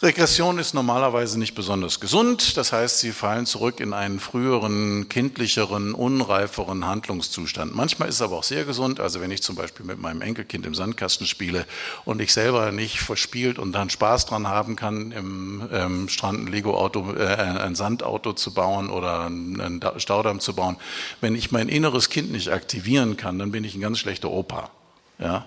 Regression 0.03 0.59
ist 0.59 0.73
normalerweise 0.73 1.39
nicht 1.39 1.55
besonders 1.55 2.01
gesund. 2.01 2.57
Das 2.57 2.73
heißt, 2.73 3.01
sie 3.01 3.13
fallen 3.13 3.45
zurück 3.45 3.81
in 3.81 3.93
einen 3.93 4.19
früheren, 4.19 5.11
kindlicheren, 5.11 5.93
unreiferen 5.93 6.87
Handlungszustand. 6.87 7.75
Manchmal 7.75 8.09
ist 8.09 8.15
es 8.15 8.23
aber 8.23 8.39
auch 8.39 8.43
sehr 8.43 8.65
gesund. 8.65 8.99
Also 8.99 9.21
wenn 9.21 9.31
ich 9.31 9.43
zum 9.43 9.57
Beispiel 9.57 9.85
mit 9.85 9.99
meinem 9.99 10.23
Enkelkind 10.23 10.65
im 10.65 10.75
Sandkasten 10.75 11.27
spiele 11.27 11.67
und 12.07 12.23
ich 12.23 12.33
selber 12.33 12.73
nicht 12.73 13.01
verspielt 13.01 13.59
und 13.59 13.73
dann 13.73 13.91
Spaß 13.91 14.25
dran 14.25 14.49
haben 14.49 14.75
kann, 14.75 15.13
im 15.13 15.69
ähm, 15.71 16.09
Strand 16.09 16.45
ein 16.45 16.47
Lego-Auto, 16.47 17.13
äh, 17.13 17.27
ein 17.27 17.75
Sandauto 17.75 18.33
zu 18.33 18.55
bauen 18.55 18.89
oder 18.89 19.27
einen 19.27 19.83
Staudamm 19.99 20.41
zu 20.41 20.55
bauen. 20.55 20.77
Wenn 21.21 21.35
ich 21.35 21.53
mein 21.53 21.69
inneres 21.69 22.09
Kind 22.09 22.33
nicht 22.33 22.49
aktivieren 22.49 23.19
kann, 23.19 23.39
dann 23.39 23.53
bin 23.53 23.65
ich 23.65 23.75
ein 23.75 23.83
ganz 23.83 23.99
schlechter 23.99 24.31
Opa. 24.31 24.71
Ja, 25.19 25.45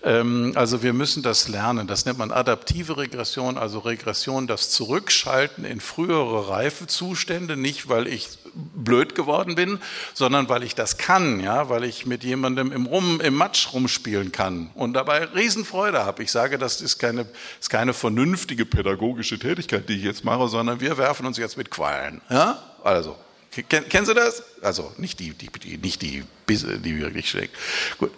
also 0.00 0.82
wir 0.82 0.92
müssen 0.92 1.22
das 1.22 1.48
lernen. 1.48 1.88
Das 1.88 2.04
nennt 2.04 2.18
man 2.18 2.30
adaptive 2.30 2.96
Regression, 2.96 3.58
also 3.58 3.80
Regression, 3.80 4.46
das 4.46 4.70
Zurückschalten 4.70 5.64
in 5.64 5.80
frühere 5.80 6.48
Reifezustände, 6.48 7.56
nicht 7.56 7.88
weil 7.88 8.06
ich 8.06 8.28
blöd 8.54 9.14
geworden 9.14 9.54
bin, 9.54 9.80
sondern 10.14 10.48
weil 10.48 10.62
ich 10.62 10.74
das 10.74 10.98
kann, 10.98 11.40
ja, 11.40 11.68
weil 11.68 11.84
ich 11.84 12.06
mit 12.06 12.24
jemandem 12.24 12.72
im 12.72 12.86
Rum, 12.86 13.20
im 13.20 13.34
Matsch 13.34 13.72
rumspielen 13.72 14.32
kann 14.32 14.70
und 14.74 14.94
dabei 14.94 15.24
Riesenfreude 15.24 16.04
habe. 16.04 16.22
Ich 16.22 16.30
sage, 16.30 16.58
das 16.58 16.80
ist 16.80 16.98
keine, 16.98 17.26
ist 17.60 17.70
keine 17.70 17.92
vernünftige 17.92 18.66
pädagogische 18.66 19.38
Tätigkeit, 19.38 19.88
die 19.88 19.96
ich 19.96 20.04
jetzt 20.04 20.24
mache, 20.24 20.48
sondern 20.48 20.80
wir 20.80 20.96
werfen 20.96 21.26
uns 21.26 21.38
jetzt 21.38 21.56
mit 21.56 21.70
Qualen, 21.70 22.20
ja, 22.30 22.62
also. 22.84 23.16
Kennen 23.50 24.06
Sie 24.06 24.14
das? 24.14 24.42
Also 24.62 24.92
nicht 24.98 25.18
die, 25.20 25.30
die, 25.32 25.48
die, 25.48 25.78
nicht 25.78 26.02
die, 26.02 26.24
die 26.48 26.98
wirklich 27.00 27.30
schlägt. 27.30 27.56
Gut. 27.98 28.12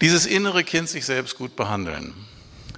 Dieses 0.00 0.26
innere 0.26 0.64
Kind 0.64 0.88
sich 0.88 1.04
selbst 1.04 1.36
gut 1.36 1.54
behandeln 1.54 2.14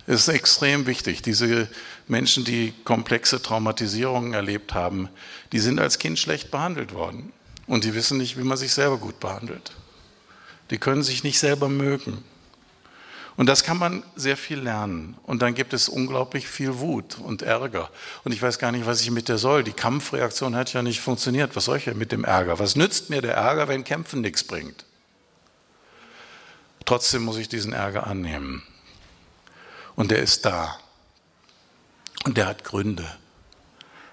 ist 0.06 0.28
extrem 0.28 0.86
wichtig. 0.86 1.22
Diese 1.22 1.68
Menschen, 2.08 2.44
die 2.44 2.74
komplexe 2.84 3.40
Traumatisierungen 3.40 4.34
erlebt 4.34 4.74
haben, 4.74 5.08
die 5.52 5.60
sind 5.60 5.78
als 5.78 5.98
Kind 5.98 6.18
schlecht 6.18 6.50
behandelt 6.50 6.92
worden. 6.92 7.32
Und 7.66 7.84
die 7.84 7.94
wissen 7.94 8.18
nicht, 8.18 8.36
wie 8.36 8.42
man 8.42 8.58
sich 8.58 8.72
selber 8.72 8.98
gut 8.98 9.20
behandelt. 9.20 9.72
Die 10.70 10.78
können 10.78 11.02
sich 11.02 11.22
nicht 11.22 11.38
selber 11.38 11.68
mögen. 11.68 12.24
Und 13.42 13.46
das 13.46 13.64
kann 13.64 13.76
man 13.76 14.05
sehr 14.14 14.37
viel 14.37 14.61
lernen. 14.61 15.16
Und 15.24 15.42
dann 15.42 15.55
gibt 15.55 15.72
es 15.72 15.88
unglaublich 15.88 16.46
viel 16.46 16.78
Wut 16.78 17.18
und 17.18 17.42
Ärger. 17.42 17.90
Und 18.22 18.31
ich 18.31 18.40
weiß 18.40 18.61
gar 18.61 18.70
nicht, 18.70 18.87
was 18.87 19.00
ich 19.00 19.11
mit 19.11 19.28
der 19.28 19.37
soll. 19.37 19.64
Die 19.64 19.72
Kampfreaktion 19.72 20.55
hat 20.55 20.72
ja 20.72 20.81
nicht 20.81 21.00
funktioniert. 21.00 21.57
Was 21.57 21.64
soll 21.64 21.78
ich 21.78 21.87
denn 21.87 21.98
mit 21.98 22.12
dem 22.12 22.22
Ärger? 22.22 22.61
Was 22.61 22.76
nützt 22.76 23.11
mir 23.11 23.20
der 23.20 23.35
Ärger, 23.35 23.66
wenn 23.66 23.83
Kämpfen 23.83 24.20
nichts 24.20 24.44
bringt? 24.44 24.85
Trotzdem 26.85 27.24
muss 27.24 27.37
ich 27.37 27.48
diesen 27.48 27.72
Ärger 27.72 28.07
annehmen. 28.07 28.62
Und 29.96 30.12
der 30.12 30.22
ist 30.22 30.44
da. 30.44 30.78
Und 32.24 32.37
der 32.37 32.46
hat 32.46 32.62
Gründe. 32.62 33.11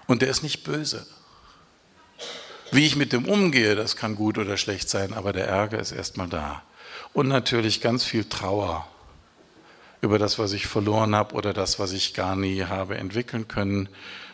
Und 0.08 0.22
der 0.22 0.28
ist 0.30 0.42
nicht 0.42 0.64
böse. 0.64 1.06
Wie 2.72 2.84
ich 2.84 2.96
mit 2.96 3.12
dem 3.12 3.26
umgehe, 3.26 3.76
das 3.76 3.94
kann 3.94 4.16
gut 4.16 4.38
oder 4.38 4.56
schlecht 4.56 4.90
sein, 4.90 5.14
aber 5.14 5.32
der 5.32 5.46
Ärger 5.46 5.78
ist 5.78 5.92
erstmal 5.92 6.28
da. 6.28 6.64
Und 7.12 7.28
natürlich 7.28 7.80
ganz 7.80 8.02
viel 8.02 8.24
Trauer 8.24 8.88
über 10.00 10.18
das, 10.18 10.38
was 10.38 10.52
ich 10.52 10.66
verloren 10.66 11.14
habe 11.14 11.34
oder 11.34 11.52
das, 11.52 11.78
was 11.78 11.92
ich 11.92 12.14
gar 12.14 12.36
nie 12.36 12.64
habe 12.64 12.96
entwickeln 12.96 13.48
können 13.48 13.88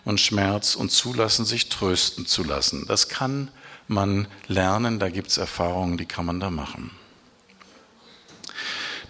und 0.05 0.21
Schmerz 0.21 0.77
und 0.77 0.91
zulassen, 0.91 1.45
sich 1.45 1.69
trösten 1.69 2.27
zu 2.27 2.45
lassen. 2.45 2.87
Das 2.87 3.09
kann 3.09 3.51
man 3.89 4.29
lernen, 4.47 4.99
da 4.99 5.09
gibt 5.09 5.29
es 5.29 5.39
Erfahrungen, 5.39 5.97
die 5.97 6.07
kann 6.07 6.27
man 6.27 6.41
da 6.41 6.51
machen. 6.51 6.91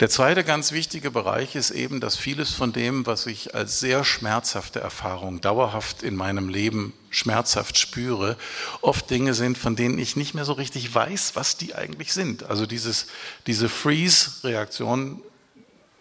Der 0.00 0.10
zweite 0.10 0.44
ganz 0.44 0.72
wichtige 0.72 1.10
Bereich 1.10 1.56
ist 1.56 1.70
eben, 1.70 2.00
dass 2.00 2.16
vieles 2.16 2.50
von 2.52 2.70
dem, 2.74 3.06
was 3.06 3.24
ich 3.24 3.54
als 3.54 3.80
sehr 3.80 4.04
schmerzhafte 4.04 4.78
Erfahrung 4.78 5.40
dauerhaft 5.40 6.02
in 6.02 6.16
meinem 6.16 6.50
Leben 6.50 6.92
schmerzhaft 7.08 7.78
spüre, 7.78 8.36
oft 8.82 9.08
Dinge 9.08 9.32
sind, 9.32 9.56
von 9.56 9.74
denen 9.74 9.98
ich 9.98 10.14
nicht 10.14 10.34
mehr 10.34 10.44
so 10.44 10.52
richtig 10.52 10.94
weiß, 10.94 11.32
was 11.34 11.56
die 11.56 11.74
eigentlich 11.74 12.12
sind. 12.12 12.42
Also 12.44 12.66
dieses, 12.66 13.06
diese 13.46 13.70
Freeze-Reaktion 13.70 15.22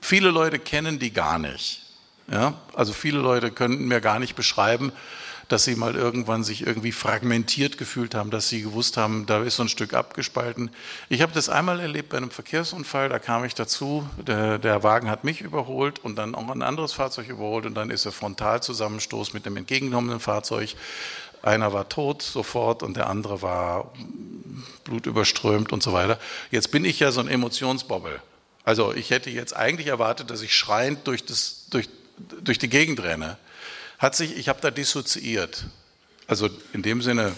Viele 0.02 0.30
Leute 0.30 0.60
kennen 0.60 1.00
die 1.00 1.12
gar 1.12 1.40
nicht. 1.40 1.82
Ja? 2.32 2.54
Also 2.74 2.94
viele 2.94 3.20
Leute 3.20 3.52
könnten 3.52 3.88
mir 3.88 4.02
gar 4.02 4.20
nicht 4.20 4.36
beschreiben, 4.36 4.92
dass 5.48 5.64
sie 5.64 5.76
mal 5.76 5.96
irgendwann 5.96 6.44
sich 6.44 6.66
irgendwie 6.66 6.92
fragmentiert 6.92 7.78
gefühlt 7.78 8.16
haben, 8.16 8.32
dass 8.32 8.50
sie 8.50 8.62
gewusst 8.62 8.98
haben, 8.98 9.26
da 9.26 9.44
ist 9.44 9.58
so 9.58 9.64
ein 9.64 9.70
Stück 9.70 9.94
abgespalten. 9.94 10.72
Ich 11.08 11.22
habe 11.22 11.34
das 11.34 11.50
einmal 11.50 11.80
erlebt 11.80 12.10
bei 12.10 12.18
einem 12.18 12.32
Verkehrsunfall, 12.32 13.10
da 13.10 13.20
kam 13.20 13.46
ich 13.46 13.54
dazu, 13.54 14.08
der, 14.18 14.58
der, 14.58 14.84
Wagen 14.84 15.10
hat 15.10 15.24
mich 15.24 15.42
überholt 15.42 16.00
und 16.00 16.16
dann 16.16 16.36
auch 16.36 16.50
ein 16.50 16.62
anderes 16.62 16.94
Fahrzeug 16.94 17.30
überholt 17.30 17.66
und 17.66 17.76
dann 17.76 17.92
ist 17.92 18.06
er 18.06 18.12
Frontalzusammenstoß 18.12 19.34
mit 19.34 19.46
dem 19.46 19.58
entgegenkommenden 19.58 20.20
Fahrzeug. 20.20 20.76
Einer 21.44 21.74
war 21.74 21.90
tot 21.90 22.24
sofort 22.24 22.82
und 22.82 22.98
der 22.98 23.08
andere 23.08 23.44
war 23.44 23.94
blutüberströmt 24.84 25.72
und 25.72 25.84
so 25.84 25.94
weiter. 25.94 26.18
Jetzt 26.50 26.72
bin 26.72 26.86
ich 26.86 27.00
ja 27.00 27.12
so 27.12 27.22
ein 27.22 27.28
Emotionsbobbel. 27.28 28.20
Also 28.66 28.94
ich 28.94 29.12
hätte 29.12 29.30
jetzt 29.30 29.56
eigentlich 29.56 29.88
erwartet, 29.88 30.32
dass 30.32 30.42
ich 30.42 30.56
schreiend 30.56 31.06
durch, 31.08 31.24
das, 31.24 31.68
durch, 31.70 31.88
durch 32.42 32.58
die 32.58 32.68
Gegend 32.68 33.02
renne. 33.02 33.38
Hat 34.00 34.16
sich, 34.16 34.36
ich 34.36 34.50
habe 34.50 34.60
da 34.60 34.72
dissoziiert. 34.72 35.66
Also 36.28 36.50
in 36.74 36.82
dem 36.82 37.04
Sinne, 37.04 37.34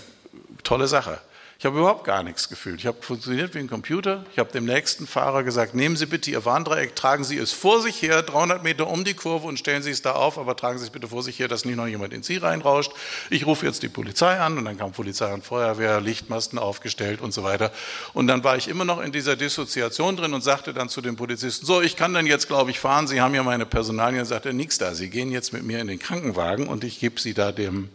tolle 0.64 0.88
Sache. 0.88 1.20
Ich 1.60 1.66
habe 1.66 1.80
überhaupt 1.80 2.04
gar 2.04 2.22
nichts 2.22 2.50
gefühlt. 2.50 2.82
Ich 2.82 2.86
habe 2.86 3.02
funktioniert 3.02 3.56
wie 3.56 3.60
ein 3.60 3.68
Computer. 3.68 4.24
Ich 4.32 4.38
habe 4.38 4.52
dem 4.52 4.66
nächsten 4.66 5.08
Fahrer 5.08 5.42
gesagt, 5.42 5.74
nehmen 5.74 5.96
Sie 5.96 6.06
bitte 6.06 6.30
Ihr 6.30 6.46
Warndreieck, 6.46 6.96
tragen 6.96 7.24
Sie 7.24 7.36
es 7.36 7.52
vor 7.52 7.82
sich 7.82 8.00
her, 8.04 8.22
300 8.22 8.62
Meter 8.62 8.88
um 8.88 9.04
die 9.04 9.16
Kurve 9.16 9.48
und 9.48 9.58
stellen 9.58 9.82
Sie 9.82 9.90
es 9.90 10.04
da 10.04 10.12
auf, 10.12 10.38
aber 10.38 10.56
tragen 10.56 10.78
Sie 10.78 10.84
es 10.84 10.92
bitte 10.92 11.08
vor 11.08 11.24
sich 11.24 11.40
her, 11.40 11.48
dass 11.48 11.66
nicht 11.66 11.76
noch 11.76 11.88
jemand 11.88 12.14
in 12.14 12.22
Sie 12.22 12.38
reinrauscht. 12.38 12.92
Ich 13.32 13.48
rufe 13.48 13.66
jetzt 13.66 13.82
die 13.82 13.90
Polizei 13.90 14.40
an 14.40 14.60
und 14.60 14.66
dann 14.66 14.78
kam 14.78 14.92
Polizei 14.92 15.34
und 15.34 15.44
Feuerwehr, 15.44 16.00
Lichtmasten 16.00 16.60
aufgestellt 16.60 17.22
und 17.22 17.34
so 17.34 17.44
weiter. 17.44 17.72
Und 18.14 18.28
dann 18.28 18.44
war 18.44 18.56
ich 18.56 18.68
immer 18.68 18.86
noch 18.86 19.02
in 19.02 19.12
dieser 19.12 19.36
Dissoziation 19.36 20.16
drin 20.16 20.36
und 20.36 20.44
sagte 20.44 20.76
dann 20.76 20.90
zu 20.90 21.02
dem 21.02 21.16
Polizisten, 21.16 21.66
so, 21.66 21.82
ich 21.82 21.96
kann 21.96 22.14
dann 22.14 22.28
jetzt, 22.28 22.48
glaube 22.48 22.70
ich, 22.70 22.80
fahren. 22.80 23.08
Sie 23.08 23.20
haben 23.20 23.34
ja 23.34 23.42
meine 23.42 23.66
Personalien. 23.66 24.26
Sagt 24.26 24.46
er, 24.46 24.54
nix 24.54 24.78
da. 24.78 24.94
Sie 24.94 25.10
gehen 25.10 25.32
jetzt 25.32 25.54
mit 25.54 25.64
mir 25.64 25.80
in 25.80 25.88
den 25.88 25.98
Krankenwagen 25.98 26.68
und 26.68 26.84
ich 26.84 27.00
gebe 27.00 27.20
Sie 27.20 27.34
da 27.34 27.52
dem, 27.52 27.90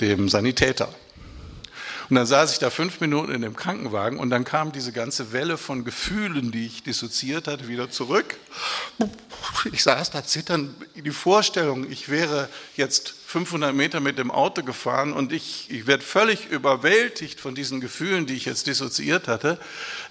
dem 0.00 0.30
Sanitäter. 0.30 0.88
Und 2.12 2.16
dann 2.16 2.26
saß 2.26 2.52
ich 2.52 2.58
da 2.58 2.68
fünf 2.68 3.00
Minuten 3.00 3.32
in 3.32 3.40
dem 3.40 3.56
Krankenwagen 3.56 4.18
und 4.18 4.28
dann 4.28 4.44
kam 4.44 4.70
diese 4.70 4.92
ganze 4.92 5.32
Welle 5.32 5.56
von 5.56 5.82
Gefühlen, 5.82 6.52
die 6.52 6.66
ich 6.66 6.82
dissoziiert 6.82 7.48
hatte, 7.48 7.68
wieder 7.68 7.88
zurück. 7.88 8.36
Ich 9.72 9.82
saß 9.82 10.10
da 10.10 10.22
zittern, 10.22 10.74
die 10.94 11.10
Vorstellung, 11.10 11.90
ich 11.90 12.10
wäre 12.10 12.50
jetzt 12.76 13.14
500 13.28 13.74
Meter 13.74 14.00
mit 14.00 14.18
dem 14.18 14.30
Auto 14.30 14.62
gefahren 14.62 15.14
und 15.14 15.32
ich, 15.32 15.70
ich 15.70 15.86
werde 15.86 16.04
völlig 16.04 16.50
überwältigt 16.50 17.40
von 17.40 17.54
diesen 17.54 17.80
Gefühlen, 17.80 18.26
die 18.26 18.34
ich 18.34 18.44
jetzt 18.44 18.66
dissoziiert 18.66 19.26
hatte. 19.26 19.58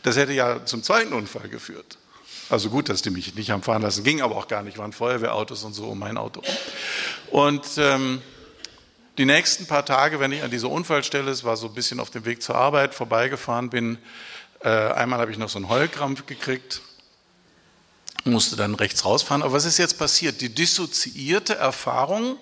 Das 0.02 0.16
hätte 0.18 0.34
ja 0.34 0.66
zum 0.66 0.82
zweiten 0.82 1.14
Unfall 1.14 1.50
geführt. 1.50 2.00
Also 2.50 2.72
gut, 2.72 2.90
dass 2.90 3.04
die 3.04 3.12
mich 3.12 3.36
nicht 3.36 3.52
haben 3.52 3.62
fahren 3.62 3.84
lassen, 3.84 4.04
ging 4.04 4.22
aber 4.22 4.38
auch 4.38 4.48
gar 4.48 4.64
nicht, 4.64 4.80
waren 4.80 4.92
Feuerwehrautos 4.92 5.64
und 5.66 5.74
so 5.74 5.86
um 5.86 6.00
mein 6.00 6.18
Auto. 6.18 6.42
Und 7.30 7.64
ähm, 7.78 8.24
die 9.22 9.26
nächsten 9.26 9.68
paar 9.68 9.86
Tage, 9.86 10.20
wenn 10.20 10.32
ich 10.32 10.42
an 10.42 10.50
dieser 10.50 10.72
Unfallstelle, 10.72 11.30
es 11.30 11.44
war 11.44 11.56
so 11.56 11.68
ein 11.68 11.76
bisschen 11.76 12.00
auf 12.00 12.10
dem 12.10 12.26
Weg 12.26 12.42
zur 12.42 12.56
Arbeit, 12.56 12.96
vorbeigefahren 12.96 13.70
bin, 13.70 14.00
äh, 14.62 14.68
einmal 14.68 15.20
habe 15.20 15.32
ich 15.32 15.38
noch 15.38 15.48
so 15.48 15.60
einen 15.60 15.70
Heulkrampf 15.70 16.26
gekriegt, 16.26 16.82
musste 18.24 18.56
dann 18.56 18.74
rechts 18.74 19.06
rausfahren. 19.06 19.44
Aber 19.44 19.54
was 19.54 19.66
ist 19.66 19.78
jetzt 19.78 20.00
passiert? 20.00 20.42
Die 20.42 20.50
dissoziierte 20.50 21.54
Erfahrung, 21.54 22.36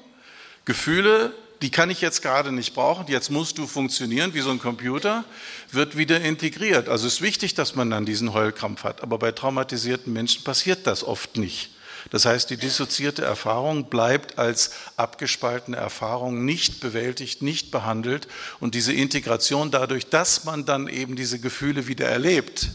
Gefühle, 0.63 1.34
die 1.61 1.69
kann 1.69 1.89
ich 1.89 1.99
jetzt 1.99 2.21
gerade 2.21 2.53
nicht 2.53 2.73
brauchen, 2.75 3.07
jetzt 3.09 3.30
musst 3.30 3.57
du 3.57 3.67
funktionieren 3.67 4.34
wie 4.34 4.39
so 4.39 4.49
ein 4.49 4.59
Computer, 4.59 5.25
wird 5.73 5.97
wieder 5.97 6.21
integriert. 6.21 6.88
Also 6.88 7.07
es 7.07 7.15
ist 7.15 7.21
wichtig, 7.21 7.55
dass 7.55 7.75
man 7.75 7.89
dann 7.89 8.05
diesen 8.05 8.32
Heulkrampf 8.32 8.86
hat, 8.86 9.03
aber 9.03 9.19
bei 9.19 9.34
traumatisierten 9.34 10.13
Menschen 10.13 10.45
passiert 10.45 10.88
das 10.88 11.03
oft 11.03 11.36
nicht. 11.36 11.71
Das 12.11 12.25
heißt, 12.25 12.49
die 12.49 12.57
dissoziierte 12.57 13.23
Erfahrung 13.23 13.89
bleibt 13.89 14.37
als 14.37 14.71
abgespaltene 14.97 15.77
Erfahrung 15.77 16.45
nicht 16.45 16.79
bewältigt, 16.79 17.41
nicht 17.41 17.71
behandelt 17.71 18.27
und 18.59 18.75
diese 18.75 18.93
Integration 18.93 19.71
dadurch, 19.71 20.07
dass 20.07 20.45
man 20.45 20.65
dann 20.65 20.87
eben 20.87 21.15
diese 21.15 21.39
Gefühle 21.39 21.87
wieder 21.87 22.07
erlebt, 22.07 22.69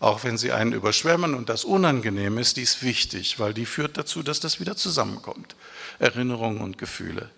auch 0.00 0.22
wenn 0.22 0.38
sie 0.38 0.52
einen 0.52 0.72
überschwemmen 0.72 1.34
und 1.34 1.48
das 1.48 1.64
unangenehm 1.64 2.38
ist, 2.38 2.56
die 2.56 2.62
ist 2.62 2.82
wichtig, 2.82 3.40
weil 3.40 3.52
die 3.52 3.66
führt 3.66 3.98
dazu, 3.98 4.22
dass 4.22 4.38
das 4.38 4.60
wieder 4.60 4.76
zusammenkommt. 4.76 5.56
Erinnerungen 5.98 6.60
und 6.60 6.78
Gefühle. 6.78 7.30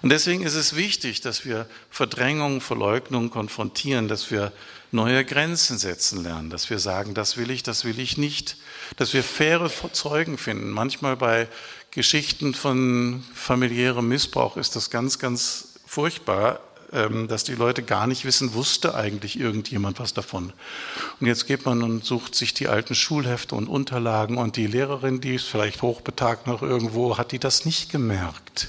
Und 0.00 0.10
deswegen 0.10 0.42
ist 0.42 0.54
es 0.54 0.74
wichtig, 0.74 1.20
dass 1.20 1.44
wir 1.44 1.66
Verdrängung, 1.90 2.62
Verleugnung 2.62 3.28
konfrontieren, 3.28 4.08
dass 4.08 4.30
wir 4.30 4.52
neue 4.96 5.24
Grenzen 5.24 5.78
setzen 5.78 6.24
lernen, 6.24 6.50
dass 6.50 6.68
wir 6.70 6.80
sagen, 6.80 7.14
das 7.14 7.36
will 7.36 7.50
ich, 7.50 7.62
das 7.62 7.84
will 7.84 8.00
ich 8.00 8.18
nicht, 8.18 8.56
dass 8.96 9.14
wir 9.14 9.22
faire 9.22 9.70
Zeugen 9.92 10.38
finden. 10.38 10.70
Manchmal 10.70 11.16
bei 11.16 11.46
Geschichten 11.92 12.52
von 12.52 13.22
familiärem 13.32 14.08
Missbrauch 14.08 14.56
ist 14.56 14.74
das 14.74 14.90
ganz, 14.90 15.20
ganz 15.20 15.78
furchtbar, 15.86 16.60
ähm, 16.92 17.28
dass 17.28 17.44
die 17.44 17.54
Leute 17.54 17.82
gar 17.82 18.06
nicht 18.06 18.24
wissen, 18.24 18.54
wusste 18.54 18.94
eigentlich 18.94 19.38
irgendjemand 19.38 20.00
was 20.00 20.14
davon. 20.14 20.52
Und 21.20 21.26
jetzt 21.26 21.46
geht 21.46 21.64
man 21.64 21.82
und 21.82 22.04
sucht 22.04 22.34
sich 22.34 22.54
die 22.54 22.68
alten 22.68 22.94
Schulhefte 22.94 23.54
und 23.54 23.68
Unterlagen 23.68 24.38
und 24.38 24.56
die 24.56 24.66
Lehrerin, 24.66 25.20
die 25.20 25.34
ist 25.34 25.46
vielleicht 25.46 25.82
hochbetagt 25.82 26.46
noch 26.46 26.62
irgendwo, 26.62 27.18
hat 27.18 27.32
die 27.32 27.38
das 27.38 27.64
nicht 27.64 27.90
gemerkt. 27.90 28.68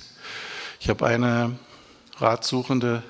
Ich 0.80 0.90
habe 0.90 1.06
eine 1.06 1.58
Ratsuchende 2.18 3.04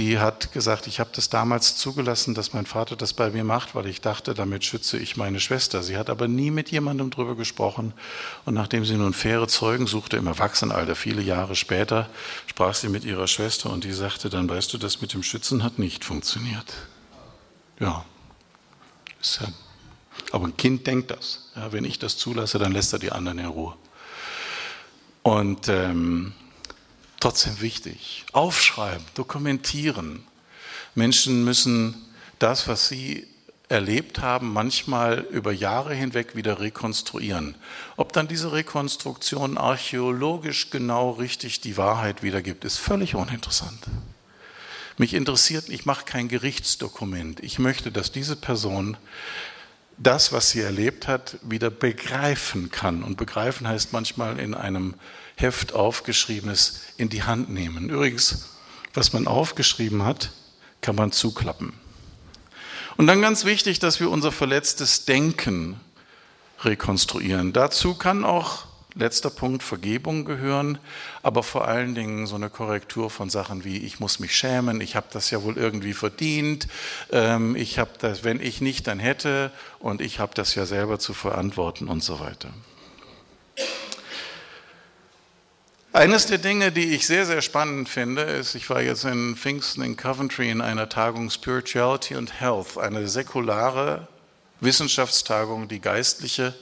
die 0.00 0.18
hat 0.18 0.52
gesagt, 0.52 0.86
ich 0.86 0.98
habe 0.98 1.10
das 1.14 1.28
damals 1.28 1.76
zugelassen, 1.76 2.34
dass 2.34 2.54
mein 2.54 2.64
Vater 2.64 2.96
das 2.96 3.12
bei 3.12 3.28
mir 3.28 3.44
macht, 3.44 3.74
weil 3.74 3.84
ich 3.84 4.00
dachte, 4.00 4.32
damit 4.32 4.64
schütze 4.64 4.96
ich 4.96 5.18
meine 5.18 5.40
Schwester. 5.40 5.82
Sie 5.82 5.98
hat 5.98 6.08
aber 6.08 6.26
nie 6.26 6.50
mit 6.50 6.70
jemandem 6.70 7.10
darüber 7.10 7.36
gesprochen. 7.36 7.92
Und 8.46 8.54
nachdem 8.54 8.86
sie 8.86 8.94
nun 8.94 9.12
faire 9.12 9.46
Zeugen 9.46 9.86
suchte 9.86 10.16
im 10.16 10.26
Erwachsenenalter, 10.26 10.96
viele 10.96 11.20
Jahre 11.20 11.54
später, 11.54 12.08
sprach 12.46 12.74
sie 12.74 12.88
mit 12.88 13.04
ihrer 13.04 13.26
Schwester 13.26 13.68
und 13.68 13.84
die 13.84 13.92
sagte 13.92 14.30
dann, 14.30 14.48
weißt 14.48 14.72
du, 14.72 14.78
das 14.78 15.02
mit 15.02 15.12
dem 15.12 15.22
Schützen 15.22 15.62
hat 15.62 15.78
nicht 15.78 16.02
funktioniert. 16.02 16.72
Ja, 17.78 18.06
ja 19.20 19.48
aber 20.32 20.46
ein 20.46 20.56
Kind 20.56 20.86
denkt 20.86 21.10
das. 21.10 21.50
Ja, 21.56 21.72
wenn 21.72 21.84
ich 21.84 21.98
das 21.98 22.16
zulasse, 22.16 22.58
dann 22.58 22.72
lässt 22.72 22.94
er 22.94 23.00
die 23.00 23.12
anderen 23.12 23.38
in 23.38 23.46
Ruhe. 23.46 23.74
Und 25.22 25.68
ähm, 25.68 26.32
trotzdem 27.20 27.60
wichtig. 27.60 28.24
Aufschreiben, 28.32 29.04
dokumentieren. 29.14 30.24
Menschen 30.94 31.44
müssen 31.44 31.94
das, 32.38 32.66
was 32.66 32.88
sie 32.88 33.26
erlebt 33.68 34.18
haben, 34.18 34.52
manchmal 34.52 35.20
über 35.30 35.52
Jahre 35.52 35.94
hinweg 35.94 36.34
wieder 36.34 36.58
rekonstruieren. 36.58 37.54
Ob 37.96 38.12
dann 38.12 38.26
diese 38.26 38.50
Rekonstruktion 38.50 39.56
archäologisch 39.56 40.70
genau 40.70 41.10
richtig 41.10 41.60
die 41.60 41.76
Wahrheit 41.76 42.24
wiedergibt, 42.24 42.64
ist 42.64 42.78
völlig 42.78 43.14
uninteressant. 43.14 43.78
Mich 44.98 45.14
interessiert, 45.14 45.68
ich 45.68 45.86
mache 45.86 46.04
kein 46.04 46.26
Gerichtsdokument. 46.28 47.40
Ich 47.40 47.60
möchte, 47.60 47.92
dass 47.92 48.10
diese 48.10 48.34
Person 48.34 48.96
das, 49.96 50.32
was 50.32 50.50
sie 50.50 50.60
erlebt 50.60 51.06
hat, 51.06 51.38
wieder 51.42 51.70
begreifen 51.70 52.70
kann. 52.70 53.04
Und 53.04 53.16
begreifen 53.16 53.68
heißt 53.68 53.92
manchmal 53.92 54.40
in 54.40 54.54
einem 54.54 54.94
Heft 55.40 55.72
aufgeschriebenes 55.72 56.80
in 56.96 57.08
die 57.08 57.22
Hand 57.22 57.50
nehmen. 57.50 57.90
Übrigens, 57.90 58.50
was 58.94 59.12
man 59.12 59.26
aufgeschrieben 59.26 60.04
hat, 60.04 60.30
kann 60.80 60.96
man 60.96 61.12
zuklappen. 61.12 61.72
Und 62.96 63.06
dann 63.06 63.22
ganz 63.22 63.44
wichtig, 63.44 63.78
dass 63.78 64.00
wir 64.00 64.10
unser 64.10 64.32
verletztes 64.32 65.04
Denken 65.04 65.80
rekonstruieren. 66.62 67.52
Dazu 67.52 67.94
kann 67.94 68.24
auch, 68.24 68.64
letzter 68.94 69.30
Punkt, 69.30 69.62
Vergebung 69.62 70.24
gehören, 70.24 70.78
aber 71.22 71.42
vor 71.42 71.66
allen 71.66 71.94
Dingen 71.94 72.26
so 72.26 72.34
eine 72.34 72.50
Korrektur 72.50 73.08
von 73.08 73.30
Sachen 73.30 73.64
wie, 73.64 73.78
ich 73.78 74.00
muss 74.00 74.18
mich 74.18 74.36
schämen, 74.36 74.80
ich 74.80 74.96
habe 74.96 75.06
das 75.12 75.30
ja 75.30 75.42
wohl 75.42 75.56
irgendwie 75.56 75.94
verdient, 75.94 76.66
ähm, 77.10 77.56
ich 77.56 77.78
habe 77.78 77.92
das, 78.00 78.24
wenn 78.24 78.40
ich 78.40 78.60
nicht, 78.60 78.86
dann 78.86 78.98
hätte 78.98 79.52
und 79.78 80.00
ich 80.00 80.18
habe 80.18 80.34
das 80.34 80.54
ja 80.54 80.66
selber 80.66 80.98
zu 80.98 81.14
verantworten 81.14 81.88
und 81.88 82.02
so 82.02 82.20
weiter. 82.20 82.50
Eines 86.00 86.24
der 86.24 86.38
Dinge, 86.38 86.72
die 86.72 86.94
ich 86.94 87.06
sehr, 87.06 87.26
sehr 87.26 87.42
spannend 87.42 87.86
finde, 87.86 88.22
ist, 88.22 88.54
ich 88.54 88.70
war 88.70 88.80
jetzt 88.80 89.04
in 89.04 89.36
Pfingsten 89.36 89.82
in 89.82 89.98
Coventry 89.98 90.50
in 90.50 90.62
einer 90.62 90.88
Tagung 90.88 91.28
Spirituality 91.28 92.14
and 92.14 92.40
Health, 92.40 92.78
eine 92.78 93.06
säkulare 93.06 94.08
Wissenschaftstagung, 94.60 95.68
die 95.68 95.78
geistliche 95.78 96.54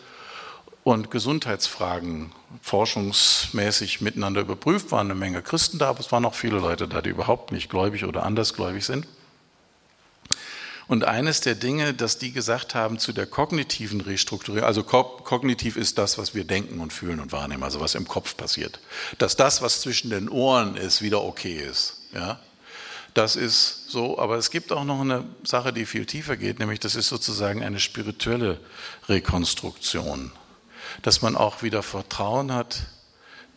und 0.82 1.12
Gesundheitsfragen 1.12 2.32
forschungsmäßig 2.62 4.00
miteinander 4.00 4.40
überprüft. 4.40 4.90
Waren 4.90 5.06
eine 5.06 5.14
Menge 5.14 5.40
Christen 5.40 5.78
da, 5.78 5.90
aber 5.90 6.00
es 6.00 6.10
waren 6.10 6.24
auch 6.24 6.34
viele 6.34 6.58
Leute 6.58 6.88
da, 6.88 7.00
die 7.00 7.10
überhaupt 7.10 7.52
nicht 7.52 7.70
gläubig 7.70 8.06
oder 8.06 8.24
andersgläubig 8.24 8.84
sind. 8.84 9.06
Und 10.88 11.04
eines 11.04 11.42
der 11.42 11.54
Dinge, 11.54 11.92
dass 11.92 12.16
die 12.16 12.32
gesagt 12.32 12.74
haben 12.74 12.98
zu 12.98 13.12
der 13.12 13.26
kognitiven 13.26 14.00
Restrukturierung, 14.00 14.66
also 14.66 14.82
kognitiv 14.82 15.76
ist 15.76 15.98
das, 15.98 16.16
was 16.16 16.34
wir 16.34 16.44
denken 16.44 16.80
und 16.80 16.94
fühlen 16.94 17.20
und 17.20 17.30
wahrnehmen, 17.30 17.62
also 17.62 17.78
was 17.80 17.94
im 17.94 18.08
Kopf 18.08 18.38
passiert, 18.38 18.80
dass 19.18 19.36
das, 19.36 19.60
was 19.60 19.82
zwischen 19.82 20.08
den 20.08 20.30
Ohren 20.30 20.76
ist, 20.76 21.02
wieder 21.02 21.22
okay 21.22 21.58
ist. 21.58 22.00
Ja? 22.14 22.40
Das 23.12 23.36
ist 23.36 23.90
so, 23.90 24.18
aber 24.18 24.36
es 24.36 24.50
gibt 24.50 24.72
auch 24.72 24.84
noch 24.84 25.02
eine 25.02 25.24
Sache, 25.44 25.74
die 25.74 25.84
viel 25.84 26.06
tiefer 26.06 26.38
geht, 26.38 26.58
nämlich 26.58 26.80
das 26.80 26.94
ist 26.94 27.08
sozusagen 27.08 27.62
eine 27.62 27.80
spirituelle 27.80 28.58
Rekonstruktion, 29.08 30.32
dass 31.02 31.20
man 31.20 31.36
auch 31.36 31.62
wieder 31.62 31.82
Vertrauen 31.82 32.52
hat 32.52 32.86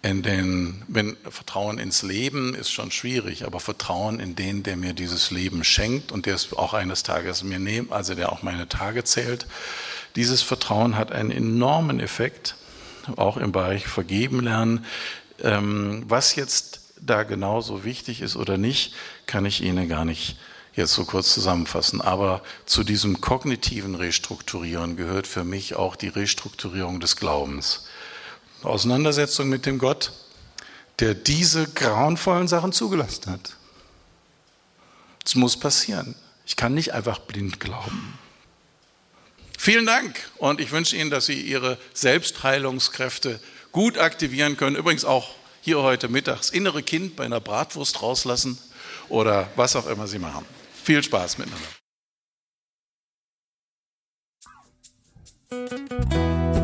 in 0.04 0.24
den, 0.24 0.84
wenn 0.88 1.16
Vertrauen 1.30 1.78
ins 1.78 2.02
Leben 2.02 2.56
ist 2.56 2.72
schon 2.72 2.90
schwierig, 2.90 3.46
aber 3.46 3.60
Vertrauen 3.60 4.20
in 4.20 4.36
den, 4.36 4.64
der 4.64 4.76
mir 4.76 4.94
dieses 4.94 5.30
Leben 5.30 5.64
schenkt 5.64 6.12
und 6.12 6.26
der 6.26 6.36
es 6.36 6.54
auch 6.54 6.74
eines 6.74 7.04
Tages 7.04 7.44
mir 7.44 7.60
nimmt, 7.60 7.92
also 7.92 8.16
der 8.16 8.32
auch 8.32 8.42
meine 8.42 8.68
Tage 8.68 9.04
zählt, 9.04 9.46
dieses 10.16 10.42
Vertrauen 10.42 10.98
hat 10.98 11.12
einen 11.12 11.32
enormen 11.32 12.00
Effekt, 12.00 12.56
auch 13.16 13.38
im 13.38 13.52
Bereich 13.52 13.88
Vergeben 13.88 14.42
lernen. 14.42 14.86
Ähm, 15.42 16.04
was 16.08 16.36
jetzt 16.36 16.82
da 17.00 17.24
genauso 17.24 17.84
wichtig 17.84 18.22
ist 18.22 18.36
oder 18.36 18.58
nicht, 18.58 18.94
kann 19.26 19.46
ich 19.46 19.62
Ihnen 19.62 19.88
gar 19.88 20.06
nicht 20.06 20.38
jetzt 20.74 20.94
so 20.94 21.06
kurz 21.06 21.34
zusammenfassen. 21.34 22.02
Aber 22.02 22.42
zu 22.66 22.84
diesem 22.84 23.22
kognitiven 23.22 23.96
Restrukturieren 23.96 24.96
gehört 24.96 25.28
für 25.28 25.44
mich 25.44 25.76
auch 25.76 25.96
die 25.96 26.10
Restrukturierung 26.10 27.00
des 27.00 27.16
Glaubens. 27.16 27.86
Auseinandersetzung 28.64 29.50
mit 29.50 29.66
dem 29.66 29.80
Gott, 29.80 30.12
der 31.00 31.14
diese 31.14 31.68
grauenvollen 31.68 32.48
Sachen 32.48 32.72
zugelassen 32.72 33.32
hat. 33.32 33.56
Es 35.26 35.36
muss 35.36 35.58
passieren. 35.58 36.16
Ich 36.46 36.56
kann 36.56 36.74
nicht 36.74 36.94
einfach 36.94 37.20
blind 37.20 37.60
glauben. 37.60 38.18
Vielen 39.58 39.86
Dank 39.86 40.20
und 40.38 40.60
ich 40.60 40.72
wünsche 40.72 40.96
Ihnen, 40.96 41.12
dass 41.12 41.28
Sie 41.28 41.40
Ihre 41.40 41.78
Selbstheilungskräfte 41.94 43.40
gut 43.72 43.98
aktivieren 43.98 44.58
können. 44.58 44.76
Übrigens 44.76 45.06
auch 45.06 45.36
hier 45.62 45.82
heute 45.82 46.08
Mittag 46.08 46.38
das 46.38 46.50
innere 46.50 46.82
Kind 46.82 47.16
bei 47.16 47.26
einer 47.26 47.40
Bratwurst 47.40 48.02
rauslassen 48.02 48.58
oder 49.08 49.50
was 49.56 49.76
auch 49.76 49.88
immer 49.88 50.08
Sie 50.08 50.20
machen. 50.20 50.46
Viel 50.84 51.04
Spaß 51.04 51.38
miteinander. 51.38 51.68